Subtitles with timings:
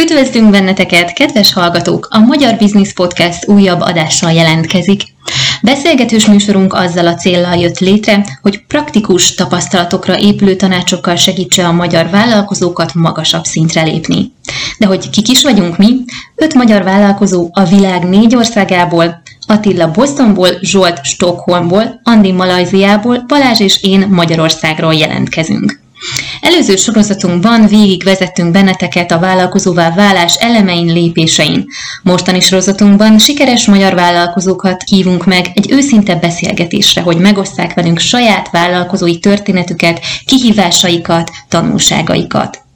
[0.00, 2.08] Üdvözlünk benneteket, kedves hallgatók!
[2.10, 5.02] A Magyar Business Podcast újabb adással jelentkezik.
[5.62, 12.10] Beszélgetős műsorunk azzal a céllal jött létre, hogy praktikus tapasztalatokra épülő tanácsokkal segítse a magyar
[12.10, 14.32] vállalkozókat magasabb szintre lépni.
[14.78, 15.96] De hogy kik is vagyunk mi?
[16.34, 23.82] Öt magyar vállalkozó a világ négy országából, Attila Bostonból, Zsolt Stockholmból, Andi Malajziából, Balázs és
[23.82, 25.80] én Magyarországról jelentkezünk.
[26.40, 31.66] Előző sorozatunkban végigvezettünk benneteket a vállalkozóvá válás elemein lépésein.
[32.02, 39.18] Mostani sorozatunkban sikeres magyar vállalkozókat hívunk meg egy őszinte beszélgetésre, hogy megoszták velünk saját vállalkozói
[39.18, 42.68] történetüket, kihívásaikat, tanulságaikat.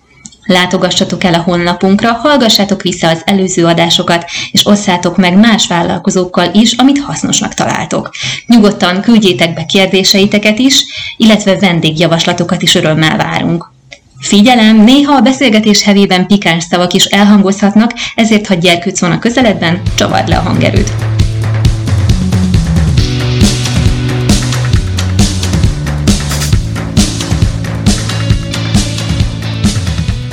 [0.45, 6.73] Látogassatok el a honlapunkra, hallgassátok vissza az előző adásokat, és osszátok meg más vállalkozókkal is,
[6.73, 8.11] amit hasznosnak találtok.
[8.47, 10.84] Nyugodtan küldjétek be kérdéseiteket is,
[11.17, 13.73] illetve vendégjavaslatokat is örömmel várunk.
[14.20, 19.83] Figyelem, néha a beszélgetés hevében pikáns szavak is elhangozhatnak, ezért ha gyerkőc van a közeledben,
[19.95, 20.92] csavard le a hangerőt.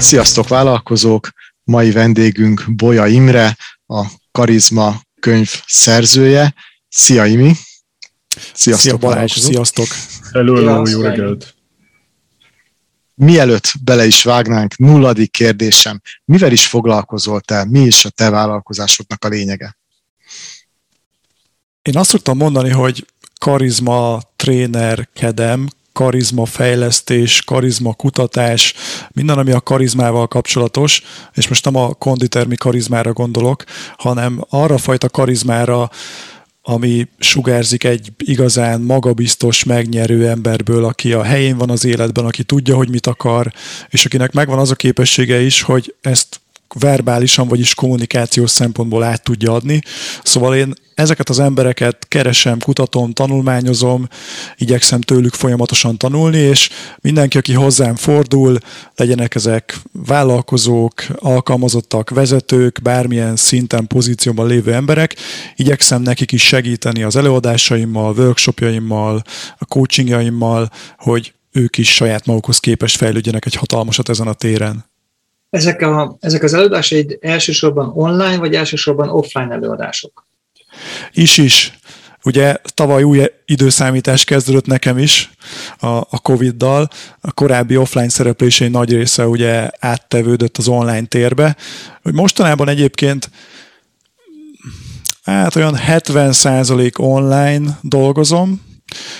[0.01, 1.29] Sziasztok vállalkozók!
[1.63, 3.57] Mai vendégünk Bolya Imre,
[3.87, 6.53] a Karizma könyv szerzője.
[6.89, 7.53] Szia Imi!
[8.53, 9.87] Sziasztok Szia Balázs, sziasztok!
[10.33, 11.55] Hello, hello, jó reggelt!
[13.15, 16.01] Mielőtt bele is vágnánk, nulladik kérdésem.
[16.25, 17.65] Mivel is foglalkozol te?
[17.65, 19.77] Mi is a te vállalkozásodnak a lényege?
[21.81, 23.05] Én azt szoktam mondani, hogy
[23.39, 25.67] karizma trénerkedem,
[26.01, 28.73] karizma fejlesztés, karizma kutatás,
[29.11, 33.63] minden, ami a karizmával kapcsolatos, és most nem a konditermi karizmára gondolok,
[33.97, 35.89] hanem arra fajta karizmára,
[36.61, 42.75] ami sugárzik egy igazán magabiztos, megnyerő emberből, aki a helyén van az életben, aki tudja,
[42.75, 43.51] hogy mit akar,
[43.89, 46.41] és akinek megvan az a képessége is, hogy ezt
[46.79, 49.81] verbálisan, vagyis kommunikációs szempontból át tudja adni.
[50.23, 54.07] Szóval én ezeket az embereket keresem, kutatom, tanulmányozom,
[54.55, 56.69] igyekszem tőlük folyamatosan tanulni, és
[57.01, 58.57] mindenki, aki hozzám fordul,
[58.95, 65.15] legyenek ezek vállalkozók, alkalmazottak, vezetők, bármilyen szinten, pozícióban lévő emberek,
[65.55, 69.21] igyekszem nekik is segíteni az előadásaimmal, workshopjaimmal,
[69.57, 74.90] a coachingjaimmal, hogy ők is saját magukhoz képest fejlődjenek egy hatalmasat ezen a téren.
[75.51, 80.25] Ezek, a, ezek az előadásaid elsősorban online, vagy elsősorban offline előadások?
[81.11, 81.79] Is is.
[82.23, 85.31] Ugye tavaly új időszámítás kezdődött nekem is
[85.77, 86.89] a, a Covid-dal.
[87.21, 91.55] A korábbi offline szereplései nagy része ugye áttevődött az online térbe.
[92.01, 93.29] Mostanában egyébként
[95.23, 98.61] hát olyan 70% online dolgozom,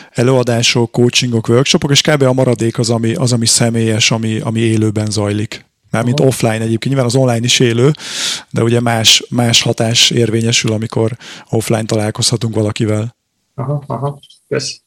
[0.10, 2.22] előadások, coachingok, workshopok, és kb.
[2.22, 5.70] a maradék az, ami, az, ami személyes, ami, ami élőben zajlik.
[5.92, 6.30] Mármint Aha.
[6.30, 7.92] offline egyébként, nyilván az online is élő,
[8.50, 11.18] de ugye más, más hatás érvényesül, amikor
[11.50, 13.16] offline találkozhatunk valakivel.
[13.56, 14.82] Aha, aha, kösz.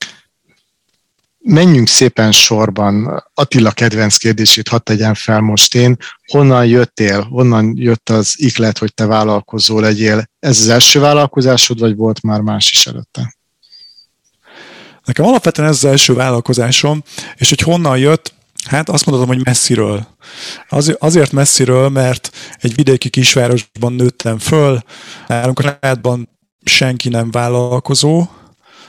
[1.39, 3.25] Menjünk szépen sorban.
[3.35, 5.97] Attila kedvenc kérdését hadd tegyen fel most én.
[6.27, 7.23] Honnan jöttél?
[7.23, 10.25] Honnan jött az iklet, hogy te vállalkozó legyél?
[10.39, 13.37] Ez az első vállalkozásod, vagy volt már más is előtte?
[15.05, 17.03] Nekem alapvetően ez az első vállalkozásom,
[17.37, 18.34] és hogy honnan jött,
[18.65, 20.07] Hát azt mondhatom, hogy messziről.
[20.69, 22.31] Az, azért messziről, mert
[22.61, 24.83] egy vidéki kisvárosban nőttem föl,
[25.27, 26.29] nálunk a családban
[26.65, 28.27] senki nem vállalkozó,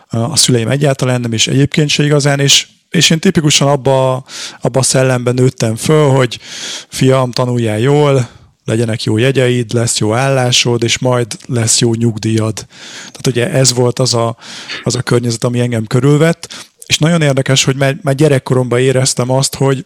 [0.10, 4.26] a szüleim egyáltalán nem, és egyébként se igazán, és, és én tipikusan abba,
[4.62, 6.40] abba a szellemben nőttem föl, hogy
[6.88, 8.28] fiam, tanuljál jól,
[8.66, 12.66] legyenek jó jegyeid, lesz jó állásod, és majd lesz jó nyugdíjad.
[12.96, 14.38] Tehát ugye ez volt az a,
[14.84, 19.56] az a környezet, ami engem körülvett, és nagyon érdekes, hogy már, már gyerekkoromban éreztem azt,
[19.56, 19.86] hogy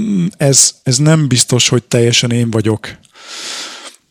[0.00, 2.88] mm, ez, ez nem biztos, hogy teljesen én vagyok.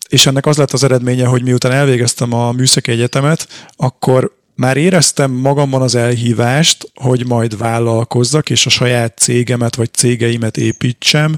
[0.10, 5.32] És ennek az lett az eredménye, hogy miután elvégeztem a műszaki egyetemet, akkor már éreztem
[5.32, 11.38] magamban az elhívást, hogy majd vállalkozzak, és a saját cégemet vagy cégeimet építsem,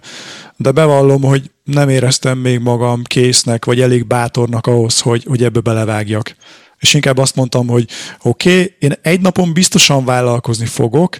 [0.57, 5.59] de bevallom, hogy nem éreztem még magam késznek, vagy elég bátornak ahhoz, hogy, hogy ebbe
[5.59, 6.35] belevágjak
[6.81, 7.87] és inkább azt mondtam, hogy
[8.21, 11.19] oké, okay, én egy napon biztosan vállalkozni fogok,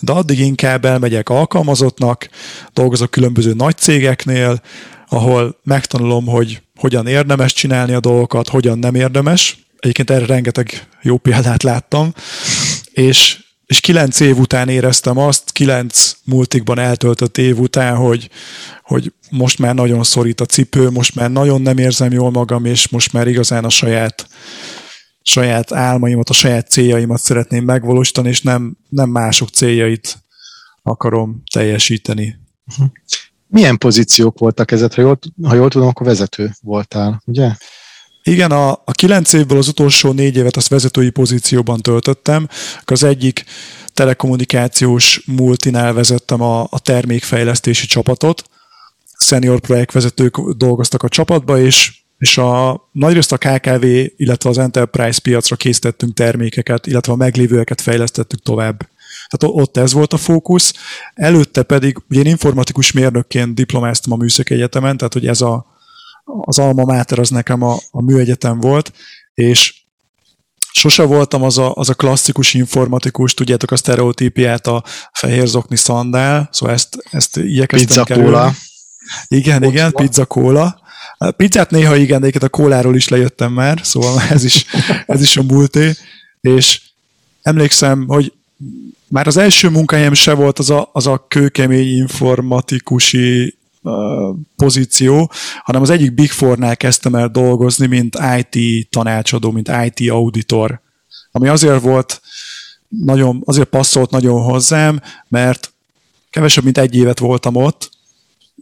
[0.00, 2.28] de addig inkább elmegyek alkalmazottnak,
[2.72, 4.62] dolgozok különböző nagy cégeknél,
[5.08, 9.56] ahol megtanulom, hogy hogyan érdemes csinálni a dolgokat, hogyan nem érdemes.
[9.78, 12.14] Egyébként erre rengeteg jó példát láttam,
[12.92, 18.30] és, és kilenc év után éreztem azt, kilenc multikban eltöltött év után, hogy,
[18.82, 22.88] hogy most már nagyon szorít a cipő, most már nagyon nem érzem jól magam, és
[22.88, 24.26] most már igazán a saját
[25.22, 30.18] saját álmaimat, a saját céljaimat szeretném megvalósítani, és nem, nem mások céljait
[30.82, 32.38] akarom teljesíteni.
[32.70, 32.86] Uh-huh.
[33.46, 34.94] Milyen pozíciók voltak ezek?
[34.94, 37.50] Ha jól, ha jól tudom, akkor vezető voltál, ugye?
[38.22, 42.48] Igen, a, a kilenc évből az utolsó négy évet azt vezetői pozícióban töltöttem.
[42.84, 43.44] Az egyik
[43.94, 48.44] telekommunikációs multinál vezettem a, a termékfejlesztési csapatot.
[49.18, 53.84] Senior projektvezetők dolgoztak a csapatba, és és a nagyrészt a KKV,
[54.16, 58.88] illetve az Enterprise piacra készítettünk termékeket, illetve a meglévőeket fejlesztettük tovább.
[59.28, 60.74] Tehát ott ez volt a fókusz.
[61.14, 65.66] Előtte pedig, ugye én informatikus mérnökként diplomáztam a Műszaki Egyetemen, tehát hogy ez a,
[66.24, 68.92] az alma mater az nekem a, a műegyetem volt,
[69.34, 69.74] és
[70.72, 76.48] sose voltam az a, az a klasszikus informatikus, tudjátok a sztereotípiát, a fehér zokni szandál,
[76.52, 78.52] szóval ezt, ezt igyekeztem Pizza kóla.
[79.28, 80.06] Igen, Ott igen, van.
[80.06, 80.81] pizza kóla.
[81.36, 84.64] Pizzát néha igen, de a kóláról is lejöttem már, szóval ez is,
[85.06, 85.92] ez is a múlté,
[86.40, 86.80] és
[87.42, 88.32] emlékszem, hogy
[89.08, 93.56] már az első munkahelyem se volt az a, az a kőkemény informatikusi
[94.56, 95.30] pozíció,
[95.62, 100.80] hanem az egyik Big Four-nál kezdtem el dolgozni, mint IT tanácsadó, mint IT auditor,
[101.32, 102.20] ami azért volt
[102.88, 105.72] nagyon, azért passzolt nagyon hozzám, mert
[106.30, 107.90] kevesebb, mint egy évet voltam ott,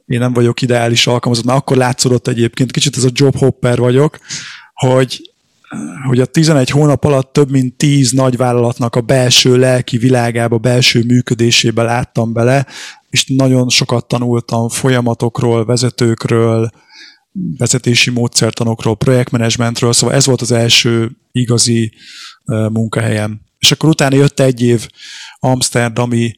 [0.07, 4.19] én nem vagyok ideális alkalmazott, mert akkor látszódott egyébként, kicsit ez a job hopper vagyok,
[4.75, 5.33] hogy,
[6.07, 11.83] hogy a 11 hónap alatt több mint 10 nagyvállalatnak a belső lelki világába, belső működésébe
[11.83, 12.67] láttam bele,
[13.11, 16.71] és nagyon sokat tanultam folyamatokról, vezetőkről,
[17.59, 21.93] vezetési módszertanokról, projektmenedzsmentről, szóval ez volt az első igazi
[22.73, 23.41] munkahelyem.
[23.59, 24.89] És akkor utána jött egy év
[25.39, 26.35] Amsterdami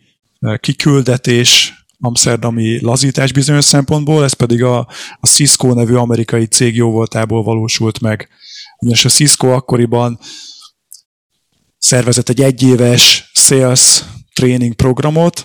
[0.60, 4.78] kiküldetés, amsterdami lazítás bizonyos szempontból, ez pedig a,
[5.20, 8.28] a Cisco nevű amerikai cég jó voltából valósult meg.
[8.78, 10.18] Ugyanis a Cisco akkoriban
[11.78, 14.04] szervezett egy egyéves sales
[14.34, 15.44] training programot,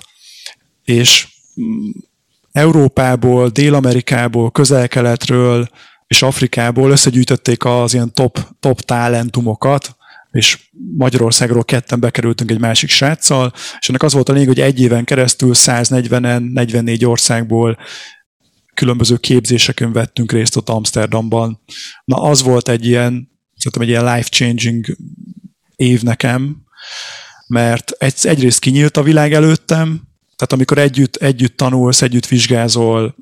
[0.83, 1.27] és
[1.61, 1.89] mm,
[2.51, 5.69] Európából, Dél-Amerikából, Közel-Keletről
[6.07, 9.96] és Afrikából összegyűjtötték az ilyen top, top talentumokat,
[10.37, 14.81] és Magyarországról ketten bekerültünk egy másik sráccal, és ennek az volt a lényeg, hogy egy
[14.81, 17.77] éven keresztül 140-en, 44 országból
[18.73, 21.61] különböző képzéseken vettünk részt ott Amsterdamban.
[22.05, 24.97] Na az volt egy ilyen, szerintem egy ilyen life-changing
[25.75, 26.63] év nekem,
[27.47, 30.01] mert egy, egyrészt kinyílt a világ előttem,
[30.35, 33.15] tehát amikor együtt, együtt tanulsz, együtt vizsgázol,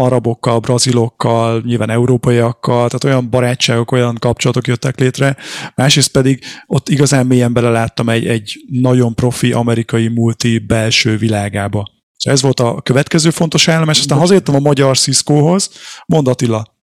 [0.00, 5.36] arabokkal, brazilokkal, nyilván európaiakkal, tehát olyan barátságok, olyan kapcsolatok jöttek létre.
[5.74, 11.90] Másrészt pedig ott igazán mélyen beleláttam egy, egy nagyon profi amerikai multi belső világába.
[12.16, 15.70] Szóval ez volt a következő fontos állomás, aztán hazajöttem a magyar Cisco-hoz.
[16.06, 16.74] Mondd Attila.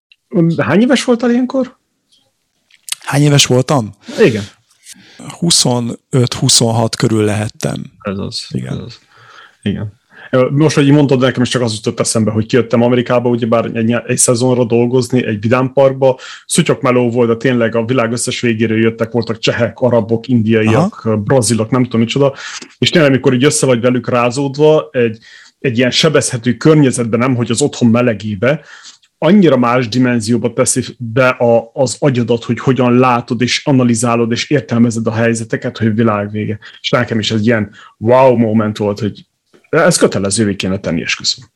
[0.57, 1.79] Hány éves voltál ilyenkor?
[3.05, 3.95] Hány éves voltam?
[4.25, 4.43] Igen.
[5.41, 7.85] 25-26 körül lehettem.
[8.01, 8.47] Ez az.
[8.49, 8.73] Igen.
[8.73, 8.99] Ez az.
[9.63, 9.93] Igen.
[10.51, 13.97] Most, hogy így mondtad, nekem is csak az jutott eszembe, hogy kijöttem Amerikába, ugyebár egy,
[14.07, 19.13] egy szezonra dolgozni, egy vidámparkba, szutyok meló volt, de tényleg a világ összes végéről jöttek,
[19.13, 21.17] voltak csehek, arabok, indiaiak, Aha.
[21.17, 22.35] brazilok, nem tudom micsoda,
[22.79, 25.19] és tényleg, amikor így össze vagy velük rázódva, egy,
[25.59, 28.61] egy ilyen sebezhető környezetben, nem, hogy az otthon melegébe,
[29.19, 35.07] annyira más dimenzióba teszi be a, az agyadat, hogy hogyan látod és analizálod és értelmezed
[35.07, 36.59] a helyzeteket, hogy világ vége.
[36.81, 39.27] És nekem is ez ilyen wow moment volt, hogy
[39.83, 41.51] ez kötelezővé kéne tenni, és köszönöm.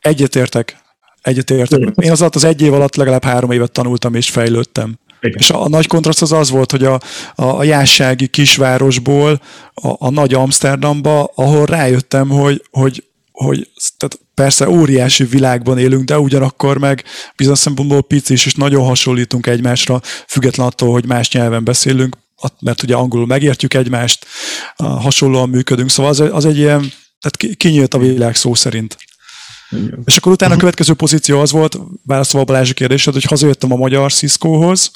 [0.00, 0.76] Egyetértek.
[1.22, 1.80] Egyetértek.
[1.94, 4.98] Én az alatt az egy év alatt legalább három évet tanultam és fejlődtem.
[5.20, 5.38] Igen.
[5.38, 7.00] És a, a nagy kontraszt az az volt, hogy a,
[7.34, 9.40] a, a jássági kisvárosból
[9.74, 16.18] a, a nagy Amsterdamba, ahol rájöttem, hogy, hogy, hogy tehát persze óriási világban élünk, de
[16.18, 17.04] ugyanakkor meg
[17.36, 22.16] bizonyos szempontból pici és nagyon hasonlítunk egymásra, független attól, hogy más nyelven beszélünk,
[22.60, 24.26] mert ugye angolul megértjük egymást,
[24.76, 28.96] hasonlóan működünk, szóval az, az egy ilyen tehát kinyílt a világ szó szerint.
[29.70, 30.02] Igen.
[30.04, 33.76] És akkor utána a következő pozíció az volt, válaszolva a Balázsi kérdésed, hogy hazajöttem a
[33.76, 34.90] magyar Cisco-hoz,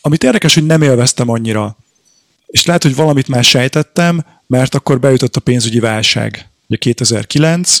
[0.00, 1.76] amit érdekes, hogy nem élveztem annyira.
[2.46, 7.80] És lehet, hogy valamit már sejtettem, mert akkor beütött a pénzügyi válság, ugye 2009,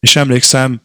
[0.00, 0.80] és emlékszem,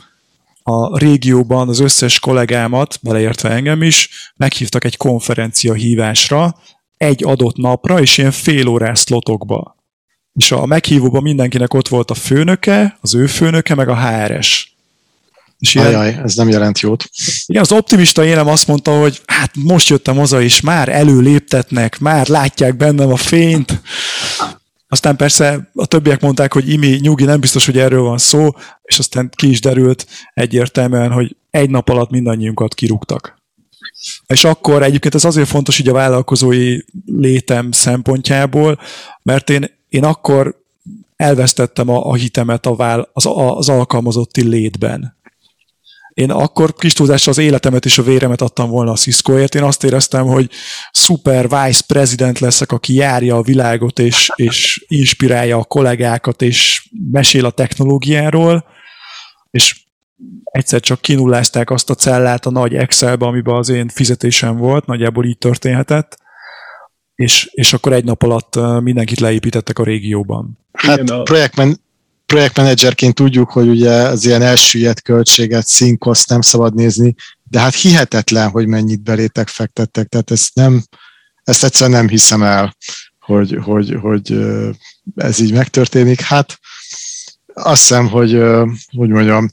[0.64, 6.56] a régióban az összes kollégámat, beleértve engem is, meghívtak egy konferencia hívásra,
[6.98, 9.83] egy adott napra, és ilyen fél órás szlotokba
[10.34, 14.74] és a meghívóban mindenkinek ott volt a főnöke, az ő főnöke, meg a HRS.
[15.60, 17.10] És ilyen, Ajaj, ez nem jelent jót.
[17.46, 22.28] Igen, az optimista énem azt mondta, hogy hát most jöttem haza, és már előléptetnek, már
[22.28, 23.82] látják bennem a fényt.
[24.88, 28.50] Aztán persze a többiek mondták, hogy imi, nyugi, nem biztos, hogy erről van szó,
[28.82, 33.42] és aztán ki is derült egyértelműen, hogy egy nap alatt mindannyiunkat kirúgtak.
[34.28, 38.80] És akkor egyébként ez azért fontos így a vállalkozói létem szempontjából,
[39.22, 40.62] mert én én akkor
[41.16, 45.18] elvesztettem a, a hitemet a vál, az, a, az alkalmazotti létben.
[46.14, 49.56] Én akkor kis az életemet és a véremet adtam volna a Ciscoért.
[49.56, 50.50] Én azt éreztem, hogy
[50.92, 57.46] szuper vice president leszek, aki járja a világot, és, és inspirálja a kollégákat, és mesél
[57.46, 58.66] a technológiáról,
[59.52, 59.86] és
[60.44, 65.26] egyszer csak kinullázták azt a cellát a nagy Excelbe, amiben az én fizetésem volt, nagyjából
[65.26, 66.22] így történhetett,
[67.16, 70.58] és, és akkor egy nap alatt mindenkit leépítettek a régióban.
[70.74, 71.24] Hát Igen, a...
[71.24, 71.82] projektmen,
[72.26, 78.50] projektmenedzserként tudjuk, hogy ugye az ilyen elsüllyedt költséget, színkoszt nem szabad nézni, de hát hihetetlen,
[78.50, 80.84] hogy mennyit belétek fektettek, tehát ezt nem,
[81.44, 82.76] ezt egyszerűen nem hiszem el,
[83.20, 84.46] hogy, hogy, hogy
[85.16, 86.22] ez így megtörténik.
[86.22, 86.60] Hát
[87.54, 88.32] azt hiszem, hogy,
[88.98, 89.52] hogy mondjam,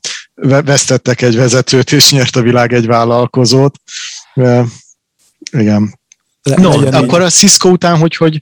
[0.64, 3.80] vesztettek egy vezetőt, és nyert a világ egy vállalkozót.
[5.50, 5.99] Igen.
[6.42, 8.40] No, akkor a Cisco után, hogy, hogy,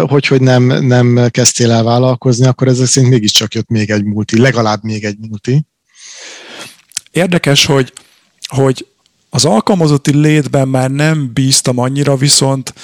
[0.00, 4.38] hogy, hogy nem, nem kezdtél el vállalkozni, akkor ezek szerint mégiscsak jött még egy multi,
[4.40, 5.66] legalább még egy multi.
[7.10, 7.92] Érdekes, hogy,
[8.46, 8.86] hogy
[9.30, 12.74] az alkalmazotti létben már nem bíztam annyira, viszont,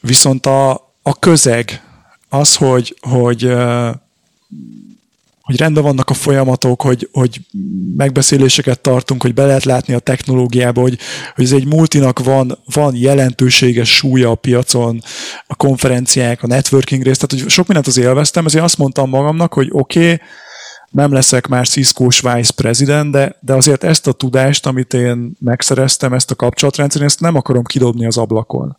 [0.00, 0.70] viszont a,
[1.02, 1.82] a közeg,
[2.28, 3.52] az, hogy, hogy
[5.50, 7.40] hogy rendben vannak a folyamatok, hogy, hogy
[7.96, 10.98] megbeszéléseket tartunk, hogy be lehet látni a technológiába, hogy,
[11.34, 15.02] hogy ez egy multinak van, van jelentőséges súlya a piacon,
[15.46, 19.52] a konferenciák, a networking rész, tehát hogy sok mindent az élveztem, ezért azt mondtam magamnak,
[19.52, 20.20] hogy oké, okay,
[20.90, 26.12] nem leszek már Cisco-s vice president, de, de azért ezt a tudást, amit én megszereztem,
[26.12, 28.78] ezt a kapcsolatrendszer, ezt nem akarom kidobni az ablakon.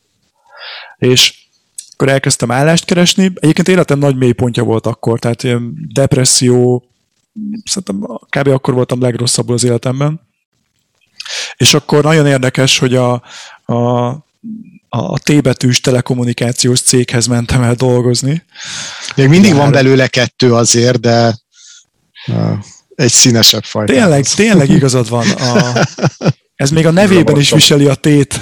[0.98, 1.42] És
[2.02, 3.32] akkor elkezdtem állást keresni.
[3.36, 6.84] Egyébként életem nagy mélypontja volt akkor, tehát ilyen depresszió,
[7.64, 8.48] szerintem kb.
[8.48, 10.22] akkor voltam legrosszabbul az életemben.
[11.56, 13.12] És akkor nagyon érdekes, hogy a,
[13.66, 14.08] a,
[14.90, 18.44] a T-betűs telekommunikációs céghez mentem el dolgozni.
[19.16, 21.38] Még mindig van belőle kettő azért, de
[22.96, 23.94] egy színesebb fajta.
[23.94, 25.30] Tényleg, tényleg igazad van.
[25.30, 25.86] A,
[26.56, 28.40] ez még a nevében is viseli a tét.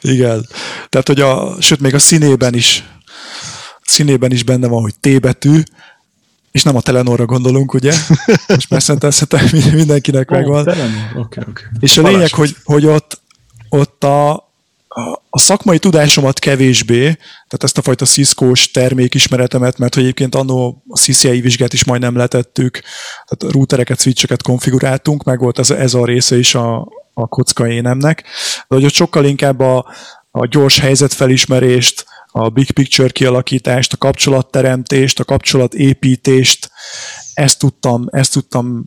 [0.00, 0.46] Igen.
[0.88, 2.84] Tehát, hogy a, sőt, még a színében is,
[3.82, 5.62] színében is benne van, hogy T betű,
[6.50, 7.94] és nem a Telenorra gondolunk, ugye?
[8.48, 10.68] Most már szentelszetek, mindenkinek oh, megvan.
[10.68, 11.64] Okay, okay.
[11.80, 13.20] És a lényeg, hogy, hogy ott,
[13.68, 14.32] ott a,
[15.30, 20.98] a szakmai tudásomat kevésbé, tehát ezt a fajta Cisco-s termékismeretemet, mert hogy egyébként annó a
[20.98, 22.80] CCI vizsgát is majdnem letettük,
[23.26, 26.88] tehát routereket, switcheket konfiguráltunk, meg volt ez, ez a része is a,
[27.18, 28.22] a kocka énemnek,
[28.68, 29.86] de hogy ott sokkal inkább a,
[30.30, 36.70] a gyors helyzetfelismerést, a big picture kialakítást, a kapcsolatteremtést, a kapcsolatépítést,
[37.34, 38.84] ezt tudtam, ezt tudtam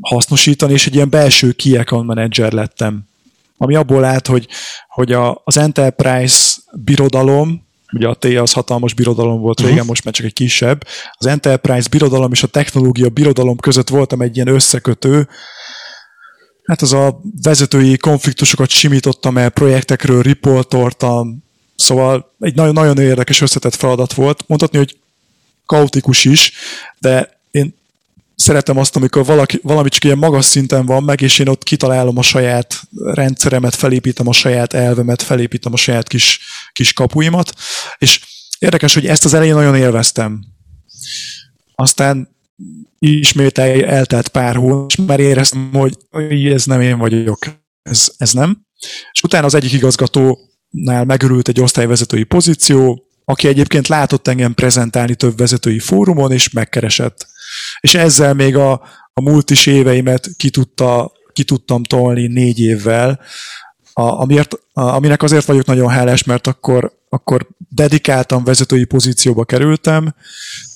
[0.00, 3.08] hasznosítani, és egy ilyen belső key account manager lettem.
[3.56, 4.48] Ami abból állt, hogy,
[4.88, 9.88] hogy a, az Enterprise birodalom, ugye a T az hatalmas birodalom volt régen, uh-huh.
[9.88, 14.34] most már csak egy kisebb, az Enterprise birodalom és a technológia birodalom között voltam egy
[14.34, 15.28] ilyen összekötő,
[16.70, 21.44] Hát az a vezetői konfliktusokat simítottam el, projektekről riportoltam,
[21.76, 24.44] szóval egy nagyon, nagyon érdekes összetett feladat volt.
[24.46, 24.98] Mondhatni, hogy
[25.66, 26.52] kaotikus is,
[26.98, 27.74] de én
[28.36, 32.18] szeretem azt, amikor valaki, valami csak ilyen magas szinten van meg, és én ott kitalálom
[32.18, 36.40] a saját rendszeremet, felépítem a saját elvemet, felépítem a saját kis,
[36.72, 37.52] kis kapuimat,
[37.98, 38.20] és
[38.58, 40.44] érdekes, hogy ezt az elején nagyon élveztem.
[41.74, 42.28] Aztán
[42.98, 47.38] ismét eltelt pár hónap, és már éreztem, hogy ez nem én vagyok,
[47.82, 48.66] ez, ez nem.
[49.12, 55.36] És utána az egyik igazgatónál megörült egy osztályvezetői pozíció, aki egyébként látott engem prezentálni több
[55.36, 57.26] vezetői fórumon, és megkeresett.
[57.80, 58.72] És ezzel még a,
[59.12, 63.20] a multis éveimet ki, tudta, ki tudtam tolni négy évvel,
[64.00, 70.14] amiért, a, aminek azért vagyok nagyon hálás, mert akkor, akkor dedikáltan vezetői pozícióba kerültem,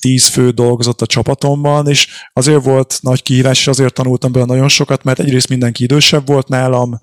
[0.00, 4.68] tíz fő dolgozott a csapatomban, és azért volt nagy kihívás, és azért tanultam belőle nagyon
[4.68, 7.00] sokat, mert egyrészt mindenki idősebb volt nálam,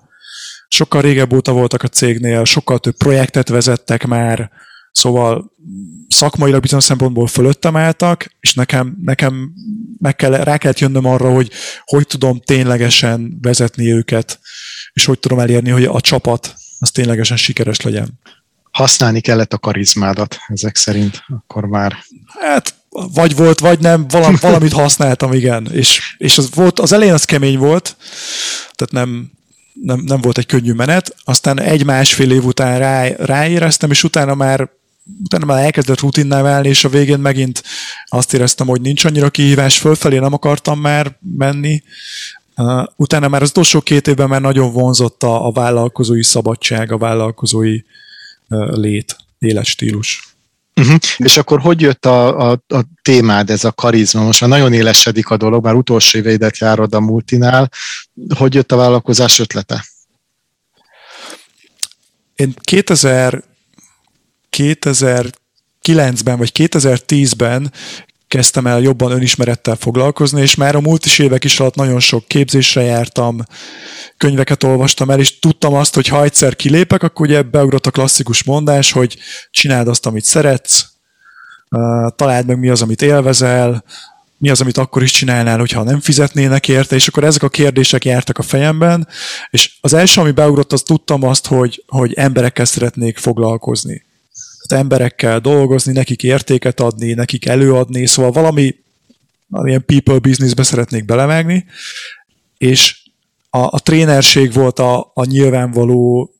[0.68, 4.50] sokkal régebb óta voltak a cégnél, sokkal több projektet vezettek már,
[4.92, 5.52] szóval
[6.08, 9.52] szakmailag bizonyos szempontból fölöttem álltak, és nekem, nekem
[9.98, 11.50] meg kell, rá kellett jönnöm arra, hogy
[11.84, 14.40] hogy tudom ténylegesen vezetni őket,
[14.92, 18.08] és hogy tudom elérni, hogy a csapat az ténylegesen sikeres legyen.
[18.70, 21.96] Használni kellett a karizmádat ezek szerint, akkor már.
[22.40, 24.06] Hát vagy volt, vagy nem,
[24.40, 25.68] valamit használtam, igen.
[25.72, 27.96] És, és az, volt, az elején az kemény volt,
[28.74, 29.30] tehát nem,
[29.72, 34.70] nem, nem volt egy könnyű menet, aztán egy-másfél év után rá, ráéreztem, és utána már
[35.22, 37.62] utána már elkezdett rutinná válni, és a végén megint
[38.06, 41.82] azt éreztem, hogy nincs annyira kihívás, fölfelé nem akartam már menni.
[42.56, 46.98] Uh, utána már az utolsó két évben már nagyon vonzott a, a vállalkozói szabadság, a
[46.98, 47.80] vállalkozói
[48.48, 50.32] uh, lét, életstílus.
[50.74, 50.96] Uh-huh.
[51.16, 54.22] És akkor hogy jött a, a, a témád, ez a karizma?
[54.22, 57.70] Most már nagyon élesedik a dolog, már utolsó éveidet járod a multinál.
[58.36, 59.84] Hogy jött a vállalkozás ötlete?
[62.34, 63.42] Én 2000,
[64.56, 67.72] 2009-ben vagy 2010-ben
[68.32, 72.26] kezdtem el jobban önismerettel foglalkozni, és már a múlt is évek is alatt nagyon sok
[72.26, 73.40] képzésre jártam,
[74.16, 78.44] könyveket olvastam el, és tudtam azt, hogy ha egyszer kilépek, akkor ugye beugrott a klasszikus
[78.44, 79.18] mondás, hogy
[79.50, 80.86] csináld azt, amit szeretsz,
[82.16, 83.84] találd meg mi az, amit élvezel,
[84.38, 88.04] mi az, amit akkor is csinálnál, hogyha nem fizetnének érte, és akkor ezek a kérdések
[88.04, 89.08] jártak a fejemben,
[89.50, 94.10] és az első, ami beugrott, az tudtam azt, hogy, hogy emberekkel szeretnék foglalkozni
[94.72, 98.74] emberekkel dolgozni, nekik értéket adni, nekik előadni, szóval valami
[99.64, 101.64] ilyen people businessbe szeretnék belevágni,
[102.58, 103.02] és
[103.50, 106.30] a, a trénerség volt a, a nyilvánvaló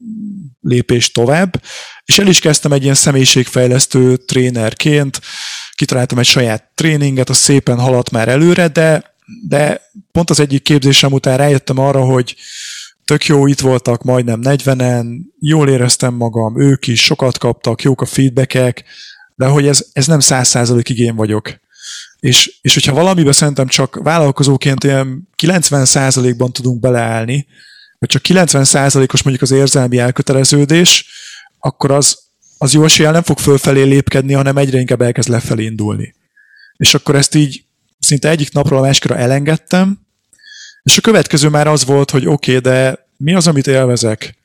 [0.60, 1.62] lépés tovább,
[2.04, 5.20] és el is kezdtem egy ilyen személyiségfejlesztő trénerként,
[5.74, 9.14] kitaláltam egy saját tréninget, az szépen haladt már előre, de,
[9.48, 12.36] de pont az egyik képzésem után rájöttem arra, hogy,
[13.04, 15.06] tök jó, itt voltak majdnem 40-en,
[15.38, 18.84] jól éreztem magam, ők is sokat kaptak, jók a feedbackek,
[19.34, 21.60] de hogy ez, ez nem száz százalékig én vagyok.
[22.20, 27.46] És, és hogyha valamiben szerintem csak vállalkozóként ilyen 90 százalékban tudunk beleállni,
[27.98, 31.06] vagy csak 90 százalékos mondjuk az érzelmi elköteleződés,
[31.58, 32.18] akkor az,
[32.58, 36.14] az jó eséllyel nem fog fölfelé lépkedni, hanem egyre inkább elkezd lefelé indulni.
[36.76, 37.64] És akkor ezt így
[37.98, 40.01] szinte egyik napról a másikra elengedtem,
[40.82, 44.36] és a következő már az volt, hogy oké, okay, de mi az, amit élvezek?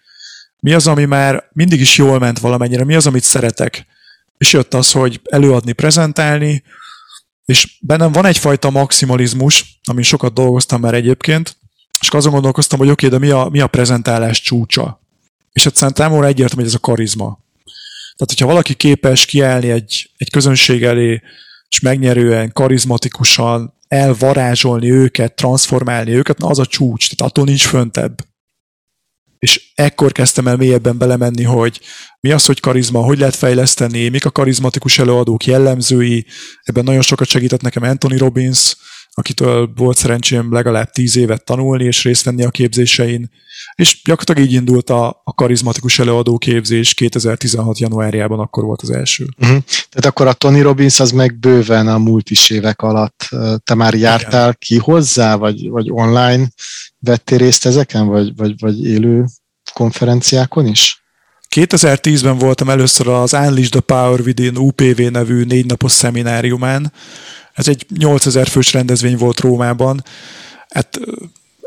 [0.59, 2.83] Mi az, ami már mindig is jól ment valamennyire?
[2.83, 3.85] Mi az, amit szeretek?
[4.37, 6.63] És jött az, hogy előadni, prezentálni,
[7.45, 11.57] és bennem van egyfajta maximalizmus, amin sokat dolgoztam már egyébként,
[11.99, 15.01] és azon gondolkoztam, hogy oké, okay, de mi a, mi a prezentálás csúcsa?
[15.53, 17.39] És egyszerűen számomra egyértelmű, hogy ez a karizma.
[18.17, 21.21] Tehát, hogyha valaki képes kiállni egy, egy közönség elé,
[21.69, 28.25] és megnyerően, karizmatikusan elvarázsolni őket, transformálni őket, na az a csúcs, tehát attól nincs föntebb.
[29.39, 31.79] És ekkor kezdtem el mélyebben belemenni, hogy
[32.19, 36.25] mi az, hogy karizma, hogy lehet fejleszteni, mik a karizmatikus előadók jellemzői.
[36.63, 38.75] Ebben nagyon sokat segített nekem Anthony Robbins,
[39.11, 43.29] akitől volt szerencsém legalább tíz évet tanulni és részt venni a képzésein.
[43.77, 47.79] És gyakorlatilag így indult a, a karizmatikus előadó képzés 2016.
[47.79, 49.27] januárjában, akkor volt az első.
[49.37, 49.57] Uh-huh.
[49.67, 53.29] Tehát akkor a Tony Robbins az meg bőven a múlt is évek alatt.
[53.63, 54.55] Te már jártál Igen.
[54.59, 56.47] ki hozzá, vagy, vagy online
[56.99, 59.25] vettél részt ezeken, vagy, vagy, vagy élő
[59.73, 61.03] konferenciákon is?
[61.55, 66.93] 2010-ben voltam először az Unleash the Power Within UPV nevű négy napos szemináriumán,
[67.53, 70.03] ez egy 8000 fős rendezvény volt Rómában.
[70.69, 70.99] Hát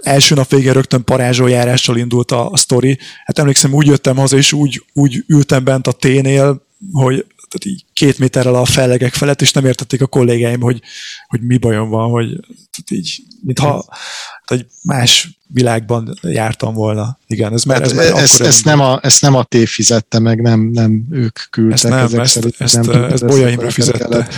[0.03, 2.99] első nap végén rögtön parázsoljárással indult a, a sztori.
[3.25, 7.85] Hát emlékszem, úgy jöttem haza, és úgy, úgy ültem bent a ténél, hogy tehát így
[7.93, 10.81] két méterrel a fellegek felett, és nem értették a kollégáim, hogy,
[11.27, 13.85] hogy mi bajom van, hogy tehát így, mintha
[14.51, 17.19] egy más világban jártam volna.
[17.27, 20.19] Igen, ez már, ez, hát már ezt, ezt, nem a, ezt nem a té fizette
[20.19, 21.75] meg, nem, nem ők küldtek.
[21.75, 23.99] Ezt nem, ezek ezt, szerint, ezt, nem ezt, ezt Bolya Imre fizette.
[23.99, 24.35] Kellett,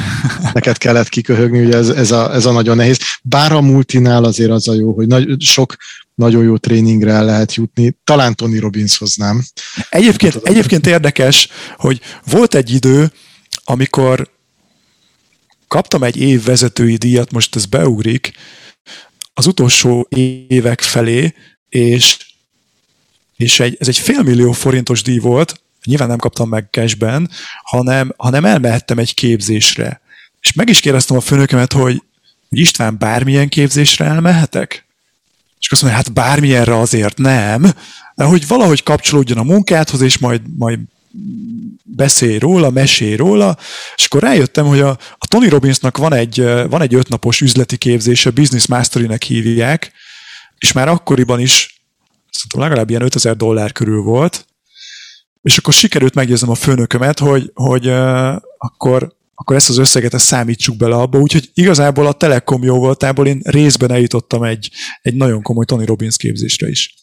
[0.53, 2.99] neked kellett kiköhögni, ugye ez, ez, a, ez a nagyon nehéz.
[3.23, 5.77] Bár a multinál azért az a jó, hogy nagy, sok
[6.15, 7.99] nagyon jó tréningre el lehet jutni.
[8.05, 9.45] Talán Tony Robbinshoz nem.
[9.89, 13.13] Egyébként, egyébként érdekes, hogy volt egy idő,
[13.65, 14.31] amikor
[15.69, 18.33] kaptam egy év vezetői díjat, most ez beugrik,
[19.35, 20.09] az utolsó
[20.49, 21.35] évek felé,
[21.69, 22.17] és,
[23.37, 27.31] és egy, ez egy félmillió forintos díj volt, nyilván nem kaptam meg cashben,
[27.63, 30.01] hanem, hanem elmehettem egy képzésre.
[30.41, 32.03] És meg is kérdeztem a főnökemet, hogy,
[32.49, 34.87] István, bármilyen képzésre elmehetek?
[35.61, 37.73] És azt mondja, hát bármilyenre azért nem,
[38.15, 40.79] de hogy valahogy kapcsolódjon a munkádhoz, és majd, majd
[41.85, 43.57] beszélj róla, mesélj róla,
[43.97, 48.31] és akkor rájöttem, hogy a, a Tony Robbinsnak van egy, van egy ötnapos üzleti képzése,
[48.31, 49.93] Business Mastery-nek hívják,
[50.59, 51.83] és már akkoriban is
[52.31, 54.47] szerintem legalább ilyen 5000 dollár körül volt,
[55.43, 60.25] és akkor sikerült meggyőznem a főnökömet, hogy, hogy uh, akkor, akkor ezt az összeget ezt
[60.25, 64.71] számítsuk bele abba, úgyhogy igazából a Telekom jó voltából én részben eljutottam egy,
[65.03, 66.95] egy nagyon komoly Tony Robbins képzésre is.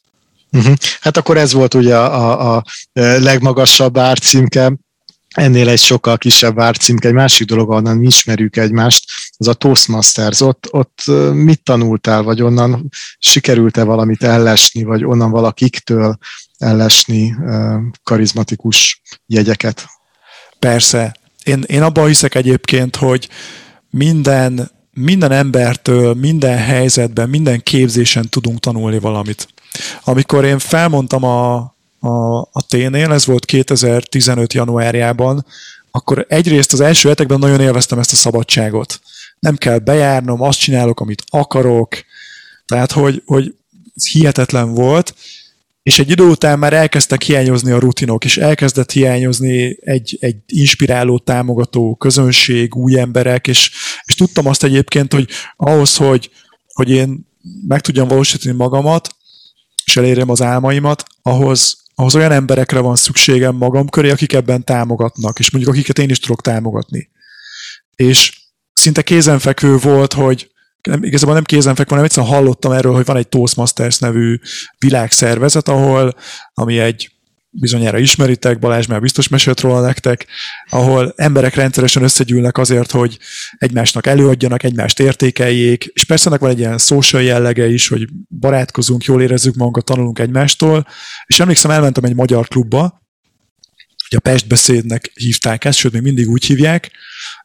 [0.51, 0.75] Uh-huh.
[1.01, 4.73] Hát akkor ez volt ugye a, a, a legmagasabb árcímke,
[5.35, 9.05] ennél egy sokkal kisebb árcímke, egy másik dolog, onnan ismerjük egymást,
[9.37, 10.41] az a Toastmasters.
[10.41, 16.17] Ott, ott mit tanultál, vagy onnan sikerült-e valamit ellesni, vagy onnan valakiktől
[16.57, 17.35] ellesni
[18.03, 19.85] karizmatikus jegyeket?
[20.59, 21.15] Persze.
[21.43, 23.29] Én, én abban hiszek egyébként, hogy
[23.89, 29.47] minden, minden embertől, minden helyzetben, minden képzésen tudunk tanulni valamit.
[30.03, 31.55] Amikor én felmondtam a,
[31.99, 34.53] a, a T-nél, ez volt 2015.
[34.53, 35.45] januárjában,
[35.91, 38.99] akkor egyrészt az első hetekben nagyon élveztem ezt a szabadságot.
[39.39, 41.95] Nem kell bejárnom, azt csinálok, amit akarok,
[42.65, 43.55] tehát hogy, hogy
[44.11, 45.13] hihetetlen volt,
[45.83, 51.17] és egy idő után már elkezdtek hiányozni a rutinok, és elkezdett hiányozni egy, egy inspiráló,
[51.17, 53.71] támogató közönség, új emberek, és,
[54.05, 56.31] és tudtam azt egyébként, hogy ahhoz, hogy,
[56.73, 57.27] hogy én
[57.67, 59.15] meg tudjam valósítani magamat,
[59.89, 65.39] és elérjem az álmaimat, ahhoz, ahhoz olyan emberekre van szükségem magam köré, akik ebben támogatnak,
[65.39, 67.09] és mondjuk akiket én is tudok támogatni.
[67.95, 68.39] És
[68.73, 73.27] szinte kézenfekvő volt, hogy nem, igazából nem kézenfekvő, hanem egyszerűen hallottam erről, hogy van egy
[73.27, 74.39] Toastmasters nevű
[74.77, 76.15] világszervezet, ahol,
[76.53, 77.11] ami egy
[77.51, 80.25] bizonyára ismeritek, Balázs már biztos mesélt róla nektek,
[80.69, 83.17] ahol emberek rendszeresen összegyűlnek azért, hogy
[83.57, 88.07] egymásnak előadjanak, egymást értékeljék, és persze ennek van egy ilyen social jellege is, hogy
[88.39, 90.87] barátkozunk, jól érezzük magunkat, tanulunk egymástól,
[91.25, 93.07] és emlékszem, elmentem egy magyar klubba,
[94.09, 96.91] hogy a Pest beszédnek hívták ezt, sőt, még mindig úgy hívják,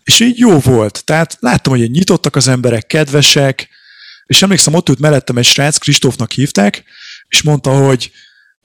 [0.05, 1.05] és így jó volt.
[1.05, 3.69] Tehát láttam, hogy nyitottak az emberek, kedvesek,
[4.27, 6.85] és emlékszem, ott ült mellettem egy srác, Kristófnak hívták,
[7.29, 8.13] és mondta, hogy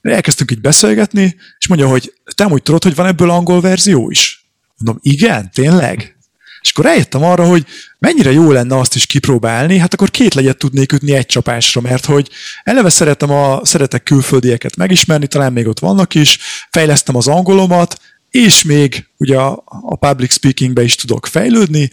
[0.01, 4.45] elkezdtünk így beszélgetni, és mondja, hogy te úgy tudod, hogy van ebből angol verzió is?
[4.77, 6.17] Mondom, igen, tényleg?
[6.61, 7.65] És akkor eljöttem arra, hogy
[7.99, 12.05] mennyire jó lenne azt is kipróbálni, hát akkor két legyet tudnék ütni egy csapásra, mert
[12.05, 12.29] hogy
[12.63, 18.63] eleve szeretem a, szeretek külföldieket megismerni, talán még ott vannak is, fejlesztem az angolomat, és
[18.63, 21.91] még ugye a, a public speakingbe is tudok fejlődni.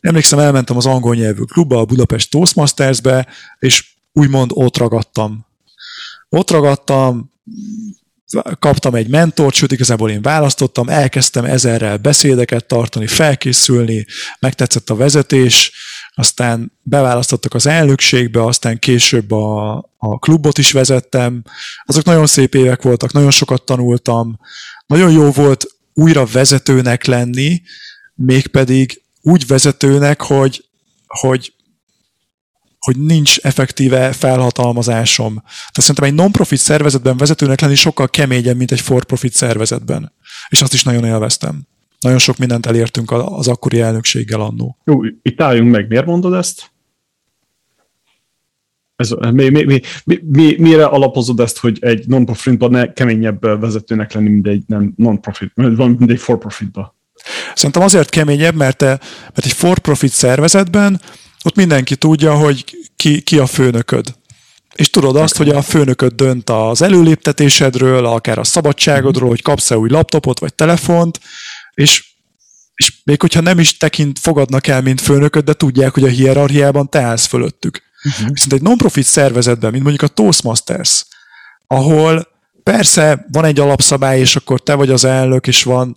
[0.00, 3.26] Emlékszem, elmentem az angol nyelvű klubba, a Budapest Toastmastersbe,
[3.58, 5.46] és úgymond ott ragadtam.
[6.28, 7.32] Ott ragadtam,
[8.58, 14.06] kaptam egy mentort, sőt igazából én választottam, elkezdtem ezerrel beszédeket tartani, felkészülni,
[14.38, 15.72] megtetszett a vezetés,
[16.14, 21.42] aztán beválasztottak az elnökségbe, aztán később a, a klubot is vezettem.
[21.84, 24.38] Azok nagyon szép évek voltak, nagyon sokat tanultam,
[24.86, 27.62] nagyon jó volt újra vezetőnek lenni,
[28.14, 30.64] mégpedig úgy vezetőnek, hogy,
[31.06, 31.52] hogy
[32.86, 35.34] hogy nincs effektíve felhatalmazásom.
[35.34, 40.12] Tehát szerintem egy non-profit szervezetben vezetőnek lenni sokkal keményebb, mint egy for-profit szervezetben.
[40.48, 41.66] És azt is nagyon élveztem.
[42.00, 44.78] Nagyon sok mindent elértünk az akkori elnökséggel annó.
[44.84, 45.88] Jó, itt álljunk meg.
[45.88, 46.70] Miért mondod ezt?
[48.96, 49.80] Ez, mi, mi, mi,
[50.22, 55.52] mi, mire alapozod ezt, hogy egy non-profitban ne keményebb vezetőnek lenni, mint egy nem non-profit,
[55.54, 56.94] mint egy for-profitban?
[57.54, 58.86] Szerintem azért keményebb, mert, te,
[59.22, 61.00] mert egy for-profit szervezetben
[61.46, 62.64] ott mindenki tudja, hogy
[62.96, 64.14] ki, ki a főnököd.
[64.74, 69.88] És tudod azt, hogy a főnököd dönt az előléptetésedről, akár a szabadságodról, hogy kapsz-e új
[69.88, 71.20] laptopot vagy telefont,
[71.74, 72.04] és,
[72.74, 76.90] és még hogyha nem is tekint, fogadnak el, mint főnököd, de tudják, hogy a hierarchiában
[76.90, 77.82] te állsz fölöttük.
[78.04, 78.28] Uh-huh.
[78.32, 81.04] Viszont egy non-profit szervezetben, mint mondjuk a Toastmasters,
[81.66, 82.28] ahol
[82.62, 85.96] persze van egy alapszabály, és akkor te vagy az elnök, és van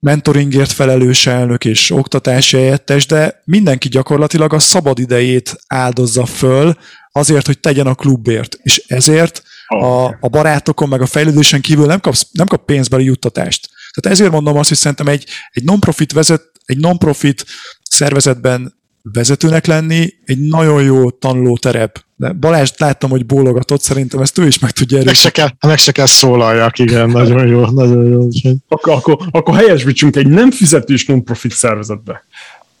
[0.00, 6.76] mentoringért felelős elnök és oktatási helyettes, de mindenki gyakorlatilag a szabad idejét áldozza föl
[7.12, 8.58] azért, hogy tegyen a klubért.
[8.62, 13.68] És ezért a, a barátokon meg a fejlődésen kívül nem, kapsz, nem kap pénzbeli juttatást.
[13.92, 17.44] Tehát ezért mondom azt, hogy szerintem egy, egy non-profit vezet, egy non-profit
[17.90, 18.77] szervezetben
[19.12, 22.04] vezetőnek lenni egy nagyon jó tanulóterep.
[22.16, 25.22] De Balázs láttam, hogy bólogatott, szerintem ezt ő is meg tudja erősíteni.
[25.24, 28.28] Meg se kell, meg se kell szólaljak, igen, nagyon jó, nagyon jó.
[28.68, 32.24] Akkor, akkor, akkor helyesbítsünk egy nem fizetős non-profit szervezetbe.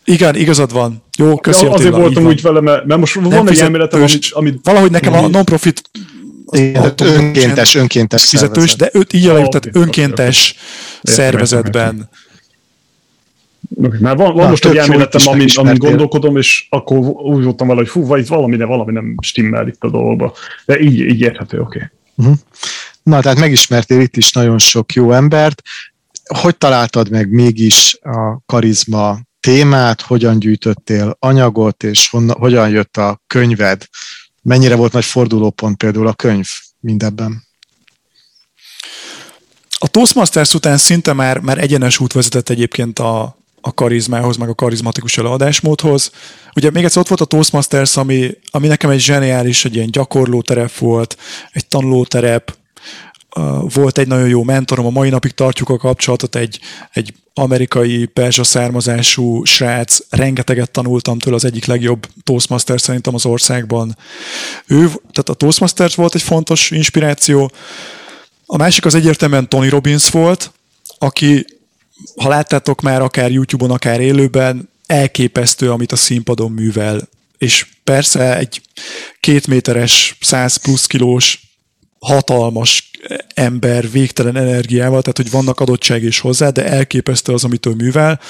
[0.04, 1.02] Igen, igazad van.
[1.18, 1.72] Jó, köszönöm.
[1.72, 4.60] Azért Attila, voltam úgy vele, mert, mert most nem van egy elméletem, amit, amit...
[4.62, 5.82] Valahogy nekem a non-profit
[6.50, 10.54] igen, önkéntes, önkéntes fizetős, de őt így alakít, tehát önkéntes
[11.02, 11.14] okay.
[11.14, 12.08] szervezetben.
[13.76, 17.80] Mert van, van Na, most egy elméletem, amin, amin gondolkodom, és akkor úgy voltam vele,
[17.80, 20.34] hogy fú, itt valami, ne, valami nem stimmel itt a dologba.
[20.64, 21.76] De így, így érthető, oké.
[21.76, 21.88] Okay.
[22.14, 22.36] Uh-huh.
[23.02, 25.62] Na, tehát megismertél itt is nagyon sok jó embert.
[26.24, 33.20] Hogy találtad meg mégis a karizma témát, hogyan gyűjtöttél anyagot, és honna, hogyan jött a
[33.26, 33.84] könyved?
[34.42, 36.46] Mennyire volt nagy fordulópont például a könyv
[36.80, 37.46] mindebben?
[39.78, 44.54] A Toastmasters után szinte már, már egyenes út vezetett egyébként a, a karizmához, meg a
[44.54, 46.10] karizmatikus előadásmódhoz.
[46.54, 50.76] Ugye még egyszer ott volt a Toastmasters, ami, ami nekem egy zseniális, egy ilyen gyakorlóterep
[50.76, 51.16] volt,
[51.52, 52.56] egy tanulóterep,
[53.60, 56.60] volt egy nagyon jó mentorom, a mai napig tartjuk a kapcsolatot, egy,
[56.92, 63.96] egy amerikai perzsa származású srác, rengeteget tanultam tőle, az egyik legjobb Toastmaster szerintem az országban.
[64.66, 67.50] Ő, tehát a Toastmasters volt egy fontos inspiráció.
[68.46, 70.52] A másik az egyértelműen Tony Robbins volt,
[70.98, 71.46] aki
[72.16, 77.08] ha láttátok már akár YouTube-on, akár élőben, elképesztő, amit a színpadon művel.
[77.38, 78.60] És persze egy
[79.20, 81.40] két méteres, 100 plusz kilós
[81.98, 82.90] hatalmas
[83.34, 88.20] ember végtelen energiával, tehát hogy vannak adottság is hozzá, de elképesztő az, amit ő művel,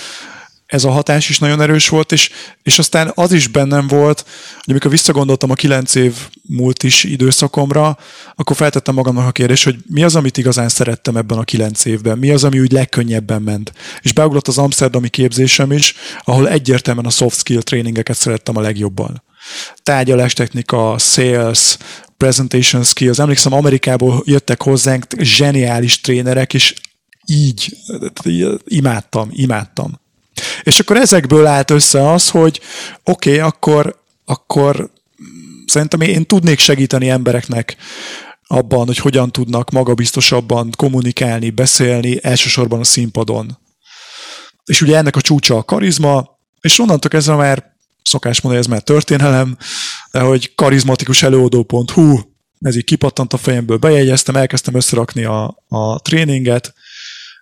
[0.68, 2.30] ez a hatás is nagyon erős volt, és,
[2.62, 7.98] és aztán az is bennem volt, hogy amikor visszagondoltam a kilenc év múlt is időszakomra,
[8.34, 12.18] akkor feltettem magamnak a kérdést, hogy mi az, amit igazán szerettem ebben a kilenc évben,
[12.18, 13.72] mi az, ami úgy legkönnyebben ment.
[14.00, 19.22] És beugrott az amsterdami képzésem is, ahol egyértelműen a soft skill tréningeket szerettem a legjobban.
[19.82, 21.76] Tárgyalástechnika, sales,
[22.16, 23.18] presentation skills.
[23.18, 26.74] Emlékszem, Amerikából jöttek hozzánk zseniális trénerek, és
[27.26, 27.76] így
[28.64, 30.06] imádtam, imádtam.
[30.62, 32.60] És akkor ezekből állt össze az, hogy
[33.04, 34.90] oké, okay, akkor, akkor
[35.66, 37.76] szerintem én tudnék segíteni embereknek
[38.46, 43.58] abban, hogy hogyan tudnak magabiztosabban kommunikálni, beszélni, elsősorban a színpadon.
[44.64, 48.82] És ugye ennek a csúcsa a karizma, és onnantól kezdve már szokás mondani, ez már
[48.82, 49.56] történelem,
[50.10, 52.18] de hogy karizmatikus előadó.hu,
[52.60, 56.74] ez így kipattant a fejemből, bejegyeztem, elkezdtem összerakni a, a tréninget,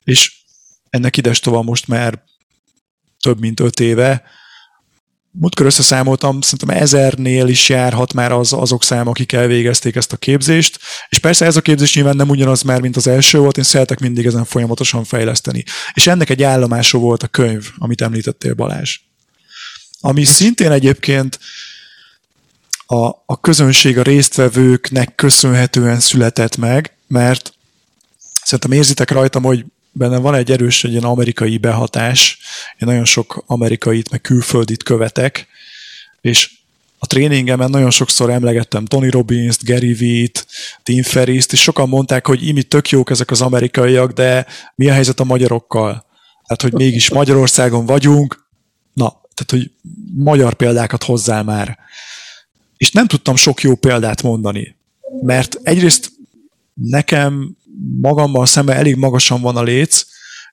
[0.04, 0.44] és
[0.90, 2.22] ennek ides tovább most már
[3.26, 4.22] több mint öt éve.
[5.30, 10.78] Múltkor összeszámoltam, szerintem ezernél is járhat már az, azok szám, akik elvégezték ezt a képzést,
[11.08, 14.00] és persze ez a képzés nyilván nem ugyanaz már, mint az első volt, én szeretek
[14.00, 15.64] mindig ezen folyamatosan fejleszteni.
[15.94, 18.98] És ennek egy állomása volt a könyv, amit említettél Balázs.
[20.00, 21.38] Ami szintén egyébként
[22.86, 27.54] a, a közönség, a résztvevőknek köszönhetően született meg, mert
[28.42, 29.64] szerintem érzitek rajtam, hogy
[29.96, 32.38] benne van egy erős egy ilyen amerikai behatás.
[32.78, 35.46] Én nagyon sok amerikait, meg külföldit követek,
[36.20, 36.50] és
[36.98, 40.46] a tréningemen nagyon sokszor emlegettem Tony Robbins-t, Gary Vee-t,
[40.82, 44.92] Tim Ferriss-t, és sokan mondták, hogy imi tök jók ezek az amerikaiak, de mi a
[44.92, 46.04] helyzet a magyarokkal?
[46.46, 48.44] Hát, hogy mégis Magyarországon vagyunk,
[48.92, 49.70] na, tehát, hogy
[50.14, 51.78] magyar példákat hozzá már.
[52.76, 54.76] És nem tudtam sok jó példát mondani,
[55.22, 56.12] mert egyrészt
[56.82, 57.56] nekem
[58.00, 60.04] magammal szemben elég magasan van a léc,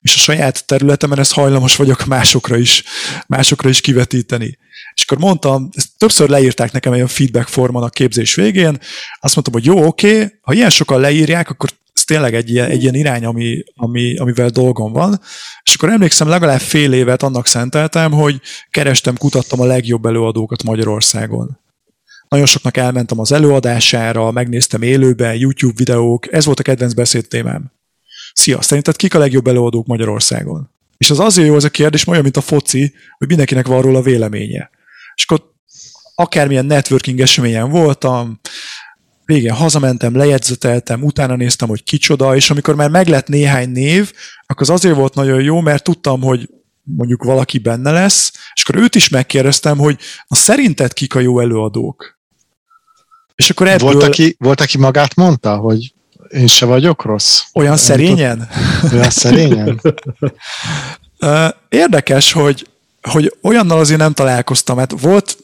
[0.02, 2.84] és a saját területemen ezt hajlamos vagyok másokra is,
[3.28, 4.58] másokra is kivetíteni.
[4.94, 8.78] És akkor mondtam, ezt többször leírták nekem egy feedback formán a képzés végén,
[9.20, 12.70] azt mondtam, hogy jó, oké, okay, ha ilyen sokan leírják, akkor ez tényleg egy ilyen,
[12.70, 15.20] egy ilyen irány, ami, ami, amivel dolgom van.
[15.64, 21.63] És akkor emlékszem, legalább fél évet annak szenteltem, hogy kerestem, kutattam a legjobb előadókat Magyarországon.
[22.34, 27.72] Nagyon soknak elmentem az előadására, megnéztem élőben, YouTube videók, ez volt a kedvenc beszédtémám.
[28.34, 30.70] Szia, szerinted kik a legjobb előadók Magyarországon?
[30.98, 34.02] És az azért jó az a kérdés, olyan, mint a foci, hogy mindenkinek van róla
[34.02, 34.70] véleménye.
[35.16, 35.52] És akkor
[36.16, 38.40] akármilyen networking eseményen voltam,
[39.26, 44.14] végén hazamentem, lejegyzeteltem, utána néztem, hogy kicsoda, és amikor már meglett néhány név,
[44.46, 46.50] akkor az azért volt nagyon jó, mert tudtam, hogy
[46.84, 51.40] mondjuk valaki benne lesz, és akkor őt is megkérdeztem, hogy na szerinted kik a jó
[51.40, 52.13] előadók?
[53.36, 53.92] És akkor ebből...
[53.92, 55.94] Volt, aki, volt, aki magát mondta, hogy
[56.30, 57.42] én se vagyok rossz?
[57.54, 58.50] Olyan szerényen?
[58.92, 59.82] Olyan szerényen?
[61.70, 62.68] Érdekes, hogy,
[63.02, 64.78] hogy olyannal azért nem találkoztam.
[64.78, 65.38] Hát volt,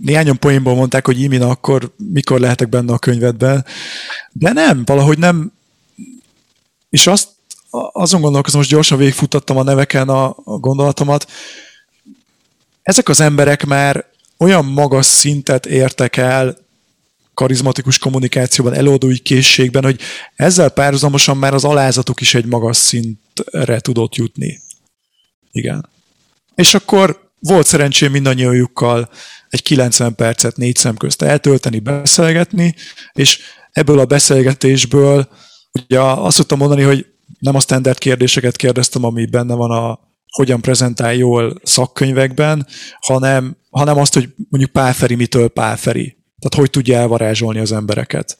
[0.00, 3.64] néhányan poénból mondták, hogy Imin akkor mikor lehetek benne a könyvedben,
[4.32, 5.52] de nem, valahogy nem.
[6.90, 7.28] És azt
[7.92, 11.30] azon gondolkozom, most gyorsan végigfutattam a neveken a, a gondolatomat.
[12.82, 14.04] Ezek az emberek már
[14.38, 16.56] olyan magas szintet értek el
[17.42, 20.00] karizmatikus kommunikációban, előadói készségben, hogy
[20.34, 24.60] ezzel párhuzamosan már az alázatuk is egy magas szintre tudott jutni.
[25.50, 25.88] Igen.
[26.54, 29.10] És akkor volt szerencsém mindannyiójukkal
[29.48, 32.74] egy 90 percet négy szem közt eltölteni, beszélgetni,
[33.12, 33.38] és
[33.72, 35.28] ebből a beszélgetésből
[35.72, 37.06] ugye azt tudtam mondani, hogy
[37.38, 39.98] nem a standard kérdéseket kérdeztem, ami benne van a
[40.30, 42.66] hogyan prezentál jól szakkönyvekben,
[43.00, 46.21] hanem, hanem azt, hogy mondjuk Pálferi mitől Pálferi.
[46.42, 48.38] Tehát hogy tudja elvarázsolni az embereket.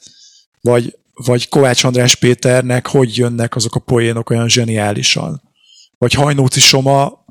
[0.60, 5.42] Vagy, vagy Kovács András Péternek hogy jönnek azok a poénok olyan zseniálisan.
[5.98, 7.22] Vagy Hajnóci Soma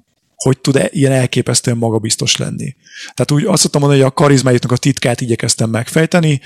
[0.44, 2.76] hogy tud -e ilyen elképesztően magabiztos lenni.
[3.14, 6.42] Tehát úgy azt mondtam mondani, hogy a karizmájuknak a titkát igyekeztem megfejteni,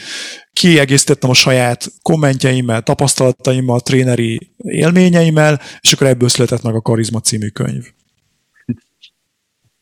[0.54, 7.48] kiegészítettem a saját kommentjeimmel, tapasztalataimmal, tréneri élményeimmel, és akkor ebből született meg a Karizma című
[7.48, 7.84] könyv.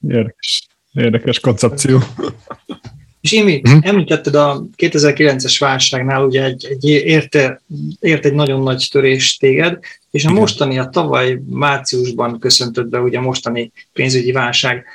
[0.08, 2.00] Érdekes, érdekes koncepció.
[3.24, 3.78] És Imi, hm?
[3.82, 7.62] említetted a 2009-es válságnál, ugye egy, egy érte,
[8.00, 9.80] ért egy nagyon nagy törés téged,
[10.12, 14.86] és a mostani, a tavaly márciusban köszöntött be ugye a mostani pénzügyi válság.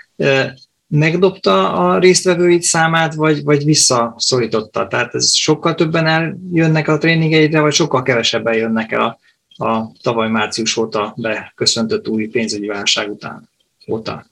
[0.88, 4.87] Megdobta a résztvevőid számát, vagy, vagy visszaszorította?
[4.87, 9.19] Tehát ez sokkal többen eljönnek a tréningeidre, vagy sokkal kevesebben jönnek el
[9.57, 13.49] a, a tavaly március óta beköszöntött új pénzügyi válság után?
[13.87, 14.27] Óta?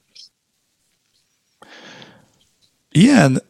[2.91, 3.43] Ilyen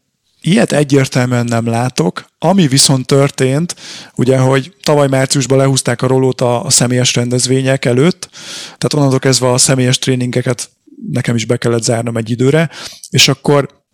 [0.46, 2.24] ilyet egyértelműen nem látok.
[2.38, 3.76] Ami viszont történt,
[4.16, 8.28] ugye, hogy tavaly márciusban lehúzták a rolót a, a személyes rendezvények előtt,
[8.64, 10.70] tehát onnantól kezdve a személyes tréningeket
[11.12, 12.70] nekem is be kellett zárnom egy időre,
[13.10, 13.84] és akkor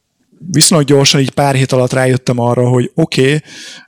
[0.51, 3.43] viszonylag gyorsan, így pár hét alatt rájöttem arra, hogy oké, okay,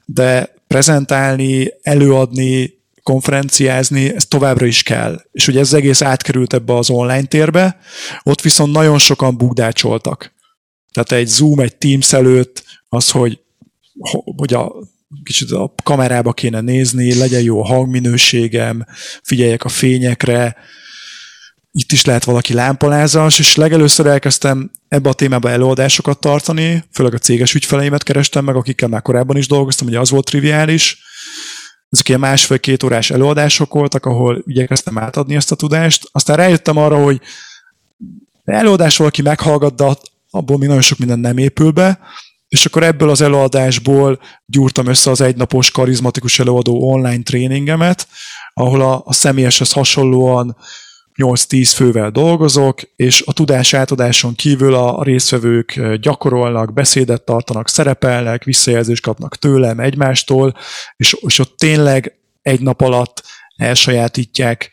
[0.04, 5.20] de prezentálni, előadni, konferenciázni, ez továbbra is kell.
[5.32, 7.78] És ugye ez egész átkerült ebbe az online térbe,
[8.22, 10.33] ott viszont nagyon sokan bugdácsoltak.
[10.94, 13.40] Tehát egy Zoom, egy Teams előtt az, hogy,
[14.36, 14.72] hogy a
[15.22, 18.86] kicsit a kamerába kéne nézni, legyen jó a hangminőségem,
[19.22, 20.56] figyeljek a fényekre,
[21.76, 27.18] itt is lehet valaki lámpalázas, és legelőször elkezdtem ebbe a témába előadásokat tartani, főleg a
[27.18, 30.98] céges ügyfeleimet kerestem meg, akikkel már korábban is dolgoztam, ugye az volt triviális.
[31.90, 36.08] Ezek ilyen másfél-két órás előadások voltak, ahol igyekeztem átadni ezt a tudást.
[36.12, 37.20] Aztán rájöttem arra, hogy
[38.44, 39.84] előadás valaki meghallgat, de
[40.34, 41.98] abból még nagyon sok minden nem épül be,
[42.48, 48.08] és akkor ebből az előadásból gyúrtam össze az egynapos karizmatikus előadó online tréningemet,
[48.54, 50.56] ahol a, a személyeshez hasonlóan
[51.16, 59.02] 8-10 fővel dolgozok, és a tudás átadáson kívül a résztvevők gyakorolnak, beszédet tartanak, szerepelnek, visszajelzést
[59.02, 60.56] kapnak tőlem, egymástól,
[60.96, 63.22] és, és ott tényleg egy nap alatt
[63.56, 64.70] elsajátítják,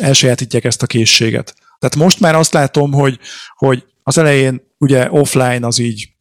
[0.00, 1.54] elsajátítják ezt a készséget.
[1.78, 3.18] Tehát most már azt látom, hogy,
[3.56, 6.12] hogy az elején ugye offline az így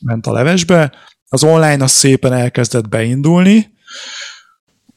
[0.00, 0.92] ment a levesbe,
[1.28, 3.72] az online az szépen elkezdett beindulni.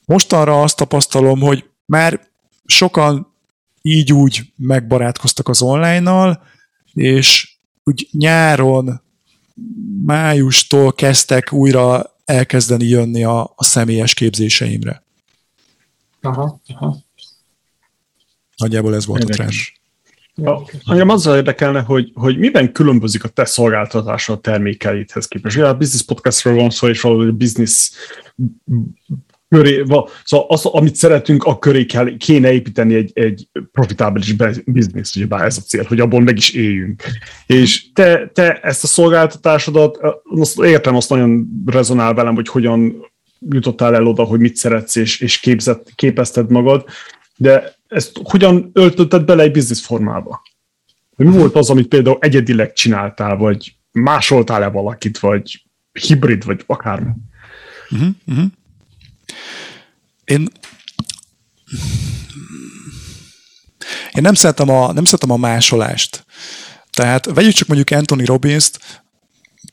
[0.06, 2.30] Mostanra azt tapasztalom, hogy már
[2.66, 3.36] sokan
[3.82, 6.44] így úgy megbarátkoztak az online-nal,
[6.94, 9.02] és úgy nyáron,
[10.06, 15.04] májustól kezdtek újra elkezdeni jönni a, a személyes képzéseimre.
[16.22, 16.98] Aha, aha.
[18.56, 19.46] Nagyjából ez volt Érdekes.
[19.46, 19.81] a trend.
[20.44, 25.56] Ja, engem azzal érdekelne, hogy, hogy miben különbözik a te szolgáltatása a termékeidhez képest.
[25.56, 27.92] Ugye a Business Podcastról van szó, és valahogy a business
[29.50, 29.84] köré,
[30.24, 35.46] szóval az, amit szeretünk, a köré kell, kéne építeni egy, egy profitábilis biznisz, ugye bár
[35.46, 37.04] ez a cél, hogy abból meg is éljünk.
[37.46, 43.10] És te, te ezt a szolgáltatásodat, azt értem, azt nagyon rezonál velem, hogy hogyan
[43.50, 46.86] jutottál el oda, hogy mit szeretsz, és, és képzett, képezted magad,
[47.36, 50.42] de ezt hogyan öltötted bele egy biznisz formába?
[51.16, 57.12] Mi volt az, amit például egyedileg csináltál, vagy másoltál-e valakit, vagy hibrid, vagy akármi?
[57.90, 58.46] Uh-huh, uh-huh.
[60.24, 60.48] Én
[64.12, 66.26] én nem szeretem a, nem szeretem a másolást.
[66.92, 69.04] Tehát vegyük csak mondjuk Anthony Robbins-t,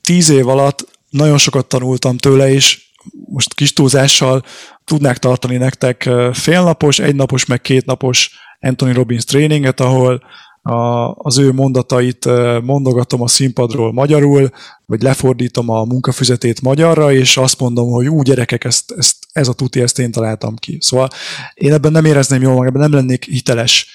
[0.03, 2.91] tíz év alatt nagyon sokat tanultam tőle, és
[3.29, 4.45] most kis túlzással
[4.88, 10.22] tudnák tartani nektek félnapos, egynapos, meg kétnapos Anthony Robbins tréninget, ahol
[10.62, 12.24] a, az ő mondatait
[12.62, 14.51] mondogatom a színpadról magyarul,
[14.87, 19.53] vagy lefordítom a munkafüzetét magyarra, és azt mondom, hogy úgy gyerekek, ezt, ezt, ez a
[19.53, 20.79] tuti, ezt én találtam ki.
[20.81, 21.09] Szóval
[21.55, 23.87] én ebben nem érezném jól magam, ebben nem lennék hiteles.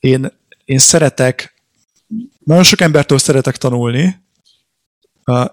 [0.00, 0.32] Én,
[0.64, 1.54] én szeretek,
[2.44, 4.22] nagyon sok embertől szeretek tanulni,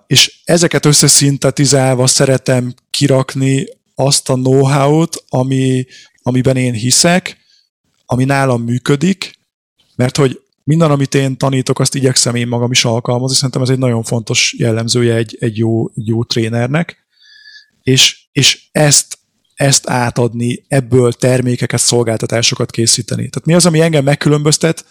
[0.08, 3.66] és ezeket összeszintetizálva szeretem kirakni
[4.06, 5.86] azt a know-how-t, ami,
[6.24, 7.38] amiben én hiszek,
[8.06, 9.40] ami nálam működik,
[9.96, 13.78] mert hogy minden, amit én tanítok, azt igyekszem én magam is alkalmazni, szerintem ez egy
[13.78, 16.98] nagyon fontos jellemzője egy, egy jó, egy jó trénernek,
[17.84, 19.18] és, és ezt,
[19.54, 23.30] ezt átadni, ebből termékeket, szolgáltatásokat készíteni.
[23.30, 24.86] Tehát mi az, ami engem megkülönböztet?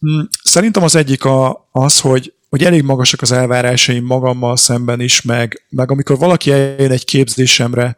[0.00, 5.22] Hmm, szerintem az egyik a, az, hogy, hogy elég magasak az elvárásaim magammal szemben is,
[5.22, 7.96] meg, meg amikor valaki eljön egy képzésemre,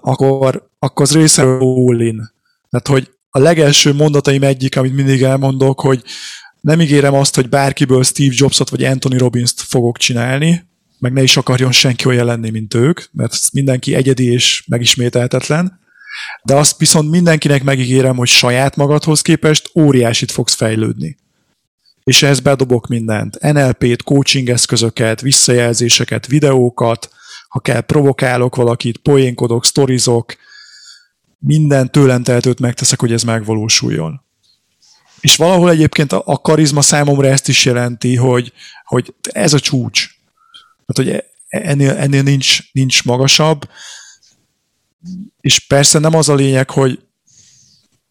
[0.00, 2.30] akkor, akkor az része all in.
[2.70, 6.02] Tehát, hogy a legelső mondataim egyik, amit mindig elmondok, hogy
[6.60, 10.64] nem ígérem azt, hogy bárkiből Steve Jobsot vagy Anthony Robbins-t fogok csinálni,
[10.98, 15.80] meg ne is akarjon senki olyan lenni, mint ők, mert mindenki egyedi és megismételhetetlen,
[16.42, 21.16] de azt viszont mindenkinek megígérem, hogy saját magadhoz képest óriásit fogsz fejlődni.
[22.06, 23.38] És ehhez bedobok mindent.
[23.40, 27.10] NLP-t, coaching eszközöket, visszajelzéseket, videókat,
[27.48, 30.34] ha kell, provokálok valakit, poénkodok, sztorizok,
[31.38, 34.24] minden tőlem tehetőt megteszek, hogy ez megvalósuljon.
[35.20, 38.52] És valahol egyébként a karizma számomra ezt is jelenti, hogy,
[38.84, 40.08] hogy ez a csúcs.
[40.86, 43.68] Tehát, hogy ennél, ennél nincs, nincs magasabb,
[45.40, 47.00] és persze nem az a lényeg, hogy,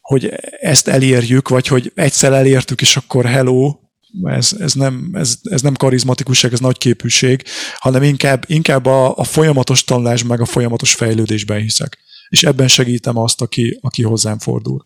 [0.01, 0.25] hogy
[0.59, 3.83] ezt elérjük, vagy hogy egyszer elértük, és akkor hello,
[4.23, 7.43] ez, ez, nem, ez, ez nem karizmatikusság, ez nagy képűség,
[7.77, 13.17] hanem inkább, inkább a, a folyamatos tanulás, meg a folyamatos fejlődésben hiszek és ebben segítem
[13.17, 14.85] azt, aki, aki hozzám fordul.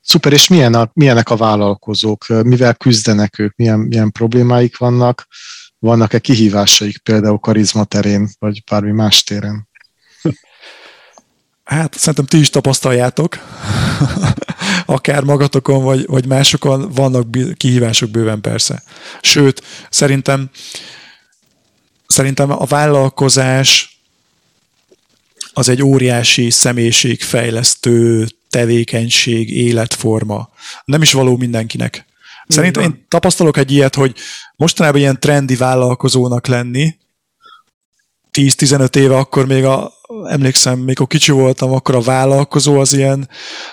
[0.00, 5.26] Szuper, és milyen a, milyenek a vállalkozók, mivel küzdenek ők, milyen, milyen problémáik vannak,
[5.78, 9.67] vannak-e kihívásaik például karizma terén, vagy bármi más téren?
[11.68, 13.38] Hát szerintem ti is tapasztaljátok,
[14.86, 18.82] akár magatokon, vagy, vagy másokon vannak kihívások bőven persze.
[19.20, 20.50] Sőt, szerintem,
[22.06, 24.00] szerintem a vállalkozás
[25.52, 30.50] az egy óriási személyiségfejlesztő tevékenység, életforma.
[30.84, 32.06] Nem is való mindenkinek.
[32.46, 34.14] Szerintem én tapasztalok egy ilyet, hogy
[34.56, 36.96] mostanában ilyen trendi vállalkozónak lenni,
[38.38, 39.92] 10-15 éve akkor még a,
[40.28, 43.28] emlékszem, mikor kicsi voltam, akkor a vállalkozó az ilyen,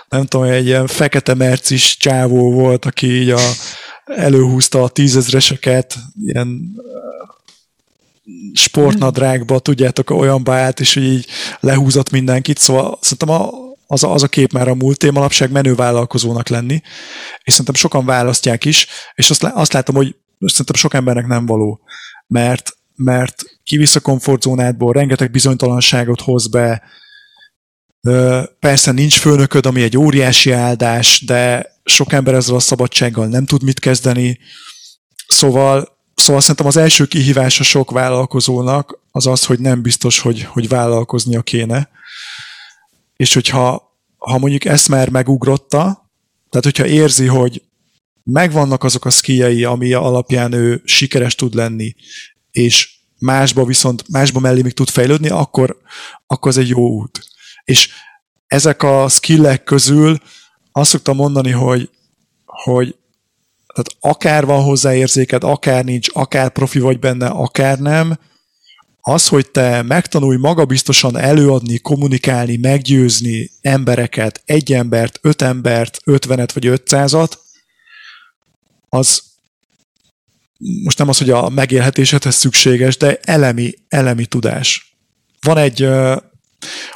[0.10, 3.40] nem tudom, egy ilyen fekete mercis csávó volt, aki így a,
[4.06, 6.76] előhúzta a tízezreseket, ilyen
[8.54, 11.26] sportnadrágba, tudjátok, olyan állt, és így
[11.60, 13.50] lehúzott mindenkit, szóval szerintem a,
[13.88, 16.82] az, a, az a kép már a múlt manapság menő vállalkozónak lenni,
[17.44, 21.80] és szerintem sokan választják is, és azt, azt látom, hogy szerintem sok embernek nem való,
[22.28, 26.82] mert, mert kivisz a komfortzónádból, rengeteg bizonytalanságot hoz be,
[28.60, 33.64] Persze nincs főnököd, ami egy óriási áldás, de sok ember ezzel a szabadsággal nem tud
[33.64, 34.40] mit kezdeni.
[35.28, 40.44] Szóval, szóval szerintem az első kihívás a sok vállalkozónak az az, hogy nem biztos, hogy,
[40.44, 41.90] hogy vállalkoznia kéne.
[43.16, 46.10] És hogyha ha mondjuk ezt már megugrotta,
[46.50, 47.62] tehát hogyha érzi, hogy
[48.24, 51.96] megvannak azok a szkijei, ami alapján ő sikeres tud lenni,
[52.56, 52.90] és
[53.20, 55.78] másba viszont, másba mellé még tud fejlődni, akkor,
[56.28, 57.20] akkor ez egy jó út.
[57.64, 57.90] És
[58.48, 60.18] ezek a skillek közül
[60.72, 61.90] azt szoktam mondani, hogy,
[62.46, 62.96] hogy
[63.74, 68.20] tehát akár van hozzá érzéked, akár nincs, akár profi vagy benne, akár nem,
[69.02, 76.68] az, hogy te megtanulj magabiztosan előadni, kommunikálni, meggyőzni embereket, egy embert, öt embert, ötvenet vagy
[76.68, 77.40] ötszázat,
[78.90, 79.24] az
[80.84, 84.96] most nem az, hogy a megélhetésedhez szükséges, de elemi, elemi tudás.
[85.42, 86.16] Van egy uh,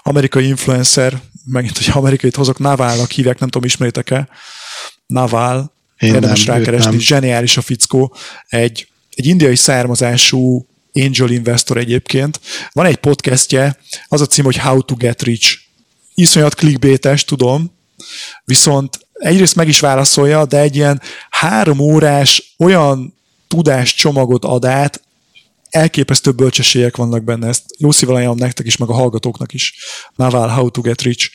[0.04, 4.28] amerikai influencer, megint, hogy amerikait hozok, Navalnak hívják, nem tudom, ismeritek-e?
[5.08, 8.16] Naval, Én érdemes nem, rákeresni, zseniális a fickó,
[8.48, 12.40] egy, egy indiai származású angel investor egyébként.
[12.72, 15.58] Van egy podcastje, az a cím, hogy How to Get Rich.
[16.14, 17.72] Iszonyat clickbaites, tudom,
[18.46, 23.19] viszont egyrészt meg is válaszolja, de egy ilyen három órás olyan
[23.50, 25.02] tudáscsomagot ad át,
[25.70, 29.74] elképesztő bölcsességek vannak benne, ezt jó szívvel ajánlom nektek is, meg a hallgatóknak is.
[30.16, 31.30] Naval How to Get Rich.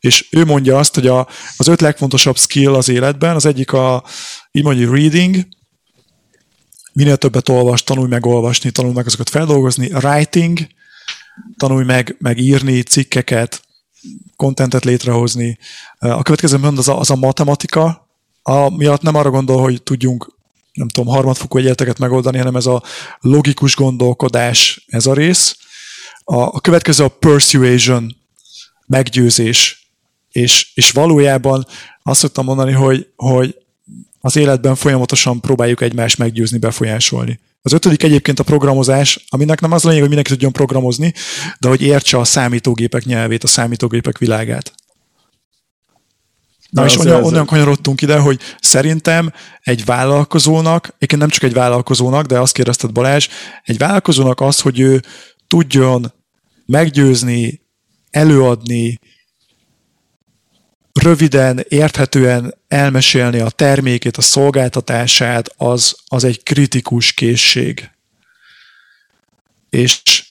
[0.00, 4.04] És ő mondja azt, hogy a, az öt legfontosabb skill az életben, az egyik a,
[4.52, 5.46] így mondja, reading,
[6.92, 10.58] minél többet olvas, tanulj meg olvasni, tanulj meg azokat feldolgozni, writing,
[11.56, 13.62] tanulj meg, meg írni cikkeket,
[14.36, 15.58] kontentet létrehozni.
[15.98, 18.08] A következő mond az a, az a matematika,
[18.42, 20.37] a, miatt nem arra gondol, hogy tudjunk
[20.78, 22.82] nem tudom, harmadfokú egyenleteket megoldani, hanem ez a
[23.20, 25.56] logikus gondolkodás, ez a rész.
[26.24, 28.16] A, a következő a persuasion,
[28.86, 29.88] meggyőzés.
[30.32, 31.66] És, és valójában
[32.02, 33.56] azt szoktam mondani, hogy, hogy
[34.20, 37.40] az életben folyamatosan próbáljuk egymást meggyőzni, befolyásolni.
[37.62, 41.14] Az ötödik egyébként a programozás, aminek nem az lényeg, hogy mindenki tudjon programozni,
[41.58, 44.72] de hogy értse a számítógépek nyelvét, a számítógépek világát.
[46.70, 52.26] Na, és onnan, onnan kanyarodtunk ide, hogy szerintem egy vállalkozónak, egyébként nem csak egy vállalkozónak,
[52.26, 53.28] de azt kérdezted Balázs,
[53.64, 55.02] egy vállalkozónak az, hogy ő
[55.46, 56.12] tudjon
[56.66, 57.62] meggyőzni,
[58.10, 58.98] előadni,
[60.92, 67.90] röviden, érthetően elmesélni a termékét, a szolgáltatását, az, az egy kritikus készség.
[69.70, 70.24] És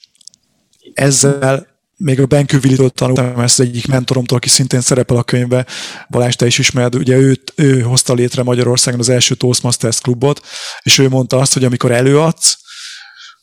[0.94, 5.66] ezzel még a Ben Küvilitől tanultam ezt egyik mentoromtól, aki szintén szerepel a könyvbe,
[6.10, 10.42] Balázs, te is ismered, ugye őt, ő hozta létre Magyarországon az első Toastmasters klubot,
[10.82, 12.58] és ő mondta azt, hogy amikor előadsz,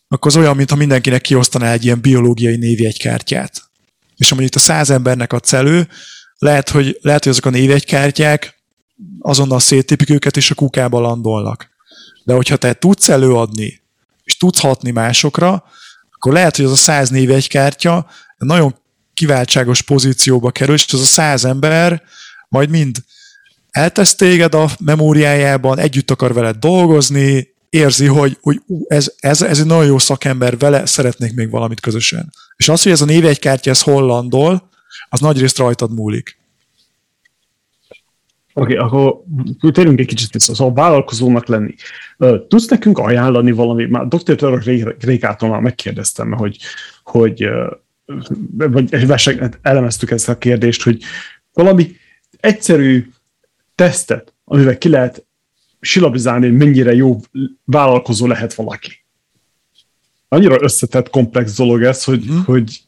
[0.09, 3.63] akkor az olyan, mintha mindenkinek kiosztaná egy ilyen biológiai névjegykártyát.
[4.17, 5.89] És ha mondjuk a száz embernek adsz elő,
[6.39, 8.63] lehet, hogy, lehet, hogy azok a névjegykártyák
[9.21, 11.71] azonnal széttépik őket, és a kukába landolnak.
[12.25, 13.83] De hogyha te tudsz előadni,
[14.25, 15.65] és tudsz hatni másokra,
[16.11, 18.07] akkor lehet, hogy az a száz névjegykártya
[18.39, 18.75] nagyon
[19.15, 22.03] kiváltságos pozícióba kerül, és az a száz ember
[22.49, 22.97] majd mind
[23.71, 29.61] eltesz téged a memóriájában, együtt akar veled dolgozni, érzi, hogy, hogy ú, ez, ez, ez
[29.61, 32.33] egy nagyon jó szakember, vele szeretnék még valamit közösen.
[32.57, 34.69] És az, hogy ez a névjegykártya, ez hollandol,
[35.09, 36.39] az nagyrészt rajtad múlik.
[38.57, 40.55] Oké, okay, akkor térjünk egy kicsit vissza.
[40.55, 41.75] Szóval vállalkozónak lenni.
[42.49, 44.35] Tudsz nekünk ajánlani valami, már dr.
[44.35, 44.63] Török
[44.99, 46.59] Rékától már megkérdeztem, hogy,
[47.03, 47.49] hogy
[48.57, 48.95] vagy
[49.63, 51.03] elemeztük ezt a kérdést, hogy
[51.53, 51.97] valami
[52.41, 53.11] egyszerű
[53.75, 55.27] tesztet, amivel ki lehet
[55.81, 57.21] silabizálni, hogy mennyire jó
[57.65, 59.05] vállalkozó lehet valaki.
[60.29, 62.39] Annyira összetett, komplex dolog ez, hogy, mm.
[62.39, 62.83] hogy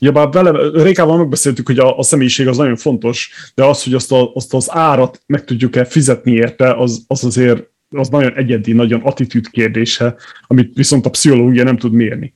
[0.00, 3.94] Ja, bár vele, Rékával megbeszéltük, hogy a, a személyiség az nagyon fontos, de az, hogy
[3.94, 8.72] azt, a, azt az árat meg tudjuk-e fizetni érte, az, az azért az nagyon egyedi,
[8.72, 10.14] nagyon attitűd kérdése,
[10.46, 12.32] amit viszont a pszichológia nem tud mérni.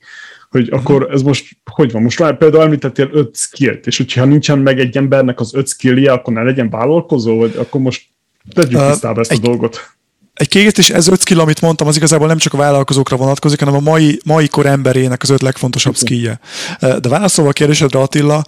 [0.49, 2.01] Hogy akkor ez most, hogy van?
[2.01, 6.33] Most például említettél öt skillt, és hogyha nincsen meg egy embernek az öt skillje, akkor
[6.33, 8.05] ne legyen vállalkozó, vagy akkor most
[8.53, 9.95] tegyük uh, tisztába ezt egy, a dolgot.
[10.33, 13.75] Egy kiegészítés, ez öt skill, amit mondtam, az igazából nem csak a vállalkozókra vonatkozik, hanem
[13.75, 16.07] a mai, mai kor emberének az öt legfontosabb okay.
[16.07, 16.39] skillje.
[16.79, 18.43] De válaszolva a kérdésedre, Attila,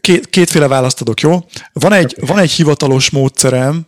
[0.00, 1.38] két, kétféle választ adok, jó?
[1.72, 3.86] Van egy, van egy hivatalos módszerem,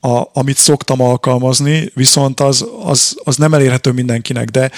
[0.00, 4.70] a, amit szoktam alkalmazni, viszont az, az, az nem elérhető mindenkinek, de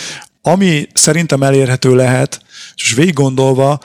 [0.43, 2.43] ami szerintem elérhető lehet,
[2.75, 3.81] és végig gondolva,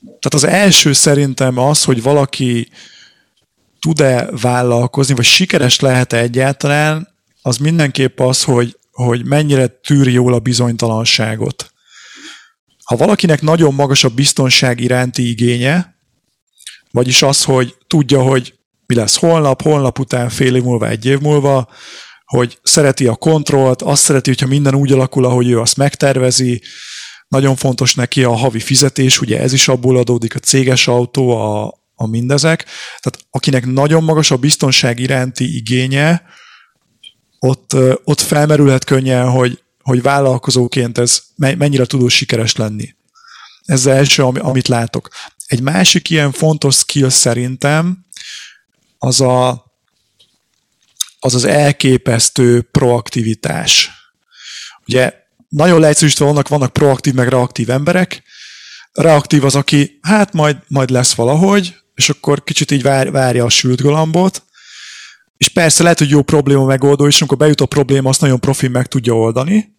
[0.00, 2.68] tehát az első szerintem az, hogy valaki
[3.80, 7.08] tud-e vállalkozni, vagy sikeres lehet-e egyáltalán,
[7.42, 11.72] az mindenképp az, hogy, hogy mennyire tűri jól a bizonytalanságot.
[12.84, 15.94] Ha valakinek nagyon magas a biztonság iránti igénye,
[16.90, 18.54] vagyis az, hogy tudja, hogy
[18.92, 21.68] mi lesz holnap, holnap után, fél év múlva, egy év múlva,
[22.24, 26.62] hogy szereti a kontrollt, azt szereti, hogyha minden úgy alakul, ahogy ő azt megtervezi,
[27.28, 31.74] nagyon fontos neki a havi fizetés, ugye ez is abból adódik, a céges autó, a,
[31.94, 32.64] a mindezek.
[33.00, 36.22] Tehát akinek nagyon magas a biztonság iránti igénye,
[37.38, 42.94] ott, ott felmerülhet könnyen, hogy, hogy vállalkozóként ez mennyire tudó sikeres lenni.
[43.64, 45.08] Ez az első, amit látok.
[45.46, 48.04] Egy másik ilyen fontos skill szerintem,
[49.04, 49.50] az a,
[51.18, 53.90] az, az elképesztő proaktivitás.
[54.86, 55.14] Ugye
[55.48, 58.22] nagyon leegyszerűsítve vannak, vannak proaktív meg reaktív emberek.
[58.92, 63.48] Reaktív az, aki hát majd, majd lesz valahogy, és akkor kicsit így vár, várja a
[63.48, 64.42] sült galambot,
[65.36, 68.68] és persze lehet, hogy jó probléma megoldó, és amikor bejut a probléma, azt nagyon profi
[68.68, 69.76] meg tudja oldani,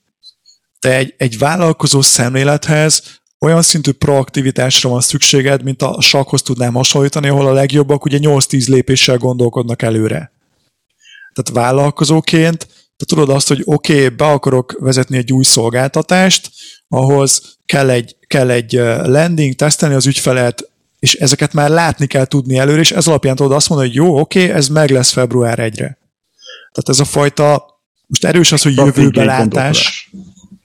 [0.79, 7.27] de egy, egy vállalkozó szemlélethez olyan szintű proaktivitásra van szükséged, mint a sakhoz tudnám hasonlítani,
[7.27, 10.31] ahol a legjobbak ugye 8-10 lépéssel gondolkodnak előre.
[11.33, 12.67] Tehát vállalkozóként,
[12.97, 16.51] te tudod azt, hogy oké, okay, be akarok vezetni egy új szolgáltatást,
[16.87, 18.71] ahhoz kell egy, kell egy
[19.03, 23.51] landing, tesztelni az ügyfelet, és ezeket már látni kell tudni előre, és ez alapján tudod
[23.51, 25.97] azt mondani, hogy jó, oké, okay, ez meg lesz február 1-re.
[26.71, 27.65] Tehát ez a fajta,
[28.07, 30.09] most erős az, hogy jövőbelátás,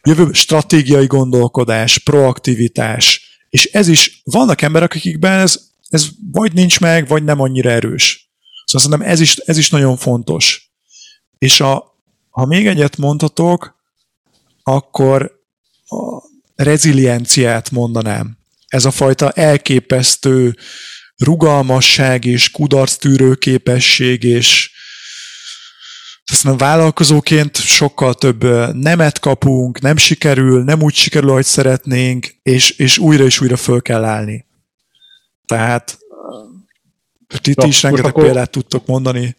[0.08, 7.08] jövő stratégiai gondolkodás, proaktivitás, és ez is, vannak emberek, akikben ez, ez vagy nincs meg,
[7.08, 8.30] vagy nem annyira erős.
[8.64, 10.72] Szóval szerintem ez is, ez is nagyon fontos.
[11.38, 11.84] És a,
[12.30, 13.76] ha még egyet mondhatok,
[14.62, 15.42] akkor
[15.86, 16.22] a
[16.54, 18.38] rezilienciát mondanám.
[18.66, 20.56] Ez a fajta elképesztő
[21.16, 24.70] rugalmasság és kudarctűrő képesség és
[26.30, 32.98] aztán vállalkozóként sokkal több nemet kapunk, nem sikerül, nem úgy sikerül, ahogy szeretnénk, és, és
[32.98, 34.46] újra és újra föl kell állni.
[35.46, 35.98] Tehát
[37.42, 39.36] ti, ti is rengeteg akkor, példát tudtok mondani.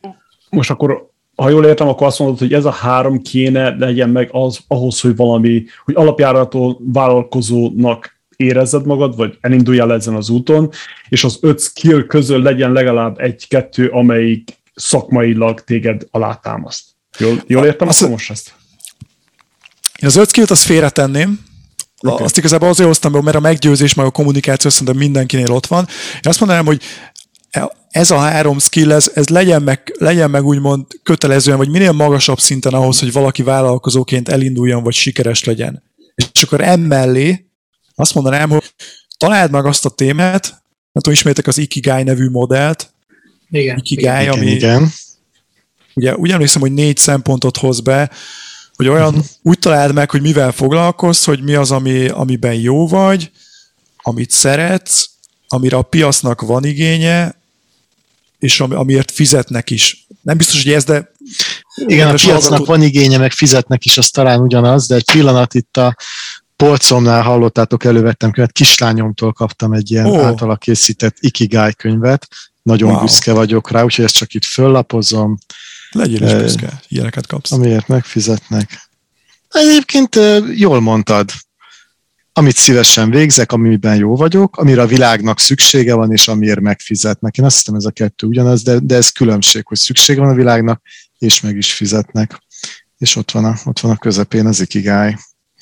[0.49, 4.29] Most akkor, ha jól értem, akkor azt mondod, hogy ez a három kéne legyen meg
[4.31, 10.69] az, ahhoz, hogy valami, hogy alapjárató vállalkozónak érezzed magad, vagy elinduljál ezen az úton,
[11.09, 16.83] és az öt skill közül legyen legalább egy-kettő, amelyik szakmailag téged alátámaszt.
[17.17, 18.53] Jól, jól értem azt, akkor most ezt?
[20.01, 21.39] Én az öt skillt azt félretenném,
[22.01, 22.25] okay.
[22.25, 25.87] azt igazából azért hoztam be, mert a meggyőzés, meg a kommunikáció szerintem mindenkinél ott van.
[26.13, 26.81] Én azt mondanám, hogy
[27.89, 32.39] ez a három skill, ez, ez legyen, meg, legyen meg úgymond kötelezően, vagy minél magasabb
[32.39, 35.83] szinten ahhoz, hogy valaki vállalkozóként elinduljon, vagy sikeres legyen.
[36.33, 37.45] És akkor emellé
[37.95, 38.73] azt mondanám, hogy
[39.17, 40.49] találd meg azt a témát,
[40.91, 42.93] nem tudom, ismétek az Ikigai nevű modellt,
[43.49, 43.77] igen.
[43.77, 44.91] Ikigai, igen, ami igen.
[45.93, 48.09] ugye úgy emlékszem, hogy négy szempontot hoz be,
[48.75, 49.25] hogy olyan uh-huh.
[49.41, 53.31] úgy találd meg, hogy mivel foglalkozz, hogy mi az, ami, amiben jó vagy,
[53.97, 55.09] amit szeretsz,
[55.47, 57.35] amire a piacnak van igénye,
[58.39, 60.07] és ami, amiért fizetnek is.
[60.21, 61.11] Nem biztos, hogy ez, de...
[61.75, 62.65] Igen, a piacnak hallgató...
[62.65, 65.95] van igénye, meg fizetnek is, az talán ugyanaz, de egy pillanat itt a
[66.55, 70.25] polcomnál hallottátok, elővettem könyvet, kislányomtól kaptam egy ilyen oh.
[70.25, 72.27] általa készített Ikigai könyvet,
[72.69, 73.01] nagyon wow.
[73.01, 75.37] büszke vagyok rá, úgyhogy ezt csak itt föllapozom.
[75.91, 77.51] Legyél is büszke, ilyeneket kapsz.
[77.51, 78.89] Amiért megfizetnek.
[79.49, 80.19] Egyébként
[80.55, 81.31] jól mondtad,
[82.33, 87.37] amit szívesen végzek, amiben jó vagyok, amire a világnak szüksége van, és amiért megfizetnek.
[87.37, 90.33] Én azt hiszem, ez a kettő ugyanaz, de, de ez különbség, hogy szüksége van a
[90.33, 90.81] világnak,
[91.17, 92.41] és meg is fizetnek.
[92.97, 95.15] És ott van a, ott van a közepén az ikigáj.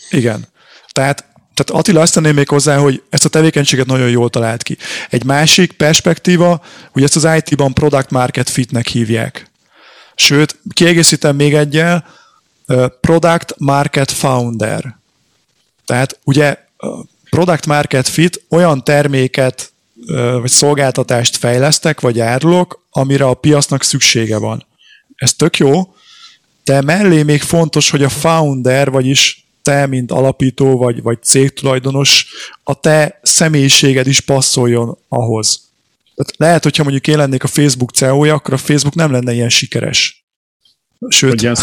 [0.09, 0.47] Igen.
[0.91, 1.26] Tehát
[1.57, 4.77] tehát Attila azt tenném még hozzá, hogy ezt a tevékenységet nagyon jól talált ki.
[5.09, 9.51] Egy másik perspektíva, hogy ezt az IT-ban product market fitnek hívják.
[10.15, 12.05] Sőt, kiegészítem még egyel,
[13.01, 14.97] product market founder.
[15.85, 16.57] Tehát ugye
[17.29, 19.71] product market fit olyan terméket
[20.41, 24.65] vagy szolgáltatást fejlesztek, vagy árulok, amire a piacnak szüksége van.
[25.15, 25.93] Ez tök jó,
[26.63, 32.25] de mellé még fontos, hogy a founder, vagyis te, mint alapító vagy, vagy cégtulajdonos,
[32.63, 35.61] a te személyiséged is passzoljon ahhoz.
[36.15, 39.49] Tehát lehet, hogyha mondjuk én lennék a Facebook CEO-ja, akkor a Facebook nem lenne ilyen
[39.49, 40.25] sikeres.
[41.09, 41.55] Sőt, ilyen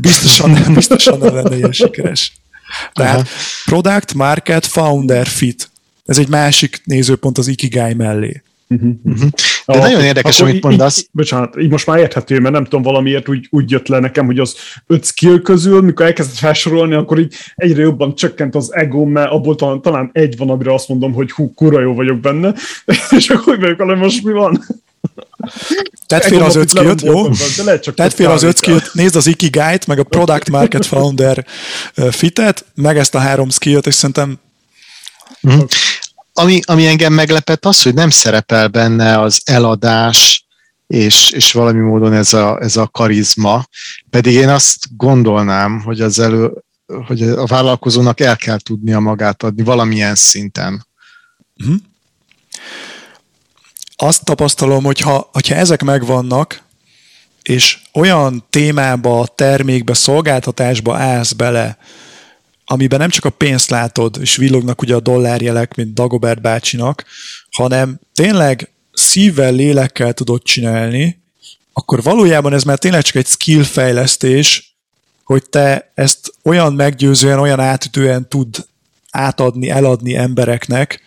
[0.00, 2.32] biztosan, nem, biztosan nem lenne ilyen sikeres.
[2.92, 3.28] Tehát Aha.
[3.64, 5.70] product, market, founder, fit.
[6.04, 8.42] Ez egy másik nézőpont az Ikigai mellé.
[8.68, 8.94] Uh-huh.
[9.04, 9.30] Uh-huh.
[9.66, 10.98] De nagyon érdekes, amit mondasz.
[10.98, 14.26] Így, bocsánat, így most már érthető, mert nem tudom, valamiért úgy, úgy jött le nekem,
[14.26, 14.56] hogy az
[14.86, 19.54] öt skill közül, mikor elkezdett felsorolni, akkor így egyre jobban csökkent az ego, mert abból
[19.54, 22.54] talán, talán egy van, amire azt mondom, hogy hú, kura jó vagyok benne,
[23.16, 24.64] és akkor hogy vagyok, hogy most mi van?
[26.06, 27.28] Tedd fél az öt skillt, jó?
[27.94, 31.46] Tedd fél az öt skillt, nézd az Ikigai-t, meg a Product Market Founder
[32.10, 34.38] fitet, meg ezt a három skillt, és szerintem
[35.48, 35.64] Mm-hmm
[36.38, 40.46] ami, ami engem meglepett az, hogy nem szerepel benne az eladás,
[40.86, 43.66] és, és valami módon ez a, ez a karizma,
[44.10, 46.52] pedig én azt gondolnám, hogy az elő,
[47.06, 50.86] hogy a vállalkozónak el kell tudnia magát adni valamilyen szinten.
[51.66, 51.74] Mm.
[53.96, 56.62] Azt tapasztalom, hogy ha, hogyha ezek megvannak,
[57.42, 61.78] és olyan témába, termékbe, szolgáltatásba állsz bele,
[62.68, 67.04] amiben nem csak a pénzt látod, és villognak ugye a dollárjelek, mint Dagobert bácsinak,
[67.50, 71.22] hanem tényleg szívvel, lélekkel tudod csinálni,
[71.72, 74.76] akkor valójában ez már tényleg csak egy skill fejlesztés,
[75.24, 78.66] hogy te ezt olyan meggyőzően, olyan átütően tud
[79.10, 81.00] átadni, eladni embereknek,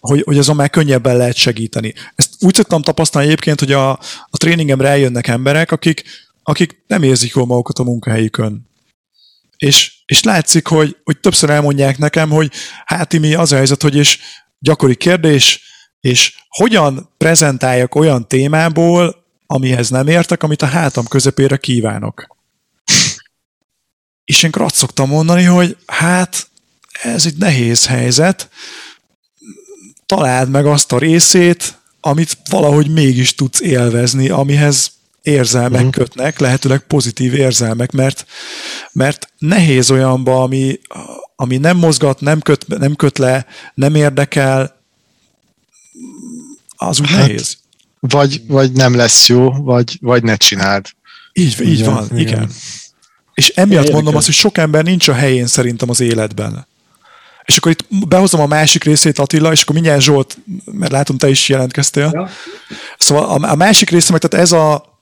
[0.00, 1.94] hogy, hogy azon már könnyebben lehet segíteni.
[2.14, 3.90] Ezt úgy szoktam tapasztalni egyébként, hogy a,
[4.30, 6.04] a tréningemre eljönnek emberek, akik,
[6.42, 8.68] akik nem érzik jól magukat a munkahelyükön.
[9.56, 12.52] És és látszik, hogy, hogy többször elmondják nekem, hogy
[12.84, 14.18] hát mi az a helyzet, hogy és
[14.58, 15.62] gyakori kérdés,
[16.00, 22.36] és hogyan prezentáljak olyan témából, amihez nem értek, amit a hátam közepére kívánok.
[24.24, 26.50] És én azt szoktam mondani, hogy hát
[27.02, 28.48] ez egy nehéz helyzet,
[30.06, 34.92] találd meg azt a részét, amit valahogy mégis tudsz élvezni, amihez
[35.24, 35.94] érzelmek uh-huh.
[35.94, 38.26] kötnek, lehetőleg pozitív érzelmek, mert,
[38.92, 40.78] mert nehéz olyanba, ami,
[41.36, 44.80] ami nem mozgat, nem köt, nem köt le, nem érdekel,
[46.76, 47.56] az úgy hát, nehéz.
[48.00, 50.86] Vagy, vagy nem lesz jó, vagy, vagy ne csináld.
[51.32, 52.18] Így, így igen, van, igen.
[52.18, 52.50] igen.
[53.34, 56.66] És emiatt mondom azt, hogy sok ember nincs a helyén szerintem az életben.
[57.44, 61.28] És akkor itt behozom a másik részét, Attila, és akkor mindjárt Zsolt, mert látom, te
[61.28, 62.10] is jelentkeztél.
[62.12, 62.30] Ja.
[62.98, 64.93] Szóval a, a másik része, meg tehát ez a,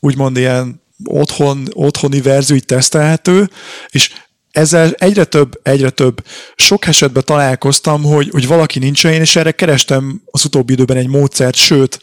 [0.00, 3.50] úgymond ilyen otthon, otthoni verzió tesztelhető,
[3.88, 4.10] és
[4.50, 6.24] ezzel egyre több, egyre több.
[6.56, 11.08] Sok esetben találkoztam, hogy, hogy valaki nincs én, és erre kerestem az utóbbi időben egy
[11.08, 12.00] módszert, sőt,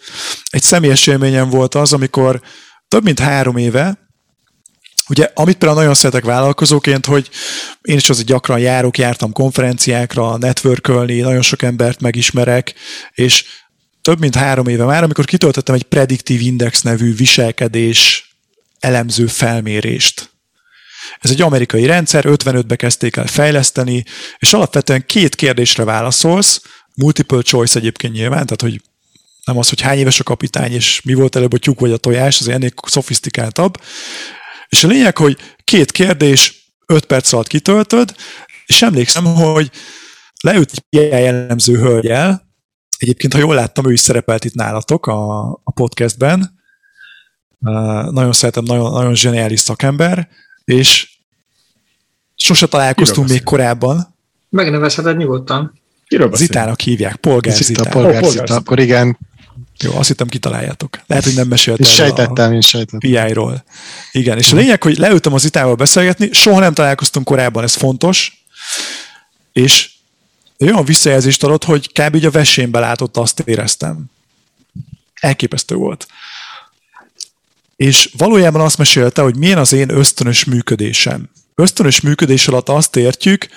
[0.50, 2.42] egy személyes élményem volt az, amikor
[2.88, 4.06] több mint három éve,
[5.10, 7.30] Ugye, amit például nagyon szeretek vállalkozóként, hogy
[7.82, 12.74] én is azért gyakran járok, jártam konferenciákra, networkölni, nagyon sok embert megismerek,
[13.12, 13.46] és
[14.08, 18.30] több mint három éve már, amikor kitöltöttem egy Predictive Index nevű viselkedés
[18.80, 20.30] elemző felmérést.
[21.20, 24.04] Ez egy amerikai rendszer, 55-be kezdték el fejleszteni,
[24.38, 26.62] és alapvetően két kérdésre válaszolsz,
[26.96, 28.82] multiple choice egyébként nyilván, tehát hogy
[29.46, 31.98] nem az, hogy hány éves a kapitány, és mi volt előbb a tyúk vagy a
[31.98, 33.82] tojás, az ennél szofisztikáltabb.
[34.70, 38.16] És a lényeg, hogy két kérdés, öt perc alatt kitöltöd,
[38.66, 39.72] és emlékszem, hogy
[40.42, 42.47] leült egy PI elemző hölgyel,
[42.98, 46.56] Egyébként, ha jól láttam, ő is szerepelt itt nálatok a, a podcastben.
[47.60, 50.28] Uh, nagyon szeretem, nagyon, nagyon zseniális szakember,
[50.66, 51.18] és
[52.36, 54.16] sose találkoztunk még korábban.
[54.50, 55.74] Megnevezheted nyugodtan.
[56.32, 57.84] Zitának hívják, polgár Zita.
[57.84, 58.56] Zita, polgár oh, Zita.
[58.56, 59.18] Akkor igen.
[59.80, 61.00] Jó, azt hittem kitaláljátok.
[61.08, 61.92] Lehet, hogy nem meséltem.
[61.92, 63.00] Sejtettem, én sejtettem.
[63.00, 63.64] PI-ról.
[64.12, 68.46] Igen, és a lényeg, hogy leültem az Zitával beszélgetni, soha nem találkoztunk korábban, ez fontos,
[69.52, 69.92] és
[70.60, 72.16] olyan visszajelzést adott, hogy kb.
[72.16, 74.06] így a vesénbe látott, azt éreztem.
[75.14, 76.08] Elképesztő volt.
[77.76, 81.30] És valójában azt mesélte, hogy milyen az én ösztönös működésem.
[81.56, 83.48] Ösztönös működés alatt azt értjük,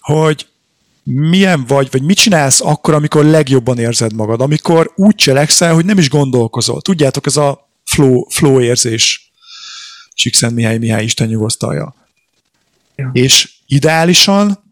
[0.00, 0.46] hogy
[1.02, 5.98] milyen vagy, vagy mit csinálsz akkor, amikor legjobban érzed magad, amikor úgy cselekszel, hogy nem
[5.98, 6.82] is gondolkozol.
[6.82, 9.32] Tudjátok, ez a flow, flow érzés.
[10.14, 11.94] Csíkszent Mihály Mihály Isten nyugosztalja.
[12.96, 13.10] Ja.
[13.12, 14.65] És ideálisan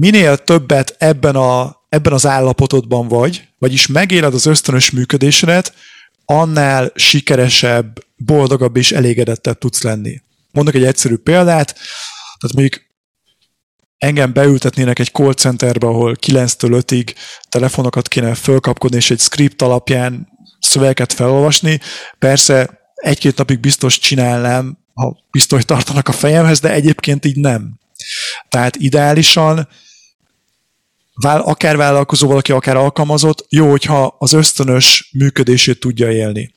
[0.00, 5.74] minél többet ebben, a, ebben az állapotodban vagy, vagyis megéled az ösztönös működésedet,
[6.24, 10.20] annál sikeresebb, boldogabb és elégedettebb tudsz lenni.
[10.52, 11.74] Mondok egy egyszerű példát,
[12.38, 12.82] tehát mondjuk
[13.98, 17.14] engem beültetnének egy call centerbe, ahol 9-től 5-ig
[17.48, 20.28] telefonokat kéne fölkapkodni, és egy script alapján
[20.60, 21.80] szövegeket felolvasni.
[22.18, 27.78] Persze egy-két napig biztos csinálnám, ha biztos tartanak a fejemhez, de egyébként így nem.
[28.48, 29.68] Tehát ideálisan
[31.22, 36.54] akár vállalkozó valaki, akár alkalmazott, jó, hogyha az ösztönös működését tudja élni.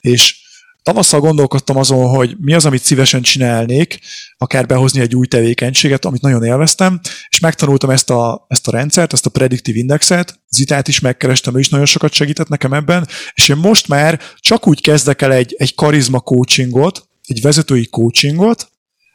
[0.00, 0.44] És
[0.82, 3.98] tavasszal gondolkodtam azon, hogy mi az, amit szívesen csinálnék,
[4.38, 9.12] akár behozni egy új tevékenységet, amit nagyon élveztem, és megtanultam ezt a, ezt a rendszert,
[9.12, 13.48] ezt a predictive indexet, Zitát is megkerestem, ő is nagyon sokat segített nekem ebben, és
[13.48, 18.68] én most már csak úgy kezdek el egy, egy karizma coachingot, egy vezetői coachingot,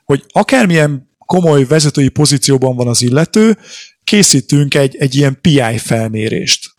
[0.06, 3.58] hogy akármilyen komoly vezetői pozícióban van az illető,
[4.12, 6.72] készítünk egy, egy ilyen PI felmérést.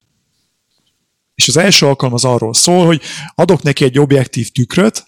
[1.35, 3.01] És az első alkalom az arról szól, hogy
[3.35, 5.07] adok neki egy objektív tükröt,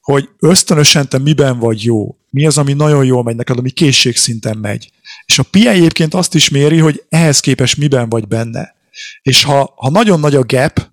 [0.00, 4.58] hogy ösztönösen te miben vagy jó, mi az, ami nagyon jól megy neked, ami készségszinten
[4.58, 4.90] megy.
[5.24, 8.74] És a PI egyébként azt is méri, hogy ehhez képest miben vagy benne.
[9.22, 10.90] És ha, ha nagyon nagy a gap,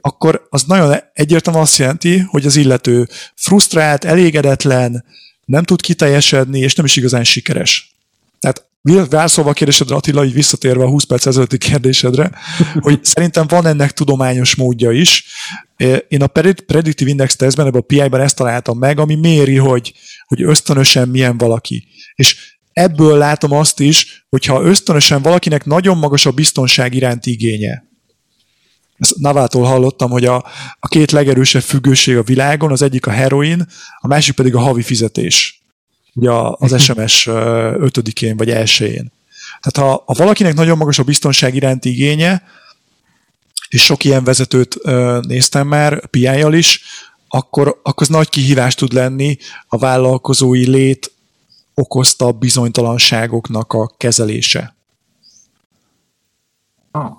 [0.00, 5.04] akkor az nagyon egyértelműen azt jelenti, hogy az illető frusztrált, elégedetlen,
[5.44, 7.94] nem tud kiteljesedni, és nem is igazán sikeres.
[8.38, 8.66] Tehát
[9.10, 12.30] válaszolva a kérdésedre, Attila, így visszatérve a 20 perc ezelőtti kérdésedre,
[12.80, 15.24] hogy szerintem van ennek tudományos módja is.
[16.08, 16.26] Én a
[16.66, 19.92] Predictive Index tesztben, ebben a PI-ben ezt találtam meg, ami méri, hogy,
[20.26, 21.86] hogy ösztönösen milyen valaki.
[22.14, 27.84] És ebből látom azt is, hogyha ösztönösen valakinek nagyon magas a biztonság iránti igénye,
[28.98, 30.36] ezt Navától hallottam, hogy a,
[30.78, 33.66] a két legerősebb függőség a világon, az egyik a heroin,
[34.00, 35.55] a másik pedig a havi fizetés.
[36.16, 39.12] Ugye az SMS ötödikén vagy elsőjén.
[39.60, 42.42] Tehát ha, ha valakinek nagyon magas a biztonság iránti igénye,
[43.68, 44.76] és sok ilyen vezetőt
[45.26, 46.82] néztem már, PI-jal is,
[47.28, 49.38] akkor, akkor az nagy kihívás tud lenni
[49.68, 51.12] a vállalkozói lét
[51.74, 54.76] okozta bizonytalanságoknak a kezelése.
[56.90, 57.12] Ah.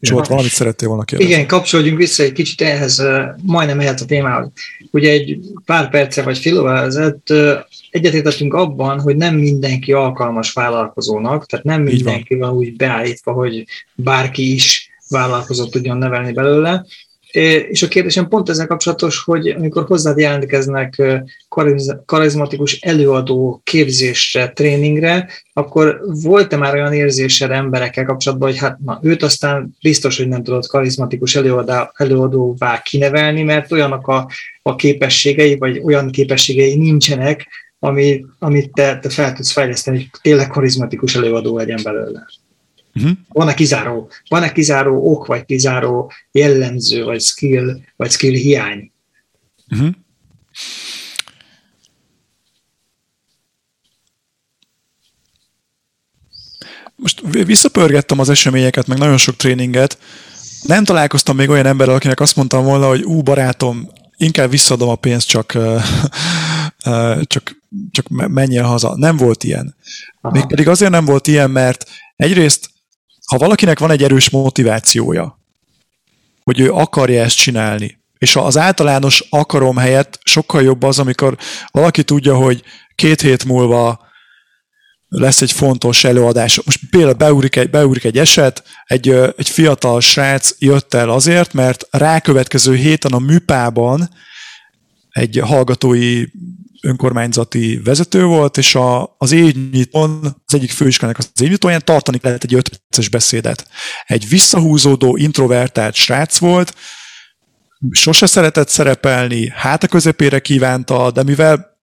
[0.00, 1.32] Zsolt, valamit szerettél volna kérdezni?
[1.32, 3.02] Igen, kapcsolódjunk vissza egy kicsit ehhez,
[3.42, 4.48] majdnem ehhez a témához.
[4.90, 7.32] Ugye egy pár perce vagy fél óra ezelőtt
[7.90, 12.48] egyetértettünk abban, hogy nem mindenki alkalmas vállalkozónak, tehát nem mindenki van.
[12.48, 16.86] van úgy beállítva, hogy bárki is vállalkozót tudjon nevelni belőle,
[17.30, 21.02] és a kérdésem pont ezzel kapcsolatos, hogy amikor hozzád jelentkeznek
[22.04, 29.22] karizmatikus előadó képzésre, tréningre, akkor volt-e már olyan érzésed emberekkel kapcsolatban, hogy hát na, őt
[29.22, 34.28] aztán biztos, hogy nem tudod karizmatikus előadá, előadóvá kinevelni, mert olyanok a,
[34.62, 37.46] a képességei, vagy olyan képességei nincsenek,
[37.78, 42.26] ami, amit te, te fel tudsz fejleszteni, hogy tényleg karizmatikus előadó legyen belőle.
[42.96, 43.10] Uh-huh.
[43.28, 48.90] Van-e kizáró, van-e kizáró ok, vagy kizáró jellemző, vagy skill, vagy skill hiány?
[49.70, 49.88] Uh-huh.
[56.96, 59.98] Most visszapörgettem az eseményeket, meg nagyon sok tréninget.
[60.62, 64.94] Nem találkoztam még olyan emberrel, akinek azt mondtam volna, hogy ú, barátom, inkább visszaadom a
[64.94, 65.58] pénzt, csak,
[67.22, 68.96] csak, csak menjen haza.
[68.96, 69.76] Nem volt ilyen.
[70.20, 70.34] Aha.
[70.34, 72.70] Mégpedig azért nem volt ilyen, mert egyrészt
[73.26, 75.38] ha valakinek van egy erős motivációja,
[76.42, 81.36] hogy ő akarja ezt csinálni, és az általános akarom helyett sokkal jobb az, amikor
[81.70, 82.62] valaki tudja, hogy
[82.94, 84.06] két hét múlva
[85.08, 86.60] lesz egy fontos előadás.
[86.64, 91.86] Most például beugrik egy, beugrik egy eset, egy, egy fiatal srác jött el azért, mert
[91.90, 94.10] rákövetkező héten a műpában
[95.10, 96.24] egy hallgatói
[96.82, 102.54] önkormányzati vezető volt, és a, az évnyitón, az egyik főiskolának az évnyitóján tartani kellett egy
[102.54, 103.68] öt perces beszédet.
[104.06, 106.74] Egy visszahúzódó, introvertált srác volt,
[107.90, 111.78] sose szeretett szerepelni, hát a közepére kívánta, de mivel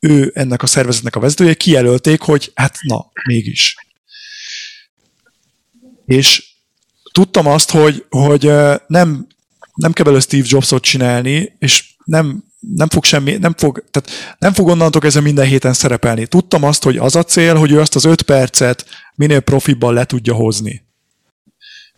[0.00, 3.74] ő ennek a szervezetnek a vezetője, kijelölték, hogy hát na, mégis.
[6.06, 6.44] És
[7.12, 8.50] tudtam azt, hogy, hogy
[8.86, 9.26] nem,
[9.74, 14.52] nem kell belőle Steve Jobsot csinálni, és nem nem fog semmi, nem fog, tehát nem
[14.52, 16.26] fog onnantól kezdve minden héten szerepelni.
[16.26, 20.04] Tudtam azt, hogy az a cél, hogy ő azt az öt percet minél profibban le
[20.04, 20.84] tudja hozni.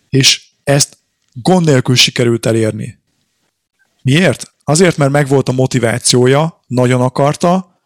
[0.09, 0.97] És ezt
[1.33, 2.99] gond nélkül sikerült elérni.
[4.03, 4.53] Miért?
[4.65, 7.81] Azért, mert megvolt a motivációja, nagyon akarta,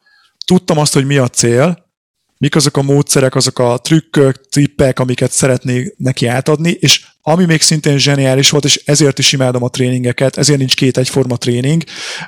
[0.47, 1.91] tudtam azt, hogy mi a cél,
[2.39, 7.61] mik azok a módszerek, azok a trükkök, tippek, amiket szeretnék neki átadni, és ami még
[7.61, 11.83] szintén zseniális volt, és ezért is imádom a tréningeket, ezért nincs két egyforma tréning,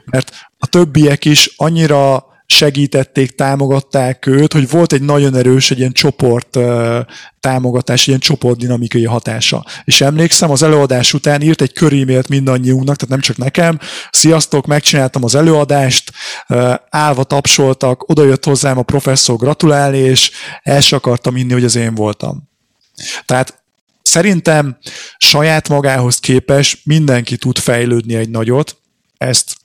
[0.05, 5.93] mert a többiek is annyira segítették, támogatták őt, hogy volt egy nagyon erős, egy ilyen
[5.93, 6.59] csoport
[7.41, 9.65] támogatás, egy ilyen csoport dinamikai hatása.
[9.85, 13.79] És emlékszem, az előadás után írt egy körímélt mindannyiunknak, tehát nem csak nekem,
[14.11, 16.13] sziasztok, megcsináltam az előadást,
[16.89, 20.31] állva tapsoltak, odajött hozzám a professzor gratulálni, és
[20.63, 22.49] el se akartam inni, hogy az én voltam.
[23.25, 23.64] Tehát
[24.05, 24.79] szerintem
[25.19, 28.77] saját magához képes mindenki tud fejlődni egy nagyot,
[29.17, 29.57] ezt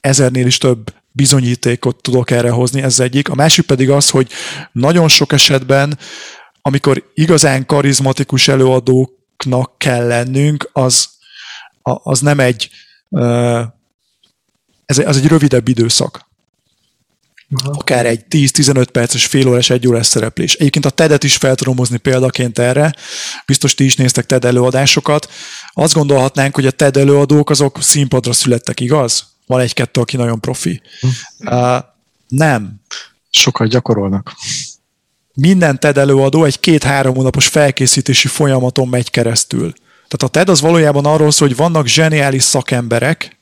[0.00, 3.28] ezernél is több bizonyítékot tudok erre hozni, ez egyik.
[3.28, 4.30] A másik pedig az, hogy
[4.72, 5.98] nagyon sok esetben,
[6.62, 11.08] amikor igazán karizmatikus előadóknak kell lennünk, az,
[11.82, 12.70] az nem egy,
[14.84, 16.27] ez, az egy rövidebb időszak.
[17.54, 17.70] Aha.
[17.78, 20.54] Akár egy 10-15 perces, fél órás, egy órás szereplés.
[20.54, 22.94] Egyébként a TED-et is fel tudom hozni példaként erre.
[23.46, 25.30] Biztos ti is néztek TED előadásokat.
[25.72, 29.36] Azt gondolhatnánk, hogy a TED előadók azok színpadra születtek, igaz?
[29.48, 30.80] van egy-kettő, aki nagyon profi.
[31.38, 31.76] Uh,
[32.28, 32.80] nem.
[33.30, 34.34] Sokat gyakorolnak.
[35.34, 39.72] Minden TED előadó egy két-három hónapos felkészítési folyamaton megy keresztül.
[40.08, 43.38] Tehát a TED az valójában arról szól, hogy vannak zseniális szakemberek,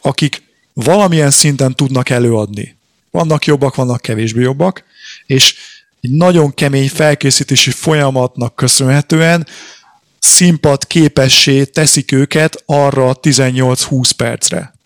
[0.00, 0.42] akik
[0.72, 2.77] valamilyen szinten tudnak előadni.
[3.10, 4.84] Vannak jobbak, vannak kevésbé jobbak,
[5.26, 5.54] és
[6.00, 9.46] egy nagyon kemény felkészítési folyamatnak köszönhetően
[10.18, 14.76] színpad képessé teszik őket arra 18-20 percre.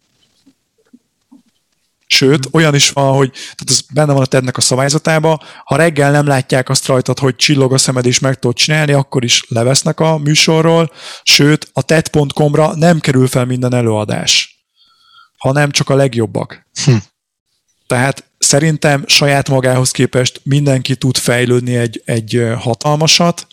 [2.07, 6.11] Sőt, olyan is van, hogy tehát ez benne van a tednek a szabályzatába, ha reggel
[6.11, 10.01] nem látják azt rajtad, hogy csillog a szemed és meg tudod csinálni, akkor is levesznek
[10.01, 10.91] a műsorról,
[11.23, 14.65] sőt, a ted.com-ra nem kerül fel minden előadás,
[15.37, 16.67] hanem csak a legjobbak.
[16.85, 16.97] Hm.
[17.93, 23.47] Tehát szerintem saját magához képest mindenki tud fejlődni egy, egy hatalmasat,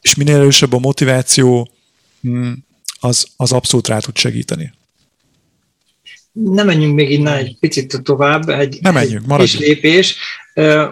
[0.00, 1.70] és minél erősebb a motiváció,
[2.20, 2.52] hm,
[3.00, 4.72] az, az abszolút rá tud segíteni
[6.32, 10.16] nem menjünk még innen egy picit tovább, egy, nem menjünk, egy lépés.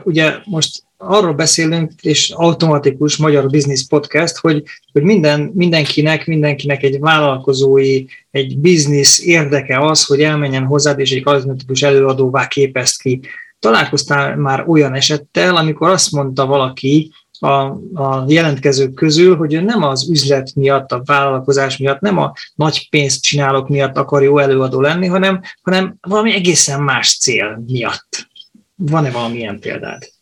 [0.05, 7.01] Ugye most arról beszélünk, és automatikus magyar business podcast, hogy, hogy minden, mindenkinek, mindenkinek egy
[7.01, 13.21] vállalkozói, egy business érdeke az, hogy elmenjen hozzád, és egy karizmatikus előadóvá képezt ki.
[13.59, 17.63] Találkoztál már olyan esettel, amikor azt mondta valaki, a,
[17.95, 22.89] a jelentkezők közül, hogy ő nem az üzlet miatt, a vállalkozás miatt, nem a nagy
[22.91, 28.29] pénzt csinálok miatt akar jó előadó lenni, hanem, hanem valami egészen más cél miatt.
[28.75, 30.18] Van-e valamilyen példád?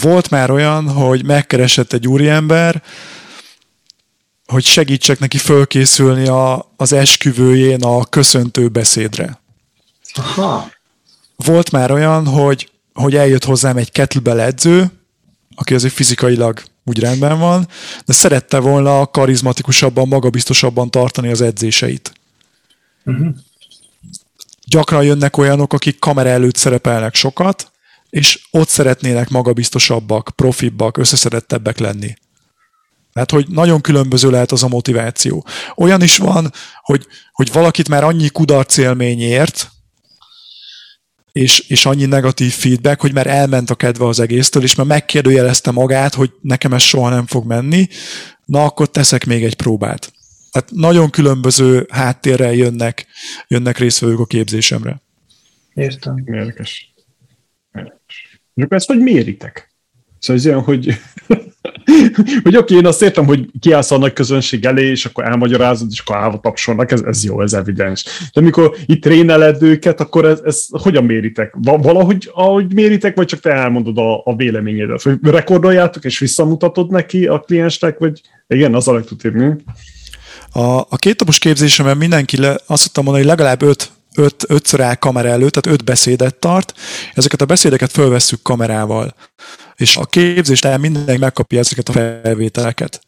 [0.00, 2.82] Volt már olyan, hogy megkeresett egy úriember,
[4.46, 9.40] hogy segítsek neki fölkészülni a, az esküvőjén a köszöntő beszédre.
[10.14, 10.70] Aha.
[11.36, 14.90] Volt már olyan, hogy, hogy eljött hozzám egy kettlebell edző,
[15.54, 17.68] aki azért fizikailag úgy rendben van,
[18.04, 22.12] de szerette volna karizmatikusabban, magabiztosabban tartani az edzéseit.
[23.04, 23.28] Uh-huh.
[24.68, 27.70] Gyakran jönnek olyanok, akik kamera előtt szerepelnek sokat,
[28.16, 32.14] és ott szeretnének magabiztosabbak, profibbak, összeszedettebbek lenni.
[33.12, 35.46] Tehát, hogy nagyon különböző lehet az a motiváció.
[35.76, 39.70] Olyan is van, hogy, hogy valakit már annyi kudarc élmény ért,
[41.32, 45.70] és, és annyi negatív feedback, hogy már elment a kedve az egésztől, és már megkérdőjelezte
[45.70, 47.88] magát, hogy nekem ez soha nem fog menni,
[48.44, 50.12] na akkor teszek még egy próbát.
[50.50, 53.06] Tehát nagyon különböző háttérrel jönnek,
[53.48, 55.00] jönnek részvevők a képzésemre.
[55.74, 56.22] Értem.
[56.26, 56.94] Érdekes.
[58.56, 59.74] És akkor ezt hogy méritek?
[60.18, 60.98] Szóval ez olyan, hogy
[62.42, 65.88] hogy oké, okay, én azt értem, hogy kiállsz a nagy közönség elé, és akkor elmagyarázod,
[65.90, 68.04] és akkor állva tapsolnak, ez, ez jó, ez evidens.
[68.32, 71.54] De amikor itt tréneled őket, akkor ez, ez hogyan méritek?
[71.62, 75.02] Valahogy ahogy méritek, vagy csak te elmondod a, a véleményedet?
[75.02, 79.56] Vagy rekordoljátok, és visszamutatod neki a kliensnek, vagy igen, az a legtud írni.
[80.52, 84.80] A, a két napos képzésemben mindenki le, azt tudtam mondani, hogy legalább öt öt, ötször
[84.80, 86.74] áll kamera előtt, tehát öt beszédet tart.
[87.14, 89.14] Ezeket a beszédeket fölvesszük kamerával.
[89.76, 93.00] És a képzés után mindenki megkapja ezeket a felvételeket.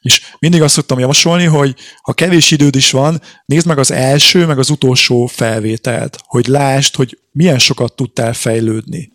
[0.00, 4.46] És mindig azt szoktam javasolni, hogy ha kevés időd is van, nézd meg az első,
[4.46, 9.12] meg az utolsó felvételt, hogy lásd, hogy milyen sokat tudtál fejlődni.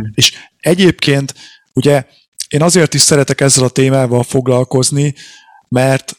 [0.00, 0.04] Mm.
[0.14, 1.34] És egyébként,
[1.74, 2.06] ugye
[2.48, 5.14] én azért is szeretek ezzel a témával foglalkozni,
[5.68, 6.16] mert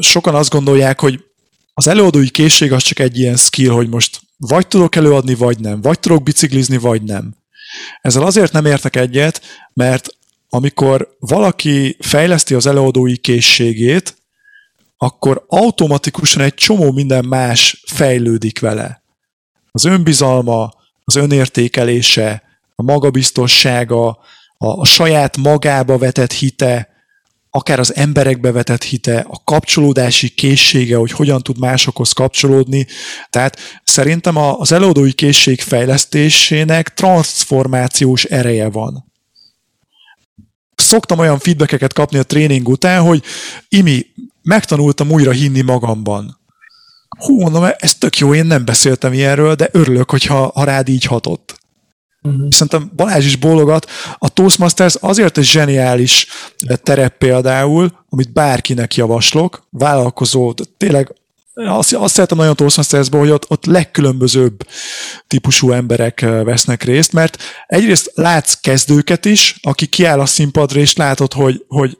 [0.00, 1.24] sokan azt gondolják, hogy
[1.74, 5.80] az előadói készség az csak egy ilyen skill, hogy most vagy tudok előadni, vagy nem,
[5.80, 7.34] vagy tudok biciklizni, vagy nem.
[8.00, 9.40] Ezzel azért nem értek egyet,
[9.72, 10.08] mert
[10.48, 14.16] amikor valaki fejleszti az előadói készségét,
[14.96, 19.02] akkor automatikusan egy csomó minden más fejlődik vele.
[19.70, 20.72] Az önbizalma,
[21.04, 22.42] az önértékelése,
[22.74, 24.18] a magabiztossága, a,
[24.66, 26.93] a saját magába vetett hite,
[27.56, 32.86] akár az emberekbe vetett hite, a kapcsolódási készsége, hogy hogyan tud másokhoz kapcsolódni.
[33.30, 39.12] Tehát szerintem az előadói készség fejlesztésének transformációs ereje van.
[40.74, 43.22] Szoktam olyan feedbackeket kapni a tréning után, hogy
[43.68, 44.06] Imi,
[44.42, 46.40] megtanultam újra hinni magamban.
[47.18, 51.04] Hú, mondom, ez tök jó, én nem beszéltem ilyenről, de örülök, hogyha ha rád így
[51.04, 51.63] hatott.
[52.28, 52.50] Uh-huh.
[52.50, 53.90] Szerintem Balázs is bólogat.
[54.18, 56.26] A Toastmasters azért egy zseniális
[56.82, 61.14] terep például, amit bárkinek javaslok, vállalkozó, tényleg
[61.54, 64.66] azt, azt szeretem nagyon Toastmastersben, hogy ott, ott legkülönbözőbb
[65.26, 71.32] típusú emberek vesznek részt, mert egyrészt látsz kezdőket is, aki kiáll a színpadra, és látod,
[71.32, 71.98] hogy, hogy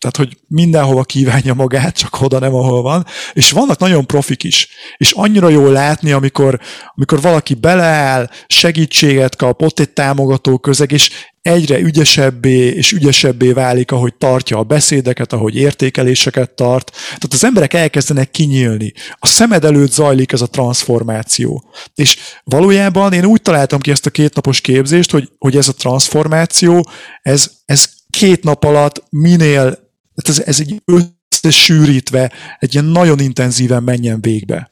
[0.00, 3.06] tehát, hogy mindenhova kívánja magát, csak oda nem, ahol van.
[3.32, 4.68] És vannak nagyon profik is.
[4.96, 6.60] És annyira jól látni, amikor,
[6.94, 11.10] amikor valaki beleáll, segítséget kap, ott egy támogató közeg, és
[11.42, 16.90] egyre ügyesebbé és ügyesebbé válik, ahogy tartja a beszédeket, ahogy értékeléseket tart.
[17.06, 18.92] Tehát az emberek elkezdenek kinyílni.
[19.18, 21.64] A szemed előtt zajlik ez a transformáció.
[21.94, 26.90] És valójában én úgy találtam ki ezt a kétnapos képzést, hogy, hogy ez a transformáció,
[27.22, 29.88] ez, ez két nap alatt minél
[30.28, 34.70] ez, ez egy összesűrítve, egy ilyen nagyon intenzíven menjen végbe.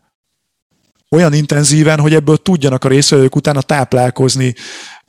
[1.11, 4.55] Olyan intenzíven, hogy ebből tudjanak a részvevők utána táplálkozni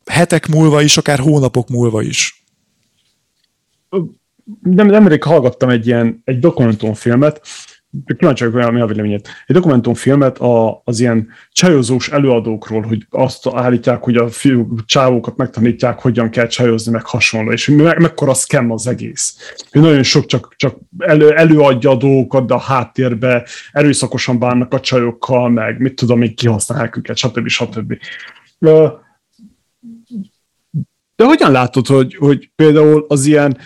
[0.06, 2.44] hetek múlva is, akár hónapok múlva is.
[4.62, 7.42] Nem, nemrég hallgattam egy ilyen egy dokumentumfilmet,
[8.18, 9.26] kíváncsi vagyok, mi a véleményed.
[9.46, 16.00] Egy dokumentumfilmet a, az ilyen csajozós előadókról, hogy azt állítják, hogy a fiú csávókat megtanítják,
[16.00, 19.56] hogyan kell csajozni, meg hasonló, és me, mekkora scam az egész.
[19.72, 24.80] Hogy nagyon sok csak, csak elő, előadja a dolgokat, de a háttérbe erőszakosan bánnak a
[24.80, 27.48] csajokkal, meg mit tudom, még kihasználják őket, stb.
[27.48, 27.94] stb.
[31.16, 33.58] De hogyan látod, hogy, hogy például az ilyen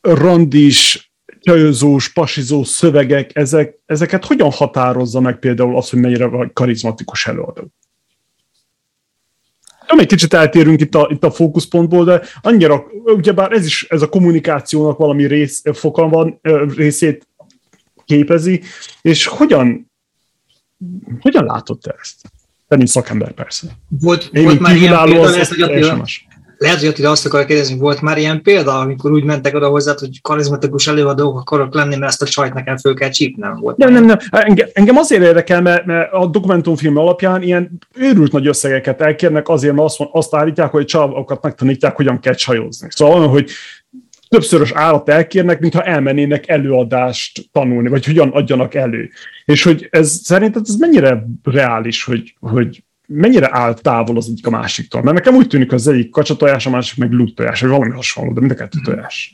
[0.00, 1.12] randis
[1.44, 7.72] csajozós, pasizó szövegek, ezek, ezeket hogyan határozza meg például az, hogy mennyire vagy karizmatikus előadó?
[9.88, 14.02] Nem egy kicsit eltérünk itt a, itt a fókuszpontból, de annyira, ugyebár ez is ez
[14.02, 16.40] a kommunikációnak valami rész, foka van,
[16.76, 17.28] részét
[18.04, 18.62] képezi,
[19.02, 19.90] és hogyan,
[21.20, 22.22] hogyan látod te ezt?
[22.68, 23.66] Te, mint szakember persze.
[23.88, 26.23] Volt, Én volt már ilyen példa, ezt, hogy
[26.58, 29.94] lehet, hogy Attila azt akarja kérdezni, volt már ilyen példa, amikor úgy mentek oda hozzá,
[29.98, 33.56] hogy karizmatikus előadók akarok lenni, mert ezt a csajt nekem föl kell csípnem.
[33.60, 34.18] Volt nem, nem, nem.
[34.30, 39.74] Engem, engem azért érdekel, mert, mert a dokumentumfilm alapján ilyen őrült nagy összegeket elkérnek azért,
[39.74, 42.88] mert azt, azt állítják, hogy csavokat megtanítják, hogyan kell csajozni.
[42.90, 43.50] Szóval olyan, hogy
[44.28, 49.10] többszörös állat elkérnek, mintha elmennének előadást tanulni, vagy hogyan adjanak elő.
[49.44, 54.50] És hogy ez szerinted ez mennyire reális, hogy, hogy mennyire áll távol az egyik a
[54.50, 55.02] másiktól.
[55.02, 58.32] Mert nekem úgy tűnik, hogy az egyik kacsatojás, a másik meg tojás, vagy valami hasonló,
[58.32, 59.32] de mind a kettő tojás.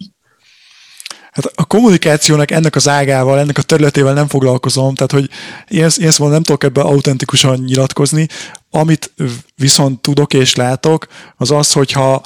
[1.33, 5.31] Hát a kommunikációnak ennek az ágával, ennek a területével nem foglalkozom, tehát hogy
[5.69, 8.27] én, én szóval nem tudok ebben autentikusan nyilatkozni.
[8.71, 9.13] Amit
[9.57, 11.07] viszont tudok és látok,
[11.37, 12.23] az az, hogyha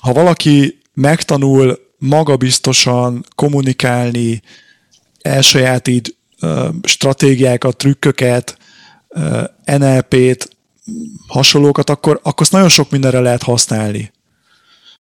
[0.00, 4.42] ha valaki megtanul magabiztosan kommunikálni,
[5.22, 6.16] elsajátít
[6.82, 8.56] stratégiákat, trükköket,
[9.64, 10.56] NLP-t,
[11.26, 14.12] hasonlókat, akkor, akkor azt nagyon sok mindenre lehet használni.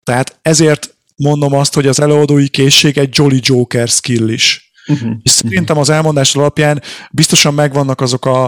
[0.04, 4.72] Tehát ezért mondom azt, hogy az előadói készség egy Jolly Joker skill is.
[4.86, 5.12] Uh-huh.
[5.22, 8.44] És szerintem az elmondás alapján biztosan megvannak azok a,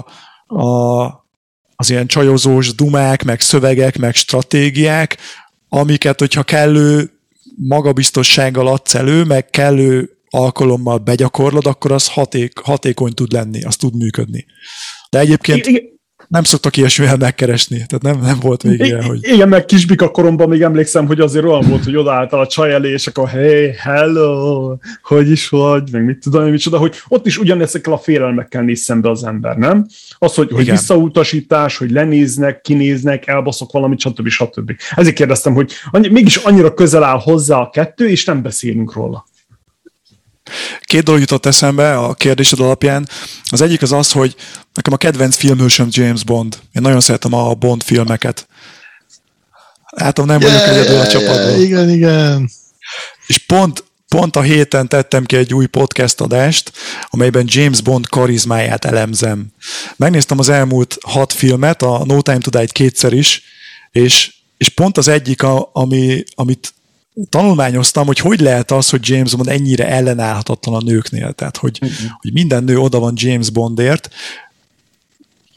[0.47, 1.05] a,
[1.77, 5.17] az ilyen csajozós dumák, meg szövegek, meg stratégiák,
[5.69, 7.11] amiket, hogyha kellő
[7.57, 13.97] magabiztossággal adsz elő, meg kellő alkalommal begyakorlod, akkor az haték, hatékony tud lenni, az tud
[13.97, 14.47] működni.
[15.11, 15.95] De egyébként igen,
[16.29, 19.19] nem szoktak ilyesmivel megkeresni, tehát nem, nem volt még ilyen, hogy...
[19.23, 22.91] Igen, meg kisbika koromban még emlékszem, hogy azért olyan volt, hogy odaálltál a csaj elé,
[22.91, 27.93] és akkor hey, hello, hogy is vagy, meg mit tudom, micsoda, hogy ott is ugyanezekkel
[27.93, 29.87] a félelmekkel néz szembe az ember, nem?
[30.19, 34.29] Az, hogy, hogy visszautasítás, hogy lenéznek, kinéznek, elbaszok valamit, stb.
[34.29, 34.73] stb.
[34.97, 39.27] Ezért kérdeztem, hogy annyi, mégis annyira közel áll hozzá a kettő, és nem beszélünk róla.
[40.81, 43.09] Két dolog jutott eszembe a kérdésed alapján.
[43.45, 44.37] Az egyik az az, hogy
[44.75, 46.59] nekem a kedvenc filmhősöm James Bond.
[46.73, 48.47] Én nagyon szeretem a Bond filmeket.
[49.91, 51.61] Látom, nem vagyok yeah, egyedül a csapatban.
[51.61, 52.51] Igen, igen.
[53.27, 56.73] És pont, pont a héten tettem ki egy új podcast adást,
[57.11, 59.47] amelyben James Bond karizmáját elemzem.
[59.97, 63.43] Megnéztem az elmúlt hat filmet, a No Time to Die-t kétszer is,
[63.91, 66.75] és, és pont az egyik, a, ami, amit
[67.29, 71.33] tanulmányoztam, hogy hogy lehet az, hogy James Bond ennyire ellenállhatatlan a nőknél.
[71.33, 72.11] Tehát, hogy, uh-huh.
[72.21, 74.09] hogy minden nő oda van James Bondért.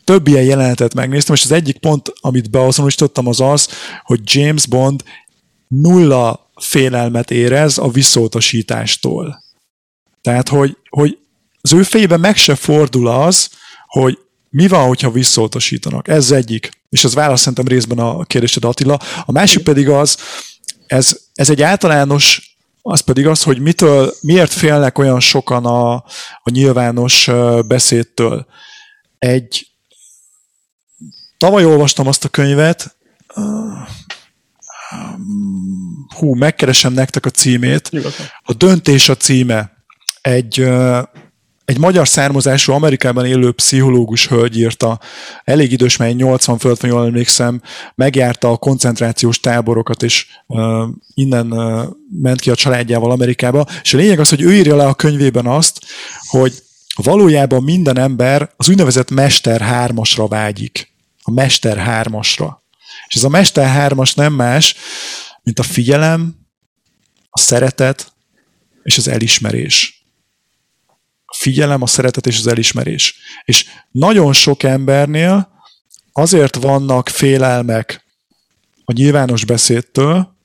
[0.03, 3.67] Több ilyen jelenetet megnéztem, és az egyik pont, amit beazonosítottam, az az,
[4.03, 5.03] hogy James Bond
[5.67, 9.43] nulla félelmet érez a visszautasítástól.
[10.21, 11.17] Tehát, hogy, hogy
[11.61, 13.49] az ő fejében meg se fordul az,
[13.87, 14.17] hogy
[14.49, 16.07] mi van, hogyha visszautasítanak.
[16.07, 16.69] Ez egyik.
[16.89, 18.99] És az válasz szerintem részben a kérdésed Attila.
[19.25, 20.17] A másik pedig az,
[20.89, 25.93] ez, ez egy általános, az pedig az, hogy mitől, miért félnek olyan sokan a,
[26.43, 27.29] a nyilvános
[27.67, 28.45] beszédtől.
[29.19, 29.67] Egy,
[31.37, 32.97] tavaly olvastam azt a könyvet,
[36.15, 37.91] hú, megkeresem nektek a címét.
[38.43, 39.71] A döntés a címe.
[40.21, 40.69] Egy,
[41.69, 44.99] egy magyar származású Amerikában élő pszichológus hölgy írta,
[45.43, 47.61] elég idős, mert 80 fölött, jól emlékszem,
[47.95, 51.83] megjárta a koncentrációs táborokat, és uh, innen uh,
[52.21, 55.45] ment ki a családjával Amerikába, és a lényeg az, hogy ő írja le a könyvében
[55.45, 55.79] azt,
[56.27, 56.53] hogy
[56.95, 60.93] valójában minden ember az úgynevezett Mester hármasra vágyik.
[61.21, 62.63] A Mester hármasra.
[63.07, 64.75] És ez a Mester hármas nem más,
[65.43, 66.35] mint a figyelem,
[67.29, 68.13] a szeretet
[68.83, 69.98] és az elismerés
[71.29, 73.15] a figyelem, a szeretet és az elismerés.
[73.45, 75.49] És nagyon sok embernél
[76.11, 78.05] azért vannak félelmek
[78.85, 80.35] a nyilvános beszédtől,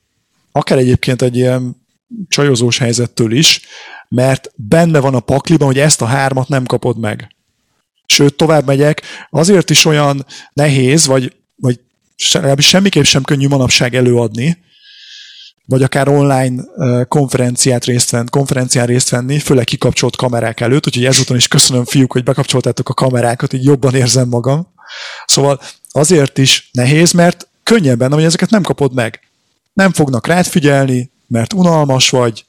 [0.52, 1.86] akár egyébként egy ilyen
[2.28, 3.60] csajozós helyzettől is,
[4.08, 7.34] mert benne van a pakliban, hogy ezt a hármat nem kapod meg.
[8.06, 11.80] Sőt, tovább megyek, azért is olyan nehéz, vagy, vagy
[12.58, 14.58] semmiképp sem könnyű manapság előadni,
[15.66, 16.62] vagy akár online
[17.08, 22.12] konferenciát részt venni, konferencián részt venni, főleg kikapcsolt kamerák előtt, úgyhogy ezúton is köszönöm fiúk,
[22.12, 24.72] hogy bekapcsoltátok a kamerákat, így jobban érzem magam.
[25.26, 25.60] Szóval
[25.90, 29.20] azért is nehéz, mert könnyen benne, hogy ezeket nem kapod meg.
[29.72, 32.44] Nem fognak rád figyelni, mert unalmas vagy,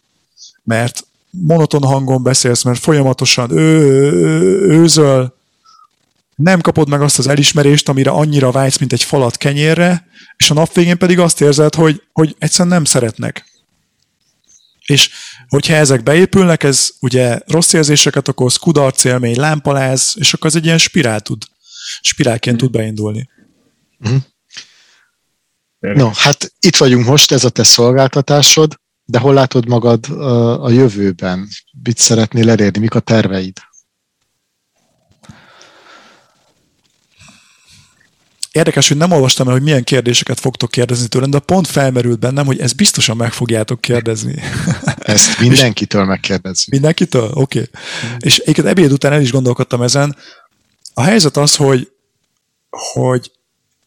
[0.63, 5.34] mert monoton hangon beszélsz, mert folyamatosan ő, ő, őzöl,
[6.35, 10.07] nem kapod meg azt az elismerést, amire annyira vágysz, mint egy falat kenyérre,
[10.37, 13.45] és a nap végén pedig azt érzed, hogy, hogy egyszerűen nem szeretnek.
[14.85, 15.09] És
[15.47, 20.65] hogyha ezek beépülnek, ez ugye rossz érzéseket okoz, kudarc élmény, lámpaláz, és akkor az egy
[20.65, 21.43] ilyen spirál tud,
[22.01, 23.29] spirálként tud beindulni.
[23.99, 24.21] Uh-huh.
[25.79, 30.09] No, hát itt vagyunk most, ez a te szolgáltatásod, de hol látod magad
[30.61, 31.47] a jövőben?
[31.83, 32.79] Mit szeretnél elérni?
[32.79, 33.57] Mik a terveid?
[38.55, 42.45] Érdekes, hogy nem olvastam el, hogy milyen kérdéseket fogtok kérdezni tőlem, de pont felmerült bennem,
[42.45, 44.35] hogy ezt biztosan meg fogjátok kérdezni.
[44.97, 46.65] Ezt mindenkitől megkérdezni.
[46.69, 47.31] Mindenkitől?
[47.33, 47.59] Oké.
[47.59, 47.69] Okay.
[48.05, 48.15] Mm.
[48.19, 50.15] És egyébként ebéd után el is gondolkodtam ezen.
[50.93, 51.91] A helyzet az, hogy,
[52.69, 53.31] hogy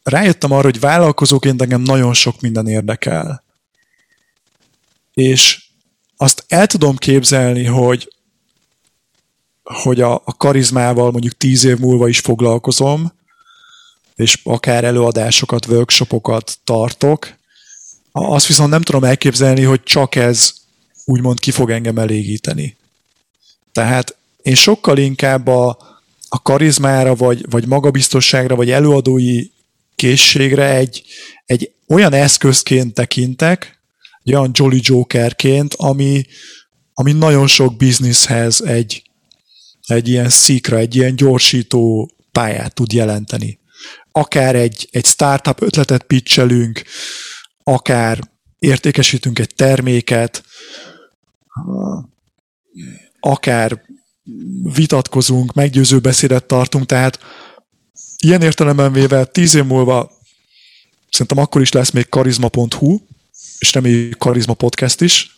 [0.03, 3.45] rájöttem arra, hogy vállalkozóként engem nagyon sok minden érdekel.
[5.15, 5.63] És
[6.17, 8.13] azt el tudom képzelni, hogy,
[9.63, 13.17] hogy a, a karizmával mondjuk tíz év múlva is foglalkozom,
[14.19, 17.37] és akár előadásokat, workshopokat tartok,
[18.13, 20.55] azt viszont nem tudom elképzelni, hogy csak ez
[21.05, 22.77] úgymond ki fog engem elégíteni.
[23.73, 25.79] Tehát én sokkal inkább a,
[26.29, 29.47] a karizmára, vagy, vagy magabiztosságra, vagy előadói
[29.95, 31.05] készségre egy,
[31.47, 33.81] egy olyan eszközként tekintek,
[34.25, 36.27] egy olyan Jolly Jokerként, ami,
[36.95, 39.03] ami nagyon sok bizniszhez egy,
[39.87, 43.59] egy ilyen szikra, egy ilyen gyorsító pályát tud jelenteni
[44.19, 46.83] akár egy, egy startup ötletet pitchelünk,
[47.63, 48.19] akár
[48.59, 50.43] értékesítünk egy terméket,
[53.21, 53.85] akár
[54.75, 57.19] vitatkozunk, meggyőző beszédet tartunk, tehát
[58.23, 60.11] ilyen értelemben véve tíz év múlva
[61.11, 62.99] szerintem akkor is lesz még karizma.hu,
[63.59, 65.37] és reméljük karizma podcast is,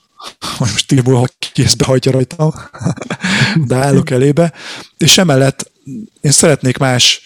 [0.59, 2.53] majd most múlva ki ezt behajtja rajtam,
[3.69, 4.53] de állok elébe,
[4.97, 5.71] és emellett
[6.21, 7.23] én szeretnék más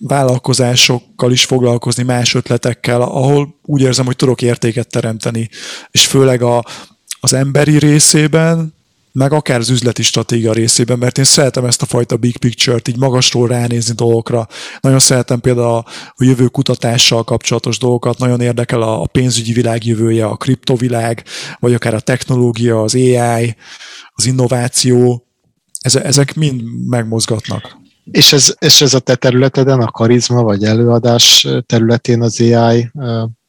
[0.00, 5.48] vállalkozásokkal is foglalkozni, más ötletekkel, ahol úgy érzem, hogy tudok értéket teremteni,
[5.90, 6.64] és főleg a,
[7.20, 8.76] az emberi részében,
[9.12, 12.98] meg akár az üzleti stratégia részében, mert én szeretem ezt a fajta big picture-t, így
[12.98, 14.48] magasról ránézni dolgokra.
[14.80, 15.84] Nagyon szeretem például a,
[16.16, 21.24] jövő kutatással kapcsolatos dolgokat, nagyon érdekel a, a pénzügyi világ jövője, a kriptovilág,
[21.58, 23.56] vagy akár a technológia, az AI,
[24.12, 25.26] az innováció,
[25.80, 27.76] ezek mind megmozgatnak.
[28.10, 32.90] És ez, és ez a te területeden, a karizma vagy előadás területén az AI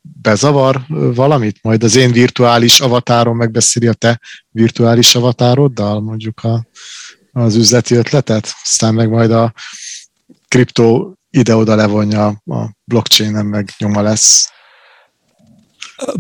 [0.02, 0.82] bezavar
[1.16, 1.60] valamit?
[1.62, 4.20] Majd az én virtuális avatárom megbeszéli a te
[4.50, 6.66] virtuális avatároddal, mondjuk a,
[7.32, 9.54] az üzleti ötletet, aztán meg majd a
[10.48, 14.50] kriptó ide-oda levonja a blockchain-en, meg nyoma lesz.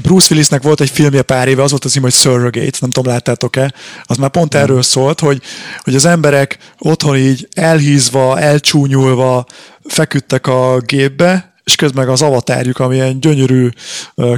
[0.02, 3.74] Bruce Willisnek volt egy filmje pár éve, az volt az hogy Surrogate, nem tudom, láttátok-e?
[4.04, 5.42] Az már pont erről szólt, hogy,
[5.80, 9.46] hogy az emberek otthon így elhízva, elcsúnyulva
[9.84, 13.70] feküdtek a gépbe, és közben meg az avatárjuk, ami ilyen gyönyörű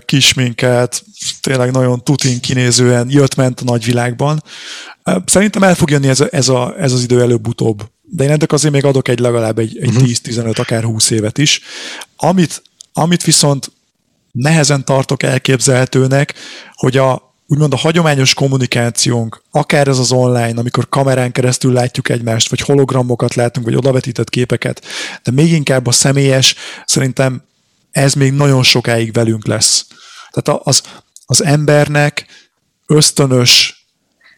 [0.06, 1.04] kisminket,
[1.42, 4.44] tényleg nagyon tutin kinézően jött-ment a nagyvilágban.
[5.26, 7.90] Szerintem el fog jönni ez, a, ez, a, ez az idő előbb-utóbb.
[8.02, 10.04] De én ennek azért még adok egy legalább egy, egy uh-huh.
[10.04, 10.12] Mhm.
[10.24, 11.62] 10-15, akár 20 évet is.
[12.16, 12.62] Amit,
[12.94, 13.72] amit viszont
[14.32, 16.34] nehezen tartok elképzelhetőnek,
[16.74, 22.50] hogy a, úgymond a hagyományos kommunikációnk, akár ez az online, amikor kamerán keresztül látjuk egymást,
[22.50, 24.86] vagy hologramokat látunk, vagy odavetített képeket,
[25.24, 26.56] de még inkább a személyes,
[26.86, 27.44] szerintem
[27.92, 29.88] ez még nagyon sokáig velünk lesz.
[30.32, 30.82] Tehát az,
[31.26, 32.26] az embernek
[32.86, 33.86] ösztönös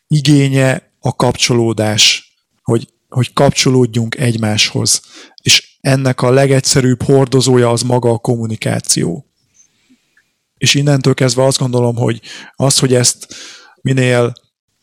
[0.08, 2.34] igénye a kapcsolódás,
[2.64, 5.02] hogy, hogy kapcsolódjunk egymáshoz.
[5.42, 9.33] És ennek a legegyszerűbb hordozója az maga a kommunikáció
[10.64, 12.22] és innentől kezdve azt gondolom, hogy
[12.56, 13.36] az, hogy ezt
[13.82, 14.34] minél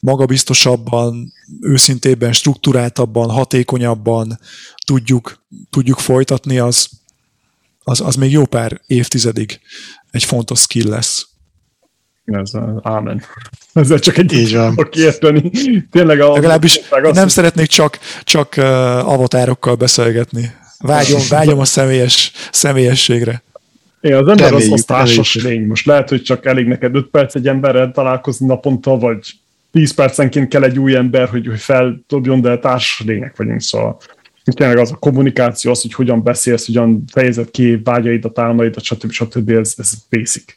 [0.00, 4.38] magabiztosabban, őszintébben, struktúráltabban, hatékonyabban
[4.86, 6.88] tudjuk, tudjuk folytatni, az,
[7.84, 9.60] az, az még jó pár évtizedig
[10.10, 11.28] egy fontos skill lesz.
[12.24, 12.50] Ez
[12.82, 13.22] ámen.
[13.72, 14.88] Ezzel csak egy Így van.
[14.92, 15.50] érteni.
[15.90, 17.28] Tényleg a Legalábbis nem azt...
[17.28, 18.56] szeretnék csak, csak
[19.04, 20.54] avatárokkal beszélgetni.
[20.78, 23.42] Vágyom, vágyom a személyes, személyességre.
[24.00, 25.66] Igen, az ember az, az társas lény.
[25.66, 29.32] Most lehet, hogy csak elég neked 5 perc egy emberrel találkozni naponta, vagy
[29.70, 34.00] 10 percenként kell egy új ember, hogy, hogy feldobjon, de társas lények vagyunk, szóval
[34.44, 39.10] tényleg az a kommunikáció, az, hogy hogyan beszélsz, hogyan fejezed ki vágyaidat, álmaidat, stb.
[39.10, 39.50] stb.
[39.50, 40.54] Ez, ez basic.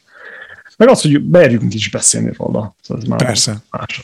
[0.76, 2.76] Meg az, hogy merjünk is beszélni róla.
[2.82, 3.62] Szóval ez már Persze.
[3.70, 4.02] Más.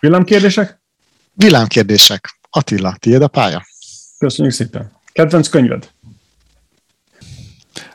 [0.00, 0.80] Villámkérdések?
[1.32, 2.38] Villámkérdések.
[2.50, 3.66] Attila, tiéd a pálya?
[4.18, 4.92] Köszönjük szépen.
[5.12, 5.90] Kedvenc könyved?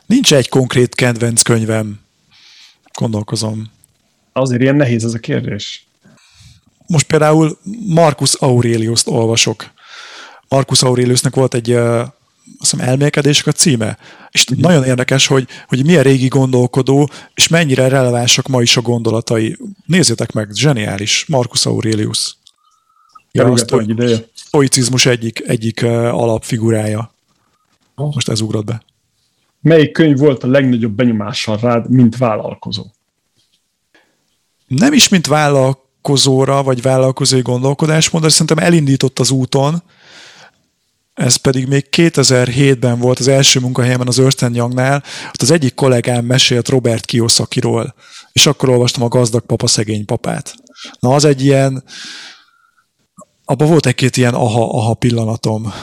[0.09, 1.99] Nincs egy konkrét kedvenc könyvem.
[2.93, 3.71] Gondolkozom.
[4.33, 5.87] Azért ilyen nehéz ez a kérdés.
[6.87, 9.71] Most például Marcus Aurelius-t olvasok.
[10.47, 13.97] Marcus Aureliusnak volt egy azt hiszem elmélkedések a címe.
[14.31, 14.59] És uh-huh.
[14.59, 19.57] nagyon érdekes, hogy, hogy milyen régi gondolkodó, és mennyire relevánsak ma is a gondolatai.
[19.85, 21.25] Nézzétek meg, zseniális.
[21.27, 22.37] Marcus Aurelius.
[23.31, 24.25] Ja, a ideje.
[24.33, 27.13] stoicizmus egyik, egyik alapfigurája.
[27.95, 28.87] Most ez ugrott be.
[29.61, 32.83] Melyik könyv volt a legnagyobb benyomással rád, mint vállalkozó?
[34.67, 39.83] Nem is mint vállalkozóra, vagy vállalkozói gondolkodásmód, de szerintem elindított az úton,
[41.19, 46.25] ez pedig még 2007-ben volt az első munkahelyemen az Ernst Youngnál, ott az egyik kollégám
[46.25, 47.95] mesélt Robert Kiyosakiról,
[48.31, 50.55] és akkor olvastam a Gazdag Papa, Szegény Papát.
[50.99, 51.83] Na az egy ilyen,
[53.45, 55.73] abban volt egy-két ilyen aha-aha pillanatom.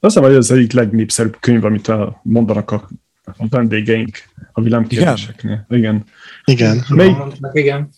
[0.00, 1.90] Azt hiszem, hogy ez egyik legnépszerűbb könyv, amit
[2.22, 2.88] mondanak a,
[3.24, 4.22] a vendégeink
[4.52, 5.66] a villámkérdéseknél.
[5.68, 6.04] Igen.
[6.44, 6.84] Igen.
[6.88, 7.16] Melyik,
[7.52, 7.88] igen.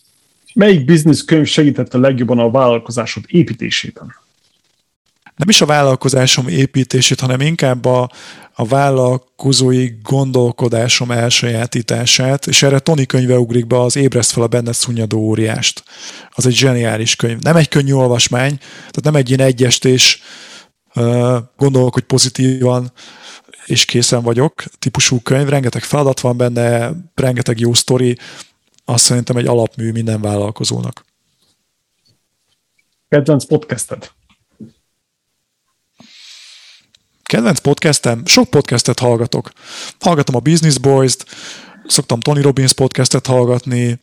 [0.53, 4.15] melyik business könyv segített a legjobban a vállalkozásod építésében?
[5.35, 8.09] Nem is a vállalkozásom építését, hanem inkább a,
[8.53, 14.73] a vállalkozói gondolkodásom elsajátítását, és erre Tony könyve ugrik be az Ébreszt fel a benned
[14.73, 15.83] szunnyadó óriást.
[16.29, 17.39] Az egy zseniális könyv.
[17.39, 20.21] Nem egy könnyű olvasmány, tehát nem egy ilyen egyestés,
[21.55, 22.91] gondolok, hogy pozitívan
[23.65, 28.17] és készen vagyok típusú könyv, rengeteg feladat van benne, rengeteg jó sztori,
[28.85, 31.05] azt szerintem egy alapmű minden vállalkozónak.
[33.09, 34.11] Kedvenc podcasted?
[37.23, 38.25] Kedvenc podcastem?
[38.25, 39.51] Sok podcastet hallgatok.
[39.99, 41.25] Hallgatom a Business Boys-t,
[41.85, 44.01] szoktam Tony Robbins podcastet hallgatni,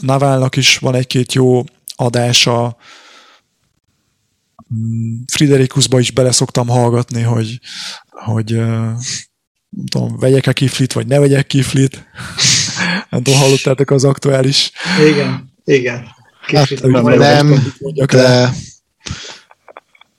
[0.00, 1.62] Navalnak is van egy-két jó
[1.96, 2.76] adása,
[5.32, 7.60] Friderikusba is bele szoktam hallgatni, hogy,
[8.10, 8.52] hogy
[9.68, 12.06] nem tudom, vegyek-e kiflit, vagy ne vegyek kiflit.
[13.10, 14.70] nem tudom, hallottátok az aktuális...
[15.10, 16.06] Igen, igen.
[16.40, 17.72] hát, nem, nem
[18.06, 18.52] de,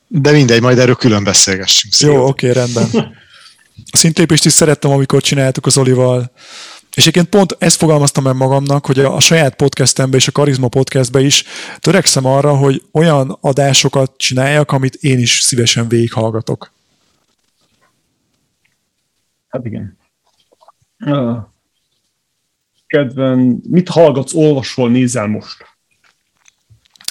[0.07, 1.93] de mindegy, majd erről külön beszélgessünk.
[1.99, 3.13] Jó, oké, okay, rendben.
[3.91, 6.31] A szintlépést is szerettem, amikor csináltuk az Olival.
[6.99, 10.67] És egyébként pont ezt fogalmaztam meg magamnak, hogy a, a saját podcastembe és a Karizma
[10.67, 11.43] podcastbe is
[11.77, 16.71] törekszem arra, hogy olyan adásokat csináljak, amit én is szívesen végighallgatok.
[19.49, 19.97] Hát igen.
[22.87, 25.65] Kedven, mit hallgatsz, olvasol, nézel most?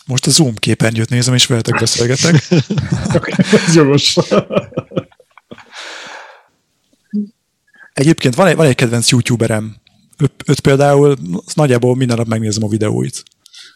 [0.06, 2.34] Most a Zoom képernyőt nézem, és veletek beszélgetek.
[3.66, 4.18] Ez jogos.
[7.98, 9.76] Egyébként van egy, van egy kedvenc youtuberem,
[10.46, 11.16] öt például
[11.54, 13.22] nagyjából minden nap megnézem a videóit.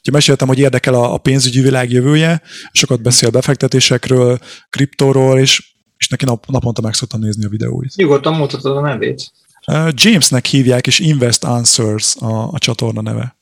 [0.01, 2.43] Ugye meséltem, hogy érdekel a, a pénzügyi világ jövője,
[2.73, 4.39] sokat beszél befektetésekről,
[4.71, 7.97] kriptóról, és, és neki nap, naponta meg szoktam nézni a videóit.
[7.97, 9.33] Nyugodtan mutatod a nevét.
[9.67, 13.37] Uh, Jamesnek hívják, és Invest Answers a, a csatorna neve.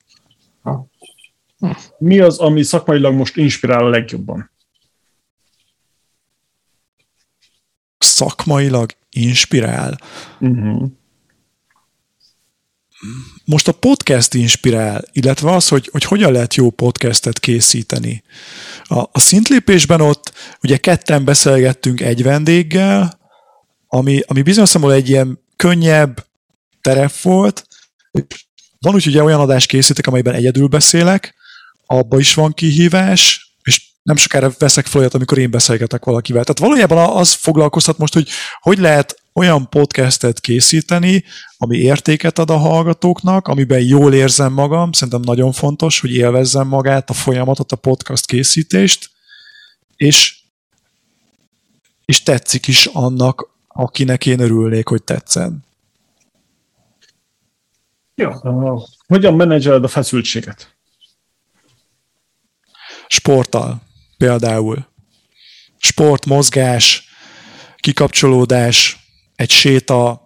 [0.62, 0.86] Ha.
[1.98, 4.51] Mi az, ami szakmailag most inspirál a legjobban?
[8.05, 10.01] Szakmailag inspirál?
[10.40, 10.90] Uh-huh.
[13.44, 18.22] most a podcast inspirál, illetve az, hogy, hogy hogyan lehet jó podcastet készíteni.
[18.85, 20.32] A, a szintlépésben ott
[20.62, 23.18] ugye ketten beszélgettünk egy vendéggel,
[23.86, 26.27] ami, ami bizonyos számomra egy ilyen könnyebb
[26.81, 27.66] terep volt.
[28.78, 31.35] Van úgy, hogy olyan adást készítek, amelyben egyedül beszélek,
[31.86, 33.49] abba is van kihívás,
[34.02, 36.44] nem sokára veszek fel olyat, amikor én beszélgetek valakivel.
[36.44, 38.28] Tehát valójában az foglalkoztat most, hogy
[38.60, 41.24] hogy lehet olyan podcastet készíteni,
[41.59, 47.10] ami értéket ad a hallgatóknak, amiben jól érzem magam, szerintem nagyon fontos, hogy élvezzem magát,
[47.10, 49.10] a folyamatot, a podcast készítést,
[49.97, 50.39] és,
[52.05, 55.64] és tetszik is annak, akinek én örülnék, hogy tetszen.
[58.14, 58.32] Jó.
[59.06, 60.77] Hogyan menedzseled a feszültséget?
[63.06, 63.89] Sporttal
[64.20, 64.86] például.
[65.78, 67.05] Sport, mozgás,
[67.76, 68.98] kikapcsolódás,
[69.36, 70.22] egy séta,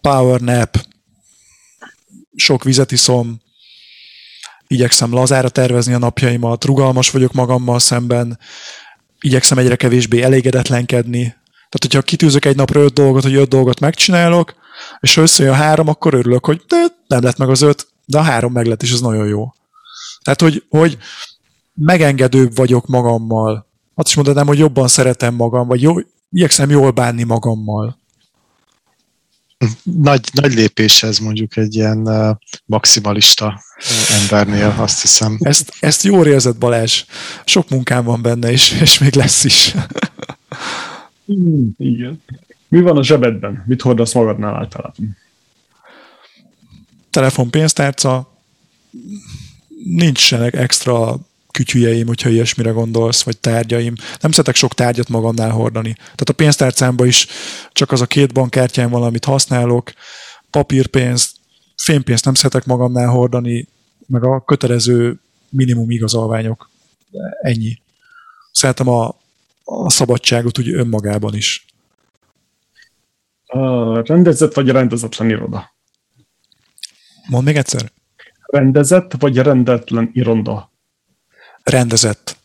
[0.00, 0.80] power nap,
[2.36, 3.40] sok vizet iszom,
[4.66, 8.38] igyekszem lazára tervezni a napjaimat, rugalmas vagyok magammal szemben,
[9.20, 11.22] igyekszem egyre kevésbé elégedetlenkedni.
[11.22, 14.54] Tehát, hogyha kitűzök egy napra öt dolgot, hogy öt dolgot megcsinálok,
[15.00, 18.22] és ha összejön három, akkor örülök, hogy de nem lett meg az öt, de a
[18.22, 19.52] három meg lett, és ez nagyon jó.
[20.22, 20.98] Tehát, hogy, hogy
[21.78, 23.66] megengedőbb vagyok magammal.
[23.94, 25.94] Azt is mondanám, hogy jobban szeretem magam, vagy jó,
[26.30, 27.98] igyekszem jól bánni magammal.
[29.82, 32.08] Nagy, nagy lépés ez mondjuk egy ilyen
[32.64, 33.62] maximalista
[34.22, 35.36] embernél, azt hiszem.
[35.40, 37.04] Ezt, ezt jól érzed, Balázs.
[37.44, 39.74] Sok munkám van benne, és, és még lesz is.
[41.26, 42.22] Hmm, igen.
[42.68, 43.64] Mi van a zsebedben?
[43.66, 45.16] Mit hordasz magadnál általában?
[47.10, 48.32] Telefon, pénztárca,
[49.84, 51.18] nincsenek extra
[51.52, 53.94] kütyüjeim, hogyha ilyesmire gondolsz, vagy tárgyaim.
[54.20, 55.92] Nem szeretek sok tárgyat magamnál hordani.
[55.92, 57.26] Tehát a pénztárcámban is
[57.72, 59.92] csak az a két bankkártyám van, amit használok,
[60.50, 61.36] papírpénzt,
[61.76, 63.68] fénypénzt nem szeretek magamnál hordani,
[64.06, 66.70] meg a kötelező minimum igazolványok.
[67.42, 67.80] Ennyi.
[68.52, 69.16] Szeretem a,
[69.64, 71.66] a szabadságot úgy önmagában is.
[73.46, 75.74] A rendezett vagy rendezetlen iroda?
[77.28, 77.92] Mondd még egyszer.
[78.46, 80.70] Rendezett vagy rendetlen iroda?
[81.68, 82.36] Rendezett.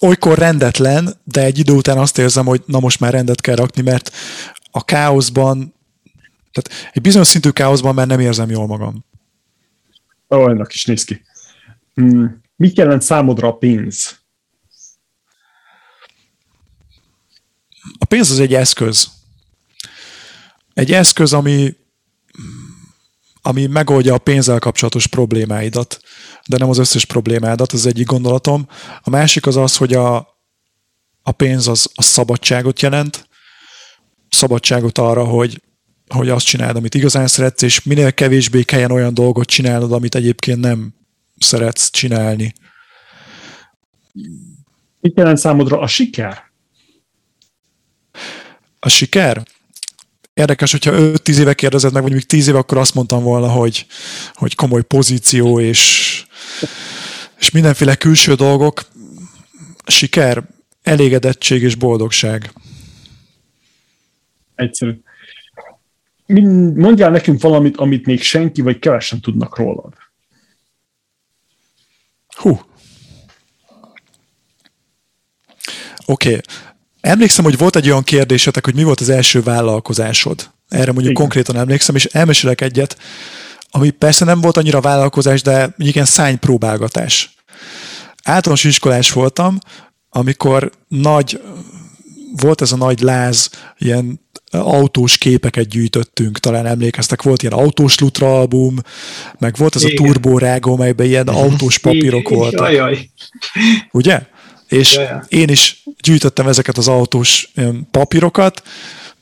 [0.00, 3.82] Olykor rendetlen, de egy idő után azt érzem, hogy na most már rendet kell rakni,
[3.82, 4.10] mert
[4.70, 5.74] a káoszban,
[6.50, 9.04] tehát egy bizonyos szintű káoszban már nem érzem jól magam.
[10.28, 11.22] Olyannak is néz ki.
[11.94, 12.40] Hmm.
[12.56, 14.20] Mit jelent számodra a pénz?
[17.98, 19.10] A pénz az egy eszköz.
[20.74, 21.76] Egy eszköz, ami,
[23.42, 26.00] ami megoldja a pénzzel kapcsolatos problémáidat
[26.48, 28.68] de nem az összes problémádat, az egyik gondolatom.
[29.00, 30.16] A másik az az, hogy a,
[31.22, 33.28] a pénz az a szabadságot jelent,
[34.28, 35.62] szabadságot arra, hogy,
[36.08, 40.60] hogy azt csináld, amit igazán szeretsz, és minél kevésbé kelljen olyan dolgot csinálnod, amit egyébként
[40.60, 40.94] nem
[41.38, 42.52] szeretsz csinálni.
[45.00, 46.50] Mit jelent számodra a siker?
[48.78, 49.42] A siker?
[50.34, 53.86] Érdekes, hogyha 5-10 éve kérdezett meg, vagy még 10 éve, akkor azt mondtam volna, hogy,
[54.32, 56.10] hogy komoly pozíció és
[57.42, 58.82] és mindenféle külső dolgok,
[59.86, 60.42] siker,
[60.82, 62.52] elégedettség és boldogság.
[64.54, 65.00] Egyszerű.
[66.74, 69.94] Mondjál nekünk valamit, amit még senki vagy kevesen tudnak rólad.
[72.28, 72.60] Hú.
[76.06, 76.28] Oké.
[76.28, 76.40] Okay.
[77.02, 80.50] Emlékszem, hogy volt egy olyan kérdésetek, hogy mi volt az első vállalkozásod.
[80.68, 81.14] Erre mondjuk Igen.
[81.14, 82.96] konkrétan emlékszem, és elmesélek egyet
[83.74, 87.34] ami persze nem volt annyira vállalkozás, de mondjuk ilyen szánypróbálgatás.
[88.22, 89.58] Általános iskolás voltam,
[90.08, 91.40] amikor nagy,
[92.36, 94.20] volt ez a nagy láz, ilyen
[94.50, 98.78] autós képeket gyűjtöttünk, talán emlékeztek, volt ilyen autós lutra album,
[99.38, 99.96] meg volt ez Igen.
[99.96, 102.38] a turbórágó, melyben ilyen autós papírok Igen.
[102.38, 102.66] voltak.
[102.66, 103.10] Jajjaj.
[103.90, 104.26] Ugye?
[104.72, 105.20] És Jajjaj.
[105.28, 107.52] én is gyűjtöttem ezeket az autós
[107.90, 108.62] papírokat,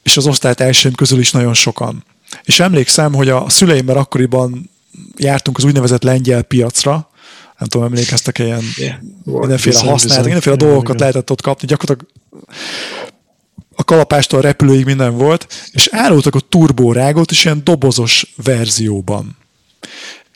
[0.02, 2.04] és az osztálytársaim közül is nagyon sokan.
[2.42, 4.70] És emlékszem, hogy a szüleimmel akkoriban
[5.16, 7.10] jártunk az úgynevezett lengyel piacra,
[7.58, 8.94] nem tudom, emlékeztek ilyen yeah.
[9.24, 11.00] mindenféle használat, mindenféle yeah, dolgokat yeah.
[11.00, 12.12] lehetett ott kapni, gyakorlatilag
[13.74, 19.36] a kalapástól a repülőig minden volt, és árultak a turbórágot is ilyen dobozos verzióban.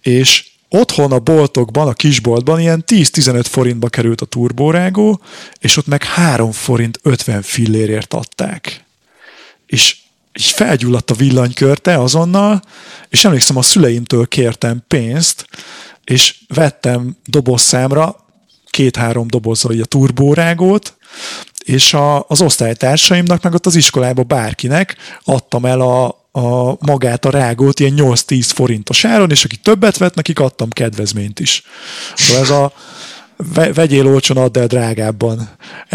[0.02, 5.20] És otthon a boltokban, a kisboltban ilyen 10-15 forintba került a turbórágó,
[5.59, 8.84] és ott meg 3 forint 50 fillérért adták.
[9.66, 9.96] És
[10.38, 12.62] így felgyulladt a villanykörte azonnal,
[13.09, 15.46] és emlékszem, a szüleimtől kértem pénzt,
[16.05, 18.16] és vettem dobozszámra
[18.70, 20.96] két-három dobozzal a turbórágót,
[21.64, 27.31] és a, az osztálytársaimnak, meg ott az iskolába bárkinek adtam el a, a magát a
[27.31, 31.62] rágót ilyen 8-10 forintos áron, és aki többet vett, nekik adtam kedvezményt is.
[32.15, 32.73] Szóval ez a
[33.74, 35.51] vegyél olcsón, add el drágábban.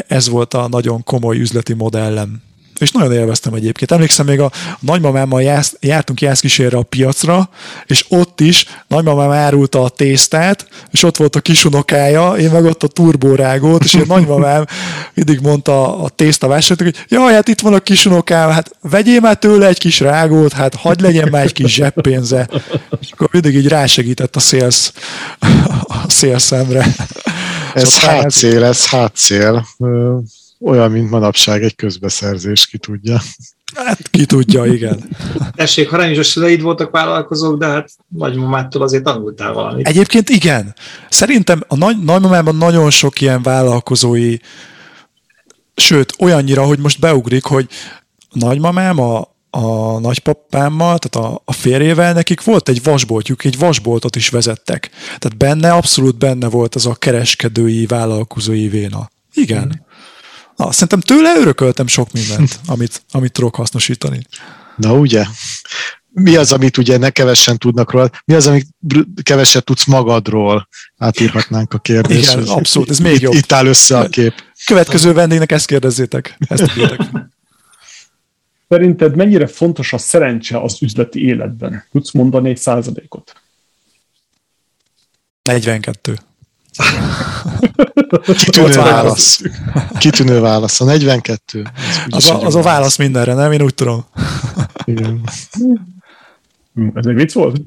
[0.08, 2.42] Ez volt a nagyon komoly üzleti modellem
[2.80, 3.92] és nagyon élveztem egyébként.
[3.92, 7.50] Emlékszem, még a nagymamámmal jász, jártunk jászkísérre a piacra,
[7.86, 12.84] és ott is nagymamám árulta a tésztát, és ott volt a kisunokája, én meg ott
[12.84, 14.66] a turbórágót, és én nagymamám
[15.14, 19.38] mindig mondta a tészta vásárlók, hogy jaj, hát itt van a kisunokám, hát vegyél már
[19.38, 22.50] tőle egy kis rágót, hát hagyd legyen már egy kis zseppénze.
[23.02, 24.94] És akkor mindig így rásegített a szélsz,
[25.82, 26.86] a szélszemre.
[27.74, 29.66] Ez szóval hátszél, ez hátszél
[30.60, 33.22] olyan, mint manapság egy közbeszerzés, ki tudja.
[33.76, 35.10] Hát ki tudja, igen.
[35.56, 39.88] Tessék, harányos szüleid voltak vállalkozók, de hát nagymamától azért tanultál valamit.
[39.88, 40.76] Egyébként igen.
[41.10, 44.36] Szerintem a nagy, nagymamában nagyon sok ilyen vállalkozói,
[45.76, 47.68] sőt, olyannyira, hogy most beugrik, hogy
[48.30, 54.16] a nagymamám a, a nagypapámmal, tehát a, a férjével, nekik volt egy vasboltjuk, egy vasboltot
[54.16, 54.90] is vezettek.
[55.06, 59.10] Tehát benne, abszolút benne volt az a kereskedői, vállalkozói véna.
[59.34, 59.66] Igen.
[59.66, 59.88] Mm.
[60.60, 64.22] Na, szerintem tőle örököltem sok mindent, amit, amit tudok hasznosítani.
[64.76, 65.26] Na ugye?
[66.10, 68.10] Mi az, amit ugye ne kevesen tudnak róla?
[68.26, 68.68] Mi az, amit
[69.24, 70.68] keveset tudsz magadról?
[70.98, 72.34] Átírhatnánk a kérdést.
[72.34, 73.34] Igen, abszolút, ez még jobb.
[73.34, 74.34] Itt áll össze a kép.
[74.66, 76.38] Következő vendégnek ezt kérdezzétek.
[76.48, 76.72] Ezt
[78.70, 81.86] Szerinted mennyire fontos a szerencse az üzleti életben?
[81.92, 83.42] Tudsz mondani egy százalékot?
[85.44, 86.18] 42.
[88.38, 89.42] Kitűnő válasz.
[90.00, 90.82] Kitűnő válasz.
[90.82, 91.68] A 42.
[92.08, 93.52] Az a, az a válasz mindenre, nem?
[93.52, 94.06] Én úgy tudom.
[94.86, 95.22] Igen.
[96.94, 97.62] Ez egy vicc volt?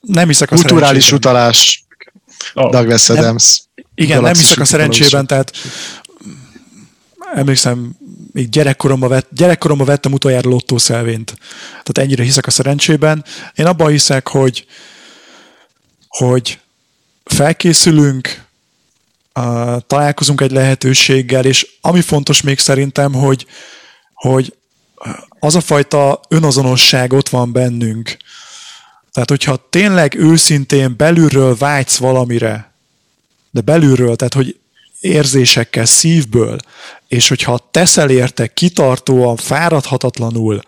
[0.00, 1.84] Nem hiszek a Kulturális utalás.
[2.54, 2.70] Oh.
[2.70, 3.62] Douglas Adams.
[3.74, 5.52] Nem, igen, nem hiszek a szerencsében, tehát
[7.34, 7.92] emlékszem,
[8.32, 11.38] még gyerekkoromban, vett, gyerekkoromban vettem utoljára lottószelvényt.
[11.70, 13.24] Tehát ennyire hiszek a szerencsében.
[13.54, 14.66] Én abban hiszek, hogy,
[16.08, 16.58] hogy
[17.32, 18.44] felkészülünk,
[19.86, 23.46] találkozunk egy lehetőséggel, és ami fontos még szerintem, hogy,
[24.14, 24.54] hogy
[25.38, 28.16] az a fajta önazonosság ott van bennünk.
[29.12, 32.72] Tehát, hogyha tényleg őszintén belülről vágysz valamire,
[33.50, 34.58] de belülről, tehát, hogy
[35.00, 36.58] érzésekkel, szívből,
[37.08, 40.60] és hogyha teszel érte kitartóan, fáradhatatlanul,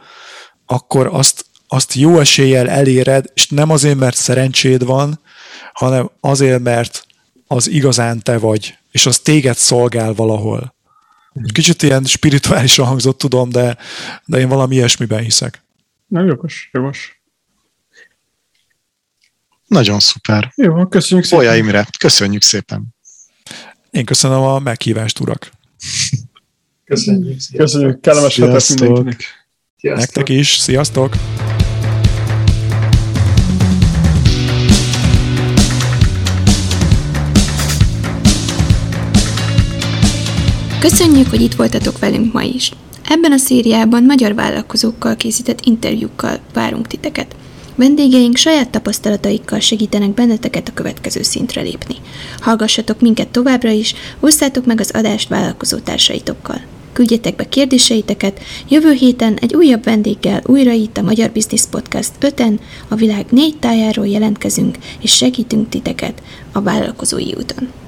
[0.66, 5.20] akkor azt, azt jó eséllyel eléred, és nem azért, mert szerencséd van,
[5.72, 7.06] hanem azért, mert
[7.46, 10.74] az igazán te vagy, és az téged szolgál valahol.
[11.52, 13.76] Kicsit ilyen spirituálisan hangzott, tudom, de,
[14.24, 15.62] de én valami ilyesmiben hiszek.
[16.06, 17.22] Nem jogos, jogos.
[19.66, 20.52] Nagyon szuper.
[20.54, 21.44] Jó, köszönjük szépen.
[21.44, 22.94] Olya Imre, köszönjük szépen.
[23.90, 25.50] Én köszönöm a meghívást, urak.
[26.84, 27.38] Köszönjük.
[27.56, 28.00] Köszönjük.
[28.00, 29.24] Kellemes hetet mindenkinek.
[29.78, 30.14] Sziasztok.
[30.14, 30.56] Nektek is.
[30.56, 31.14] Sziasztok.
[40.82, 42.72] Köszönjük, hogy itt voltatok velünk ma is.
[43.08, 47.36] Ebben a szériában magyar vállalkozókkal készített interjúkkal várunk titeket.
[47.74, 51.94] Vendégeink saját tapasztalataikkal segítenek benneteket a következő szintre lépni.
[52.40, 56.60] Hallgassatok minket továbbra is, osszátok meg az adást vállalkozó társaitokkal.
[56.92, 62.58] Küldjetek be kérdéseiteket, jövő héten egy újabb vendéggel újra itt a Magyar Business Podcast 5-en
[62.88, 66.22] a világ négy tájáról jelentkezünk és segítünk titeket
[66.52, 67.81] a vállalkozói úton.